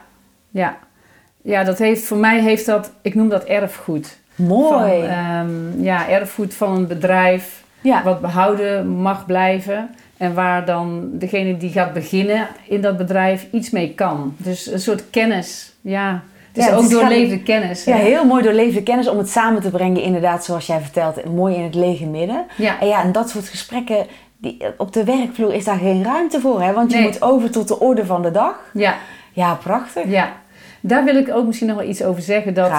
ja. 0.52 0.78
Ja, 1.42 1.64
dat 1.64 1.78
heeft, 1.78 2.04
voor 2.06 2.18
mij 2.18 2.40
heeft 2.42 2.66
dat, 2.66 2.92
ik 3.02 3.16
noem 3.16 3.30
dat 3.30 3.44
erfgoed. 3.44 4.18
Mooi. 4.36 5.00
Van, 5.00 5.10
ehm, 5.10 5.82
ja, 5.84 6.10
erfgoed 6.10 6.54
van 6.54 6.76
een 6.76 6.88
bedrijf 6.88 7.64
ja. 7.82 8.04
wat 8.04 8.22
behouden 8.22 8.88
mag 8.88 9.26
blijven. 9.26 9.90
En 10.18 10.34
waar 10.34 10.66
dan 10.66 11.10
degene 11.14 11.58
die 11.58 11.72
gaat 11.72 11.94
beginnen 11.94 12.48
in 12.68 12.82
dat 12.82 12.98
bedrijf 12.98 13.48
iets 13.52 13.70
mee 13.70 13.94
kan. 13.94 14.36
Dus 14.38 14.72
een 14.72 14.80
soort 14.80 15.10
kennis. 15.10 15.74
Ja, 15.82 16.24
het 16.48 16.58
is 16.58 16.64
Ja, 16.64 16.70
het 16.70 16.80
ook 16.80 16.86
is 16.86 16.90
doorleefde 16.92 17.40
kennis. 17.44 17.84
Ja, 17.84 17.96
heel 17.96 18.26
mooi 18.26 18.44
doorleefde 18.44 18.84
kennis 18.84 19.08
om 19.08 19.18
het 19.18 19.30
samen 19.30 19.62
te 19.62 19.70
brengen, 19.70 20.02
inderdaad, 20.02 20.46
zoals 20.46 20.66
jij 20.68 20.80
vertelt, 20.82 21.26
mooi 21.34 21.56
in 21.56 21.64
het 21.64 21.76
lege 21.76 22.06
midden. 22.06 22.46
Ja, 22.58 22.80
En 22.80 22.88
ja, 22.88 23.04
en 23.04 23.12
dat 23.12 23.30
soort 23.30 23.48
gesprekken, 23.48 24.06
die, 24.38 24.58
op 24.78 24.94
de 24.94 25.04
werkvloer 25.04 25.54
is 25.54 25.66
daar 25.66 25.78
geen 25.78 26.04
ruimte 26.04 26.40
voor, 26.40 26.62
hè? 26.62 26.74
want 26.74 26.92
je 26.92 26.98
Nee. 26.98 27.06
moet 27.08 27.22
over 27.22 27.52
tot 27.52 27.68
de 27.68 27.80
orde 27.80 28.06
van 28.06 28.22
de 28.22 28.32
dag. 28.32 28.56
ja, 28.74 28.96
Ja, 29.34 29.54
prachtig. 29.54 30.04
ja. 30.10 30.32
Daar 30.82 31.04
wil 31.04 31.16
ik 31.16 31.30
ook 31.34 31.46
misschien 31.46 31.68
nog 31.68 31.78
wel 31.78 31.90
iets 31.90 32.04
over 32.04 32.22
zeggen. 32.22 32.54
Dat 32.54 32.72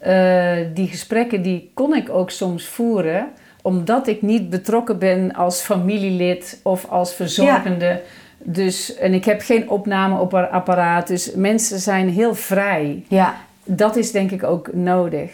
eh, 0.00 0.56
die 0.74 0.88
gesprekken, 0.88 1.42
die 1.42 1.70
kon 1.74 1.94
ik 1.96 2.08
ook 2.10 2.30
soms 2.30 2.66
voeren 2.66 3.26
omdat 3.62 4.06
ik 4.06 4.22
niet 4.22 4.50
betrokken 4.50 4.98
ben 4.98 5.34
als 5.34 5.60
familielid 5.60 6.60
of 6.62 6.86
als 6.88 7.14
verzorgende. 7.14 8.00
Dus, 8.38 8.96
en 8.96 9.14
ik 9.14 9.24
heb 9.24 9.40
geen 9.40 9.70
opnameapparaat. 9.70 11.06
Dus 11.06 11.32
mensen 11.34 11.78
zijn 11.78 12.08
heel 12.08 12.34
vrij. 12.34 13.04
Ja. 13.08 13.34
Dat 13.64 13.96
is 13.96 14.12
denk 14.12 14.30
ik 14.30 14.44
ook 14.44 14.72
nodig. 14.72 15.30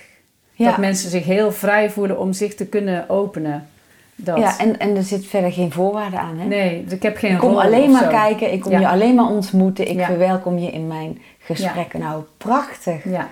Ja. 0.53 0.67
Dat 0.69 0.77
mensen 0.79 1.11
zich 1.11 1.25
heel 1.25 1.53
vrij 1.53 1.91
voelen 1.91 2.19
om 2.19 2.33
zich 2.33 2.55
te 2.55 2.67
kunnen 2.67 3.09
openen. 3.09 3.67
Dat. 4.17 4.39
Ja, 4.39 4.59
en, 4.59 4.79
en 4.79 4.97
er 4.97 5.03
zit 5.03 5.27
verder 5.27 5.53
geen 5.53 5.73
voorwaarde 5.73 6.19
aan. 6.19 6.39
Hè? 6.39 6.47
Nee, 6.47 6.85
ik 6.89 7.03
heb 7.03 7.17
geen 7.17 7.33
ik 7.33 7.39
kom 7.39 7.57
alleen 7.59 7.91
maar 7.91 8.03
zo. 8.03 8.09
kijken, 8.09 8.53
ik 8.53 8.61
kom 8.61 8.73
Ja. 8.73 8.81
je 8.81 8.89
alleen 8.89 9.15
maar 9.15 9.29
ontmoeten, 9.29 9.89
ik 9.89 9.99
Ja. 9.99 10.07
verwelkom 10.07 10.59
je 10.59 10.71
in 10.71 10.87
mijn 10.87 11.19
gesprekken. 11.45 12.01
Nou, 12.01 12.23
prachtig. 12.37 13.05
Ja. 13.05 13.29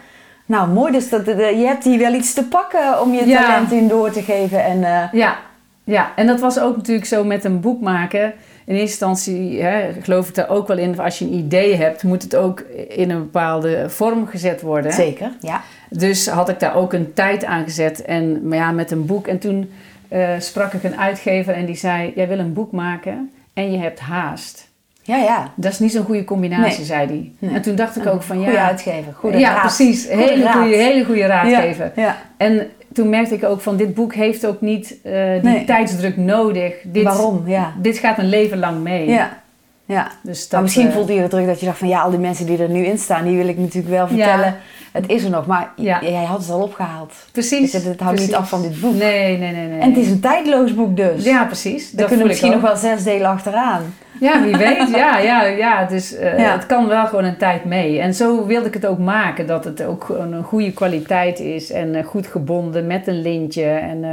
Nou, 0.46 0.68
mooi 0.68 0.92
dus 0.92 1.08
dat 1.08 1.26
je 1.26 1.64
hebt 1.66 1.84
hier 1.84 1.98
wel 1.98 2.12
iets 2.14 2.32
te 2.34 2.44
pakken 2.44 3.00
om 3.00 3.14
je 3.14 3.26
Ja. 3.26 3.42
talent 3.42 3.72
in 3.72 3.88
door 3.88 4.10
te 4.10 4.22
geven. 4.22 4.64
En, 4.64 4.84
eh, 4.84 5.12
Ja, 5.12 5.36
ja, 5.84 6.12
en 6.16 6.26
dat 6.26 6.40
was 6.40 6.58
ook 6.58 6.76
natuurlijk 6.76 7.06
zo 7.06 7.24
met 7.24 7.44
een 7.44 7.60
boek 7.60 7.80
maken. 7.80 8.32
In 8.64 8.74
eerste 8.74 9.04
instantie 9.06 9.62
hè, 9.62 9.92
geloof 10.02 10.28
ik 10.28 10.34
daar 10.34 10.48
ook 10.48 10.68
wel 10.68 10.78
in. 10.78 10.98
Als 10.98 11.18
je 11.18 11.24
een 11.24 11.32
idee 11.34 11.76
hebt, 11.76 12.02
moet 12.02 12.22
het 12.22 12.36
ook 12.36 12.60
in 12.88 13.10
een 13.10 13.18
bepaalde 13.18 13.90
vorm 13.90 14.26
gezet 14.26 14.60
worden. 14.60 14.92
Zeker, 14.92 15.30
ja. 15.40 15.60
Dus 15.90 16.28
had 16.28 16.48
ik 16.48 16.60
daar 16.60 16.74
ook 16.74 16.92
een 16.92 17.12
tijd 17.12 17.44
aan 17.44 17.64
gezet. 17.64 18.02
En 18.04 18.48
maar 18.48 18.58
ja, 18.58 18.70
met 18.70 18.90
een 18.90 19.06
boek. 19.06 19.26
En 19.26 19.38
toen 19.38 19.70
eh, 20.08 20.28
sprak 20.38 20.72
ik 20.72 20.82
een 20.84 20.96
uitgever 20.98 21.54
en 21.54 21.66
die 21.66 21.74
zei: 21.76 22.12
Jij 22.14 22.28
wil 22.28 22.38
een 22.38 22.52
boek 22.52 22.72
maken 22.72 23.30
en 23.52 23.72
je 23.72 23.78
hebt 23.78 24.00
haast. 24.00 24.68
Ja, 25.04 25.16
ja. 25.16 25.52
Dat 25.54 25.72
is 25.72 25.78
niet 25.78 25.92
zo'n 25.92 26.04
goede 26.04 26.24
combinatie, 26.24 26.76
Nee. 26.76 26.86
zei 26.86 27.06
hij. 27.06 27.32
Nee. 27.38 27.54
En 27.54 27.62
toen 27.62 27.74
dacht 27.74 27.96
ik 27.96 28.06
ook 28.06 28.22
van 28.22 28.38
ja. 28.38 28.44
Goede 28.44 28.60
uitgever, 28.60 29.12
goede 29.12 29.38
ja, 29.38 29.50
raad. 29.52 29.60
precies. 29.60 30.06
Goede 30.06 30.22
Hele 30.22 30.44
raad. 30.44 30.52
goede, 30.54 30.76
hele 30.76 31.04
goede 31.04 31.26
raadgever. 31.26 31.92
Ja, 31.96 32.02
ja. 32.02 32.16
En 32.36 32.68
toen 32.92 33.08
merkte 33.08 33.34
ik 33.34 33.44
ook 33.44 33.60
van 33.60 33.76
dit 33.76 33.94
boek 33.94 34.14
heeft 34.14 34.46
ook 34.46 34.60
niet 34.60 34.96
eh, 35.02 35.12
die 35.32 35.50
Nee. 35.50 35.64
tijdsdruk 35.64 36.16
nodig. 36.16 36.74
Dit, 36.84 37.02
Waarom? 37.04 37.42
Ja. 37.46 37.72
Dit 37.78 37.98
gaat 37.98 38.18
een 38.18 38.28
leven 38.28 38.58
lang 38.58 38.82
mee. 38.82 39.08
Ja. 39.08 39.38
ja. 39.84 40.08
Dus 40.22 40.40
dat, 40.42 40.50
maar 40.52 40.62
misschien 40.62 40.86
eh, 40.86 40.92
voelde 40.92 41.14
je 41.14 41.22
de 41.22 41.28
druk 41.28 41.46
dat 41.46 41.60
je 41.60 41.66
dacht 41.66 41.78
van 41.78 41.88
ja, 41.88 42.00
al 42.00 42.10
die 42.10 42.18
mensen 42.18 42.46
die 42.46 42.62
er 42.62 42.68
nu 42.68 42.84
in 42.84 42.98
staan, 42.98 43.24
die 43.24 43.36
wil 43.36 43.48
ik 43.48 43.58
natuurlijk 43.58 43.94
wel 43.94 44.06
vertellen. 44.08 44.56
Het 44.92 45.08
is 45.08 45.24
er 45.24 45.30
nog, 45.30 45.46
maar 45.46 45.72
Ja. 45.76 45.98
jij 46.02 46.24
had 46.24 46.40
het 46.40 46.50
al 46.50 46.62
opgehaald. 46.62 47.12
Precies. 47.32 47.70
Dus 47.70 47.84
het 47.84 48.00
houdt 48.00 48.20
niet 48.20 48.34
af 48.34 48.48
van 48.48 48.62
dit 48.62 48.80
boek. 48.80 48.94
Nee, 48.94 49.38
nee, 49.38 49.52
nee. 49.52 49.66
nee. 49.68 49.80
En 49.80 49.88
het 49.88 49.98
is 49.98 50.08
een 50.10 50.20
tijdloos 50.20 50.74
boek 50.74 50.96
dus. 50.96 51.24
Ja, 51.24 51.44
precies. 51.44 51.90
Daar 51.90 52.08
kunnen 52.08 52.26
misschien 52.26 52.50
nog 52.52 52.60
wel 52.60 52.76
zes 52.76 53.02
delen 53.02 53.26
achteraan. 53.26 53.94
Ja, 54.20 54.42
wie 54.42 54.56
weet. 54.56 54.88
Ja, 54.94 55.18
ja, 55.18 55.42
ja. 55.44 55.84
Dus 55.84 56.14
eh, 56.14 56.38
Ja. 56.38 56.52
het 56.52 56.66
kan 56.66 56.88
wel 56.88 57.06
gewoon 57.06 57.24
een 57.24 57.36
tijd 57.36 57.64
mee. 57.64 57.98
En 58.00 58.14
zo 58.14 58.46
wilde 58.46 58.66
ik 58.66 58.74
het 58.74 58.86
ook 58.86 58.98
maken. 58.98 59.46
Dat 59.46 59.64
het 59.64 59.82
ook 59.84 60.08
een 60.08 60.42
goede 60.42 60.72
kwaliteit 60.72 61.40
is. 61.40 61.70
En 61.70 61.94
eh, 61.94 62.04
goed 62.04 62.26
gebonden 62.26 62.86
met 62.86 63.06
een 63.06 63.22
lintje. 63.22 63.64
En 63.64 64.04
eh, 64.04 64.10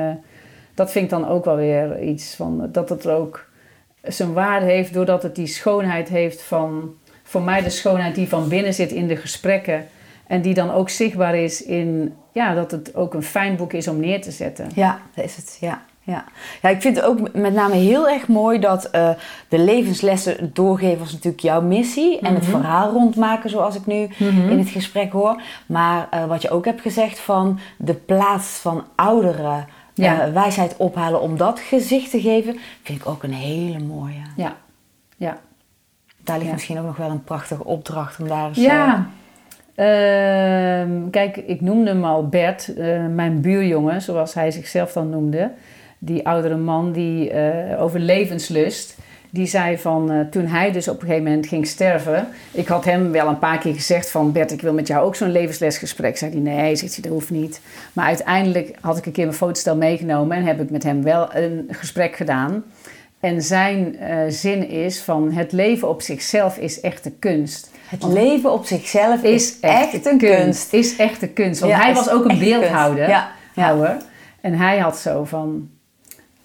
dat 0.74 0.92
vind 0.92 1.04
ik 1.04 1.10
dan 1.12 1.28
ook 1.28 1.46
wel 1.46 1.56
weer 1.56 2.02
iets 2.02 2.36
van... 2.36 2.70
Dat 2.72 2.90
het 2.90 3.08
ook 3.08 3.46
zijn 4.04 4.34
waarde 4.34 4.66
heeft. 4.66 4.94
Doordat 4.94 5.24
het 5.24 5.36
die 5.36 5.48
schoonheid 5.48 6.10
heeft 6.10 6.42
van... 6.42 6.94
Voor 7.24 7.42
mij 7.42 7.62
de 7.64 7.70
schoonheid 7.70 8.16
die 8.16 8.28
van 8.30 8.48
binnen 8.50 8.74
zit 8.74 8.92
in 8.92 9.08
de 9.08 9.16
gesprekken. 9.16 9.86
En 10.30 10.42
die 10.42 10.54
dan 10.54 10.72
ook 10.72 10.90
zichtbaar 10.90 11.36
is 11.36 11.64
in... 11.64 12.14
Ja, 12.32 12.54
dat 12.54 12.72
het 12.72 12.96
ook 12.96 13.14
een 13.14 13.24
fijn 13.24 13.56
boek 13.56 13.74
is 13.74 13.88
om 13.88 14.00
neer 14.00 14.22
te 14.22 14.32
zetten. 14.32 14.70
Ja, 14.76 15.00
dat 15.16 15.26
is 15.26 15.36
het. 15.36 15.58
Ja. 15.62 15.82
Ja. 16.02 16.24
ja, 16.62 16.70
ik 16.70 16.82
vind 16.82 16.96
het 16.96 17.06
ook 17.06 17.34
met 17.34 17.54
name 17.54 17.76
heel 17.76 18.10
erg 18.10 18.28
mooi 18.28 18.60
dat 18.60 18.86
eh, 18.90 19.10
de 19.48 19.60
levenslessen 19.60 20.50
doorgeven 20.54 21.00
was 21.00 21.12
natuurlijk 21.12 21.44
jouw 21.44 21.62
missie. 21.62 22.20
En 22.20 22.34
het 22.34 22.44
Mhm. 22.48 22.52
verhaal 22.52 22.92
rondmaken 22.92 23.50
zoals 23.50 23.76
ik 23.76 23.86
nu 23.86 24.10
Mhm. 24.18 24.50
in 24.50 24.60
het 24.60 24.70
gesprek 24.70 25.12
hoor. 25.12 25.42
Maar 25.66 26.08
eh, 26.10 26.26
wat 26.26 26.42
je 26.42 26.50
ook 26.50 26.66
hebt 26.66 26.82
gezegd 26.82 27.20
van 27.20 27.60
de 27.78 27.94
plaats 27.94 28.48
van 28.48 28.84
ouderen, 28.96 29.68
Ja. 29.94 30.22
eh, 30.22 30.34
wijsheid 30.34 30.78
ophalen 30.78 31.22
om 31.22 31.38
dat 31.38 31.60
gezicht 31.60 32.12
te 32.12 32.22
geven, 32.22 32.58
vind 32.84 33.00
ik 33.02 33.08
ook 33.08 33.24
een 33.24 33.34
hele 33.34 33.80
mooie. 33.80 34.22
Ja, 34.36 34.56
ja. 35.18 35.38
Daar 36.24 36.36
ligt 36.36 36.48
Ja. 36.50 36.54
misschien 36.56 36.80
ook 36.80 36.86
nog 36.86 36.98
wel 36.98 37.10
een 37.10 37.24
prachtige 37.24 37.66
opdracht 37.66 38.20
om 38.20 38.28
daar 38.28 38.48
eens... 38.48 38.58
Ja. 38.58 39.10
Ehm, 39.80 41.10
kijk, 41.12 41.38
ik 41.38 41.62
noemde 41.62 41.90
hem 41.90 42.04
al 42.04 42.28
Bert, 42.28 42.74
eh, 42.74 43.06
mijn 43.08 43.42
buurjongen, 43.42 44.02
zoals 44.02 44.34
hij 44.34 44.52
zichzelf 44.52 44.92
dan 44.92 45.10
noemde. 45.10 45.52
Die 45.98 46.28
oudere 46.28 46.58
man 46.58 46.92
die 46.92 47.30
eh, 47.30 47.82
over 47.82 48.00
levenslust. 48.00 48.98
Die 49.30 49.46
zei 49.46 49.78
van, 49.78 50.12
eh, 50.12 50.20
toen 50.20 50.46
hij 50.46 50.72
dus 50.72 50.88
op 50.88 51.02
een 51.02 51.08
gegeven 51.08 51.24
moment 51.24 51.48
ging 51.48 51.68
sterven. 51.68 52.28
Ik 52.52 52.68
had 52.68 52.86
hem 52.86 53.12
wel 53.12 53.28
een 53.28 53.40
paar 53.40 53.58
keer 53.58 53.74
gezegd 53.74 54.12
van, 54.12 54.32
Bert, 54.32 54.52
ik 54.52 54.62
wil 54.62 54.74
met 54.74 54.88
jou 54.88 55.06
ook 55.06 55.16
zo'n 55.16 55.32
levenslesgesprek. 55.32 56.18
Zei 56.18 56.32
hij, 56.32 56.40
nee, 56.40 56.76
zegt 56.76 56.94
hij, 56.94 57.04
dat 57.04 57.12
hoeft 57.12 57.30
niet. 57.30 57.62
Maar 57.94 58.06
uiteindelijk 58.06 58.76
had 58.82 58.98
ik 58.98 59.06
een 59.06 59.12
keer 59.12 59.26
mijn 59.26 59.38
fotostel 59.38 59.76
meegenomen 59.76 60.38
en 60.38 60.44
heb 60.44 60.62
ik 60.62 60.70
met 60.70 60.84
hem 60.84 61.04
wel 61.04 61.36
een 61.36 61.68
gesprek 61.72 62.16
gedaan. 62.16 62.64
En 63.20 63.42
zijn 63.42 63.96
zin 64.30 64.70
is 64.70 65.02
van, 65.02 65.32
het 65.32 65.52
leven 65.52 65.90
op 65.90 66.02
zichzelf 66.02 66.58
is 66.58 66.82
echte 66.82 67.12
kunst. 67.12 67.70
Het 67.90 68.04
leven 68.04 68.52
op 68.52 68.66
zichzelf 68.66 69.24
is, 69.24 69.50
Is 69.52 69.60
echt, 69.60 69.94
echt 69.94 70.06
een 70.06 70.18
kunst. 70.18 70.74
Is 70.74 70.96
echt 70.96 71.22
een 71.22 71.34
kunst. 71.34 71.60
Want 71.60 71.72
Ja, 71.72 71.80
hij 71.80 71.94
was 71.94 72.10
ook 72.10 72.26
een 72.26 72.40
beeldhouder. 72.40 73.10
Ja. 73.10 73.32
En 74.42 74.54
hij 74.54 74.78
had 74.78 74.98
zo 74.98 75.24
van... 75.24 75.70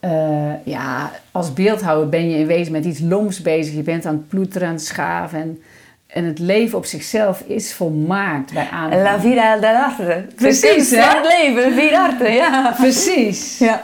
eh, 0.00 0.64
ja, 0.64 1.10
als 1.32 1.52
beeldhouwer 1.52 2.08
ben 2.08 2.30
je 2.30 2.38
in 2.38 2.46
wezen 2.46 2.72
met 2.72 2.84
iets 2.84 3.00
loms 3.00 3.42
bezig. 3.42 3.74
Je 3.74 3.82
bent 3.82 4.06
aan 4.06 4.14
het 4.14 4.28
ploeteren, 4.28 4.68
aan 4.68 4.74
het 4.74 4.84
schaven. 4.84 5.40
En, 5.40 5.62
en 6.06 6.24
het 6.24 6.38
leven 6.38 6.78
op 6.78 6.84
zichzelf 6.84 7.40
is 7.40 7.74
volmaakt 7.74 8.52
bij 8.52 8.68
aanvang. 8.72 9.02
La 9.02 9.20
vida 9.20 9.56
dell'arte. 9.56 10.26
Precies, 10.34 10.90
hè? 10.90 11.00
het 11.00 11.26
leven, 11.38 11.72
vida 11.72 12.28
ja. 12.28 12.74
Precies. 12.76 13.58
Ja. 13.58 13.82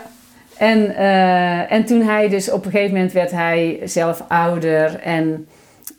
En, 0.57 0.97
eh, 0.97 1.73
en 1.73 1.85
toen 1.85 2.03
hij 2.03 2.29
dus 2.29 2.51
op 2.51 2.65
een 2.65 2.71
gegeven 2.71 2.95
moment 2.95 3.13
werd 3.13 3.31
hij 3.31 3.81
zelf 3.85 4.25
ouder 4.29 5.01
en 5.01 5.49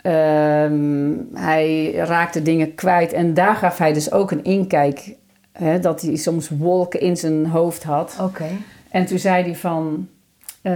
ehm, 0.02 1.12
hij 1.34 1.94
raakte 1.94 2.42
dingen 2.42 2.76
kwijt. 2.76 3.14
En 3.14 3.34
daar 3.34 3.56
gaf 3.56 3.78
hij 3.78 3.94
dus 3.94 4.12
ook 4.12 4.32
een 4.32 4.44
inkijk, 4.44 5.14
hè, 5.52 5.80
dat 5.80 6.02
hij 6.02 6.16
soms 6.16 6.50
wolken 6.50 7.00
in 7.00 7.18
zijn 7.18 7.46
hoofd 7.46 7.84
had. 7.84 8.18
Oké. 8.22 8.48
En 8.90 9.06
toen 9.06 9.20
zei 9.20 9.44
hij 9.44 9.56
van, 9.56 10.08
eh, 10.62 10.74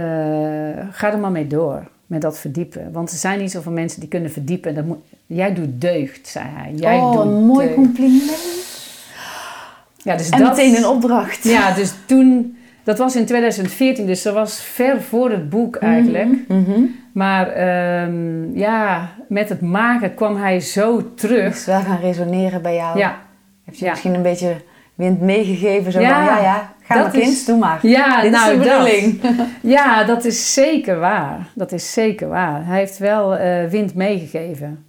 ga 0.90 1.12
er 1.12 1.18
maar 1.18 1.30
mee 1.30 1.46
door 1.46 1.88
met 2.06 2.20
dat 2.20 2.38
verdiepen. 2.38 2.92
Want 2.92 3.10
er 3.10 3.16
zijn 3.16 3.38
niet 3.38 3.50
zoveel 3.50 3.72
mensen 3.72 4.00
die 4.00 4.08
kunnen 4.08 4.30
verdiepen. 4.30 4.74
Dat 4.74 4.84
moet, 4.84 4.98
jij 5.26 5.54
doet 5.54 5.80
deugd, 5.80 6.28
zei 6.28 6.44
hij. 6.48 6.72
Jij 6.74 6.96
oh, 6.96 7.12
doet 7.12 7.20
een 7.20 7.44
mooi 7.44 7.66
deugd. 7.66 7.74
compliment. 7.74 8.64
Ja, 9.96 10.16
dus 10.16 10.28
En 10.28 10.38
dat, 10.38 10.48
meteen 10.48 10.76
een 10.76 10.86
opdracht. 10.86 11.44
Ja, 11.44 11.74
dus 11.74 11.94
toen, 12.06 12.55
dat 12.86 12.98
was 12.98 13.16
in 13.16 13.26
2014, 13.26 14.06
dus 14.06 14.22
dat 14.22 14.34
was 14.34 14.60
ver 14.62 15.02
voor 15.02 15.30
het 15.30 15.48
boek 15.50 15.76
eigenlijk. 15.76 16.48
Mhm. 16.48 16.80
Maar 17.12 17.48
ehm, 17.48 18.56
ja, 18.58 19.08
met 19.28 19.48
het 19.48 19.60
maken 19.60 20.14
kwam 20.14 20.36
hij 20.36 20.60
zo 20.60 21.14
terug. 21.14 21.54
Is 21.54 21.64
wel 21.64 21.80
gaan 21.80 22.00
resoneren 22.00 22.62
bij 22.62 22.74
jou. 22.74 22.98
Ja, 22.98 23.18
Heeft 23.64 23.78
je 23.78 23.84
ja. 23.84 23.90
misschien 23.90 24.14
een 24.14 24.22
beetje 24.22 24.54
wind 24.94 25.20
meegegeven? 25.20 25.92
Zo 25.92 26.00
Ja, 26.00 26.14
van, 26.14 26.34
ja, 26.34 26.42
ja, 26.42 26.72
ga 26.82 26.94
dat 26.94 27.02
maar 27.02 27.12
kind, 27.12 27.32
is- 27.32 27.44
doe 27.44 27.58
maar. 27.58 27.78
ja 27.86 28.20
Dit 28.20 28.30
nou 28.30 28.50
is 28.52 28.58
de 28.58 28.64
dat. 28.64 28.78
bedoeling. 28.78 29.20
Ja, 29.76 30.04
dat 30.04 30.24
is 30.24 30.52
zeker 30.54 30.98
waar. 30.98 31.46
Dat 31.54 31.72
is 31.72 31.92
zeker 31.92 32.28
waar. 32.28 32.66
Hij 32.66 32.78
heeft 32.78 32.98
wel 32.98 33.36
eh, 33.36 33.64
wind 33.68 33.94
meegegeven. 33.94 34.84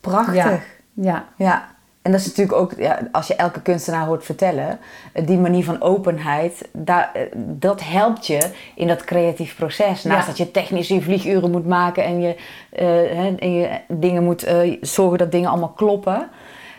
Prachtig. 0.00 0.34
Ja. 0.34 0.58
Ja. 0.94 1.24
Ja, 1.36 1.64
En 2.04 2.10
dat 2.12 2.20
is 2.20 2.26
natuurlijk 2.26 2.58
ook, 2.58 2.72
ja, 2.78 2.98
als 3.12 3.26
je 3.26 3.34
elke 3.34 3.62
kunstenaar 3.62 4.06
hoort 4.06 4.24
vertellen, 4.24 4.78
eh, 5.12 5.26
die 5.26 5.38
manier 5.38 5.64
van 5.64 5.80
openheid, 5.82 6.68
daar, 6.72 7.10
eh, 7.14 7.22
dat 7.36 7.80
helpt 7.84 8.26
je 8.26 8.50
in 8.74 8.86
dat 8.86 9.04
creatief 9.04 9.56
proces. 9.56 10.02
Naast 10.02 10.20
Ja. 10.20 10.26
dat 10.26 10.36
je 10.36 10.50
technisch 10.50 10.88
je 10.88 11.02
vlieguren 11.02 11.50
moet 11.50 11.66
maken 11.66 12.04
en 12.04 12.20
je, 12.20 12.36
eh, 12.70 12.86
hè, 12.86 13.34
en 13.38 13.52
je 13.52 13.80
dingen 13.88 14.24
moet 14.24 14.46
zorgen 14.80 15.18
dat 15.18 15.32
dingen 15.32 15.50
allemaal 15.50 15.72
kloppen. 15.76 16.28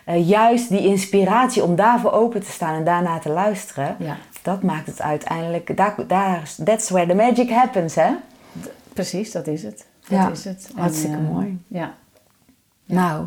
Juist 0.05 0.69
die 0.69 0.86
inspiratie 0.88 1.63
om 1.63 1.76
daarvoor 1.76 2.11
open 2.11 2.43
te 2.43 2.51
staan 2.51 2.73
en 2.76 2.84
daarna 2.84 3.19
te 3.19 3.30
luisteren, 3.30 3.95
ja, 3.99 4.17
dat 4.41 4.63
maakt 4.63 4.86
het 4.88 5.01
uiteindelijk, 5.01 5.78
daar, 5.78 5.95
daar, 6.07 6.49
that's 6.63 6.89
where 6.89 7.07
the 7.07 7.15
magic 7.15 7.49
happens, 7.49 7.95
hè? 7.95 8.09
precies, 8.93 9.32
dat 9.32 9.47
is 9.47 9.63
het. 9.63 9.86
Dat 10.07 10.19
Ja, 10.19 10.30
is 10.30 10.45
het. 10.45 10.69
Hartstikke 10.76 11.17
mooi. 11.17 11.59
Ja. 11.67 11.93
Nou, 12.86 13.26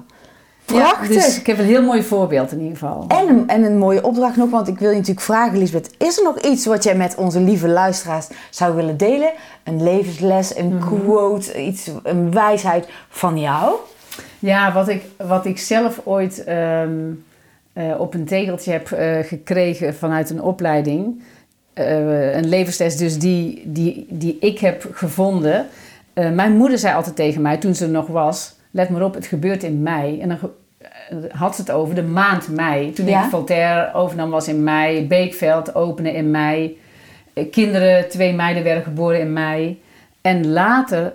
Ja, 0.75 0.75
prachtig. 0.93 1.09
dus 1.09 1.39
ik 1.39 1.47
heb 1.47 1.59
een 1.59 1.65
heel 1.65 1.83
mooi 1.83 2.03
voorbeeld 2.03 2.53
in 2.53 2.59
ieder 2.61 2.77
geval. 2.79 3.05
En 3.09 3.29
een, 3.29 3.49
en 3.49 3.63
een 3.63 3.79
mooie 3.79 4.03
opdracht 4.05 4.37
nog, 4.37 4.51
want 4.51 4.69
ik 4.69 4.79
wil 4.79 4.89
je 4.91 4.95
natuurlijk 4.97 5.27
vragen, 5.27 5.59
Lisbeth. 5.59 5.91
Is 5.99 6.19
er 6.19 6.25
nog 6.25 6.39
iets 6.41 6.67
wat 6.67 6.85
jij 6.85 6.95
met 6.95 7.15
onze 7.15 7.41
lieve 7.41 7.69
luisteraars 7.69 8.27
zou 8.51 8.75
willen 8.75 8.97
delen? 8.97 9.33
Een 9.65 9.83
levensles, 9.83 10.57
een 10.57 10.75
Mhm. 10.77 10.87
quote, 11.05 11.63
iets, 11.65 11.91
een 12.03 12.33
wijsheid 12.33 12.89
van 13.09 13.39
jou? 13.41 13.75
Ja, 14.39 14.73
wat 14.73 14.89
ik, 14.89 15.03
wat 15.17 15.47
ik 15.47 15.59
zelf 15.59 16.01
ooit 16.05 16.45
ehm, 16.45 16.91
eh, 17.73 17.85
op 18.01 18.15
een 18.15 18.25
tegeltje 18.25 18.73
heb 18.73 18.91
eh, 18.91 19.19
gekregen 19.23 19.95
vanuit 19.95 20.31
een 20.31 20.43
opleiding. 20.43 21.23
eh, 21.73 22.37
een 22.37 22.49
levensles 22.49 22.97
dus 22.97 23.19
die, 23.19 23.63
die, 23.65 24.07
die 24.11 24.37
ik 24.41 24.59
heb 24.59 24.87
gevonden. 24.93 25.67
Mijn 26.15 26.57
moeder 26.57 26.79
zei 26.79 26.95
altijd 26.95 27.17
tegen 27.17 27.43
mij 27.43 27.57
toen 27.57 27.75
ze 27.75 27.85
er 27.85 27.91
nog 27.91 28.07
was... 28.07 28.57
Let 28.71 28.89
maar 28.91 29.03
op, 29.03 29.15
het 29.15 29.27
gebeurt 29.27 29.63
in 29.63 29.83
mei. 29.83 30.21
En 30.21 30.29
dan 30.29 30.39
had 31.31 31.55
ze 31.55 31.61
het 31.61 31.71
over 31.71 31.95
de 31.95 32.03
maand 32.03 32.49
mei. 32.49 32.93
Toen 32.93 33.07
Ja. 33.07 33.25
ik 33.25 33.31
Voltaire 33.31 33.93
overnam 33.95 34.31
was 34.31 34.49
in 34.49 34.63
mei. 34.63 35.07
Beekveld 35.07 35.75
openen 35.75 36.15
in 36.15 36.31
mei. 36.31 36.79
eh, 37.33 37.51
kinderen, 37.51 38.09
twee 38.09 38.35
meiden 38.35 38.63
werden 38.63 38.83
geboren 38.83 39.21
in 39.21 39.33
mei. 39.33 39.83
En 40.21 40.49
later, 40.49 41.13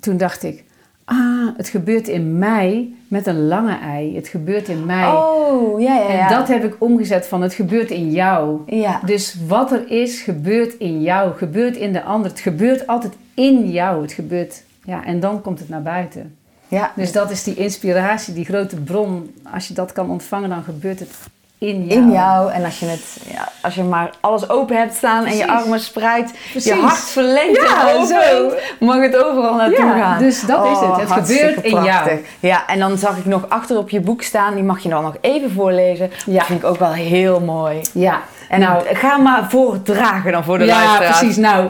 toen 0.00 0.16
dacht 0.16 0.42
ik, 0.42 0.64
ah, 1.04 1.48
het 1.56 1.68
gebeurt 1.68 2.08
in 2.08 2.38
mei 2.38 2.96
met 3.08 3.26
een 3.26 3.46
lange 3.46 3.78
ei. 3.78 4.14
Het 4.16 4.28
gebeurt 4.28 4.68
in 4.68 4.84
mei. 4.86 5.16
Oh, 5.16 5.80
ja, 5.80 5.94
ja, 5.98 6.12
ja. 6.12 6.28
En 6.28 6.38
dat 6.38 6.48
heb 6.48 6.64
ik 6.64 6.76
omgezet 6.78 7.26
van 7.26 7.42
het 7.42 7.54
gebeurt 7.54 7.90
in 7.90 8.10
jou. 8.10 8.60
Ja. 8.66 9.00
Dus 9.04 9.36
wat 9.46 9.72
er 9.72 9.90
is, 9.90 10.20
gebeurt 10.20 10.74
in 10.74 11.02
jou, 11.02 11.34
gebeurt 11.36 11.76
in 11.76 11.92
de 11.92 12.02
ander. 12.02 12.30
Het 12.30 12.40
gebeurt 12.40 12.86
altijd 12.86 13.12
in 13.34 13.70
jou. 13.70 14.02
Het 14.02 14.12
gebeurt, 14.12 14.62
ja, 14.84 15.04
en 15.04 15.20
dan 15.20 15.40
komt 15.42 15.58
het 15.58 15.68
naar 15.68 15.82
buiten. 15.82 16.36
Ja. 16.68 16.90
Dus 16.94 17.12
dat 17.12 17.30
is 17.30 17.42
die 17.44 17.54
inspiratie, 17.54 18.34
die 18.34 18.44
grote 18.44 18.76
bron. 18.76 19.34
Als 19.54 19.68
je 19.68 19.74
dat 19.74 19.92
kan 19.92 20.10
ontvangen, 20.10 20.48
dan 20.48 20.62
gebeurt 20.62 20.98
het 21.00 21.10
in 21.58 21.86
jou. 21.86 22.00
in 22.00 22.12
jou. 22.12 22.52
En 22.52 22.64
als 22.64 22.78
je, 22.78 22.86
het, 22.86 23.16
ja, 23.32 23.48
als 23.62 23.74
je 23.74 23.82
maar 23.82 24.10
alles 24.20 24.48
open 24.48 24.76
hebt 24.76 24.94
staan 24.94 25.24
en 25.24 25.36
je 25.36 25.48
armen 25.48 25.80
spreidt, 25.80 26.32
Precies. 26.50 26.72
je 26.74 26.80
hart 26.80 26.98
verlengt 26.98 27.56
Ja, 27.60 27.94
en 27.94 28.06
zo. 28.06 28.14
opent, 28.44 28.60
mag 28.80 29.00
het 29.00 29.16
overal 29.16 29.54
naartoe 29.54 29.84
Ja, 29.84 29.98
gaan. 29.98 30.18
dus 30.18 30.40
dat 30.40 30.64
is 30.64 30.78
het. 30.78 30.96
Het 30.96 31.08
hartstikke 31.08 31.44
gebeurt 31.46 31.64
in 31.64 31.70
jou. 31.72 31.84
prachtig. 31.84 32.18
Ja, 32.40 32.66
en 32.66 32.78
dan 32.78 32.98
zag 32.98 33.16
ik 33.18 33.24
nog 33.24 33.48
achter 33.48 33.78
op 33.78 33.90
je 33.90 34.00
boek 34.00 34.22
staan, 34.22 34.54
die 34.54 34.64
mag 34.64 34.80
je 34.82 34.88
dan 34.88 35.02
nog 35.02 35.16
even 35.20 35.50
voorlezen. 35.52 36.10
Ja. 36.26 36.38
Dat 36.38 36.46
vind 36.46 36.58
ik 36.58 36.64
ook 36.66 36.78
wel 36.78 36.92
heel 36.92 37.40
mooi. 37.40 37.80
Ja, 37.92 38.20
En 38.48 38.60
nou, 38.60 38.82
ga 38.94 39.16
maar 39.16 39.50
voordragen 39.50 40.32
dan 40.32 40.44
voor 40.44 40.58
de 40.58 40.64
ja, 40.64 40.74
luisteraars. 40.84 41.18
precies. 41.18 41.36
Nou, 41.36 41.68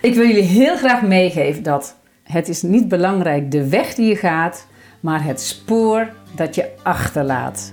ik 0.00 0.14
wil 0.14 0.26
jullie 0.26 0.42
heel 0.42 0.76
graag 0.76 1.02
meegeven 1.02 1.62
dat 1.62 1.94
het 2.28 2.48
is 2.48 2.62
niet 2.62 2.88
belangrijk 2.88 3.50
de 3.50 3.68
weg 3.68 3.94
die 3.94 4.08
je 4.08 4.16
gaat, 4.16 4.66
maar 5.00 5.24
het 5.24 5.40
spoor 5.40 6.08
dat 6.34 6.54
je 6.54 6.68
achterlaat. 6.82 7.72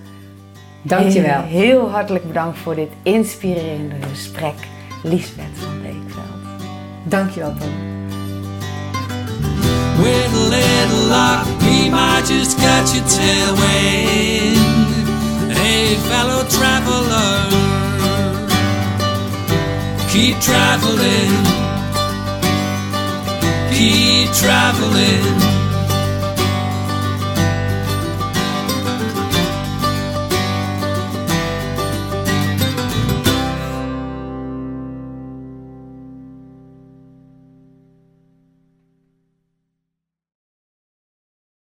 Dankjewel. 0.82 1.42
Heel, 1.42 1.62
heel 1.62 1.90
hartelijk 1.90 2.28
bedankt 2.28 2.58
voor 2.58 2.76
dit 2.76 2.90
inspirerende 3.04 3.96
gesprek, 4.10 4.54
Liesbeth 5.04 5.46
van 5.54 5.82
Beekveld. 5.82 6.26
Dankjewel, 7.04 7.54
Paul. 7.54 7.70
With 9.98 10.34
a 10.34 10.48
little 10.50 11.08
luck, 11.08 11.46
we 11.60 11.90
might 11.90 12.28
just 12.28 12.56
catch 12.60 12.96
a 12.96 13.04
tailwind. 13.08 14.58
Hey, 15.58 15.96
fellow 15.96 16.48
traveler, 16.48 17.48
keep 20.12 20.40
traveling, 20.40 21.65
keep 23.76 24.32
traveling. 24.32 25.65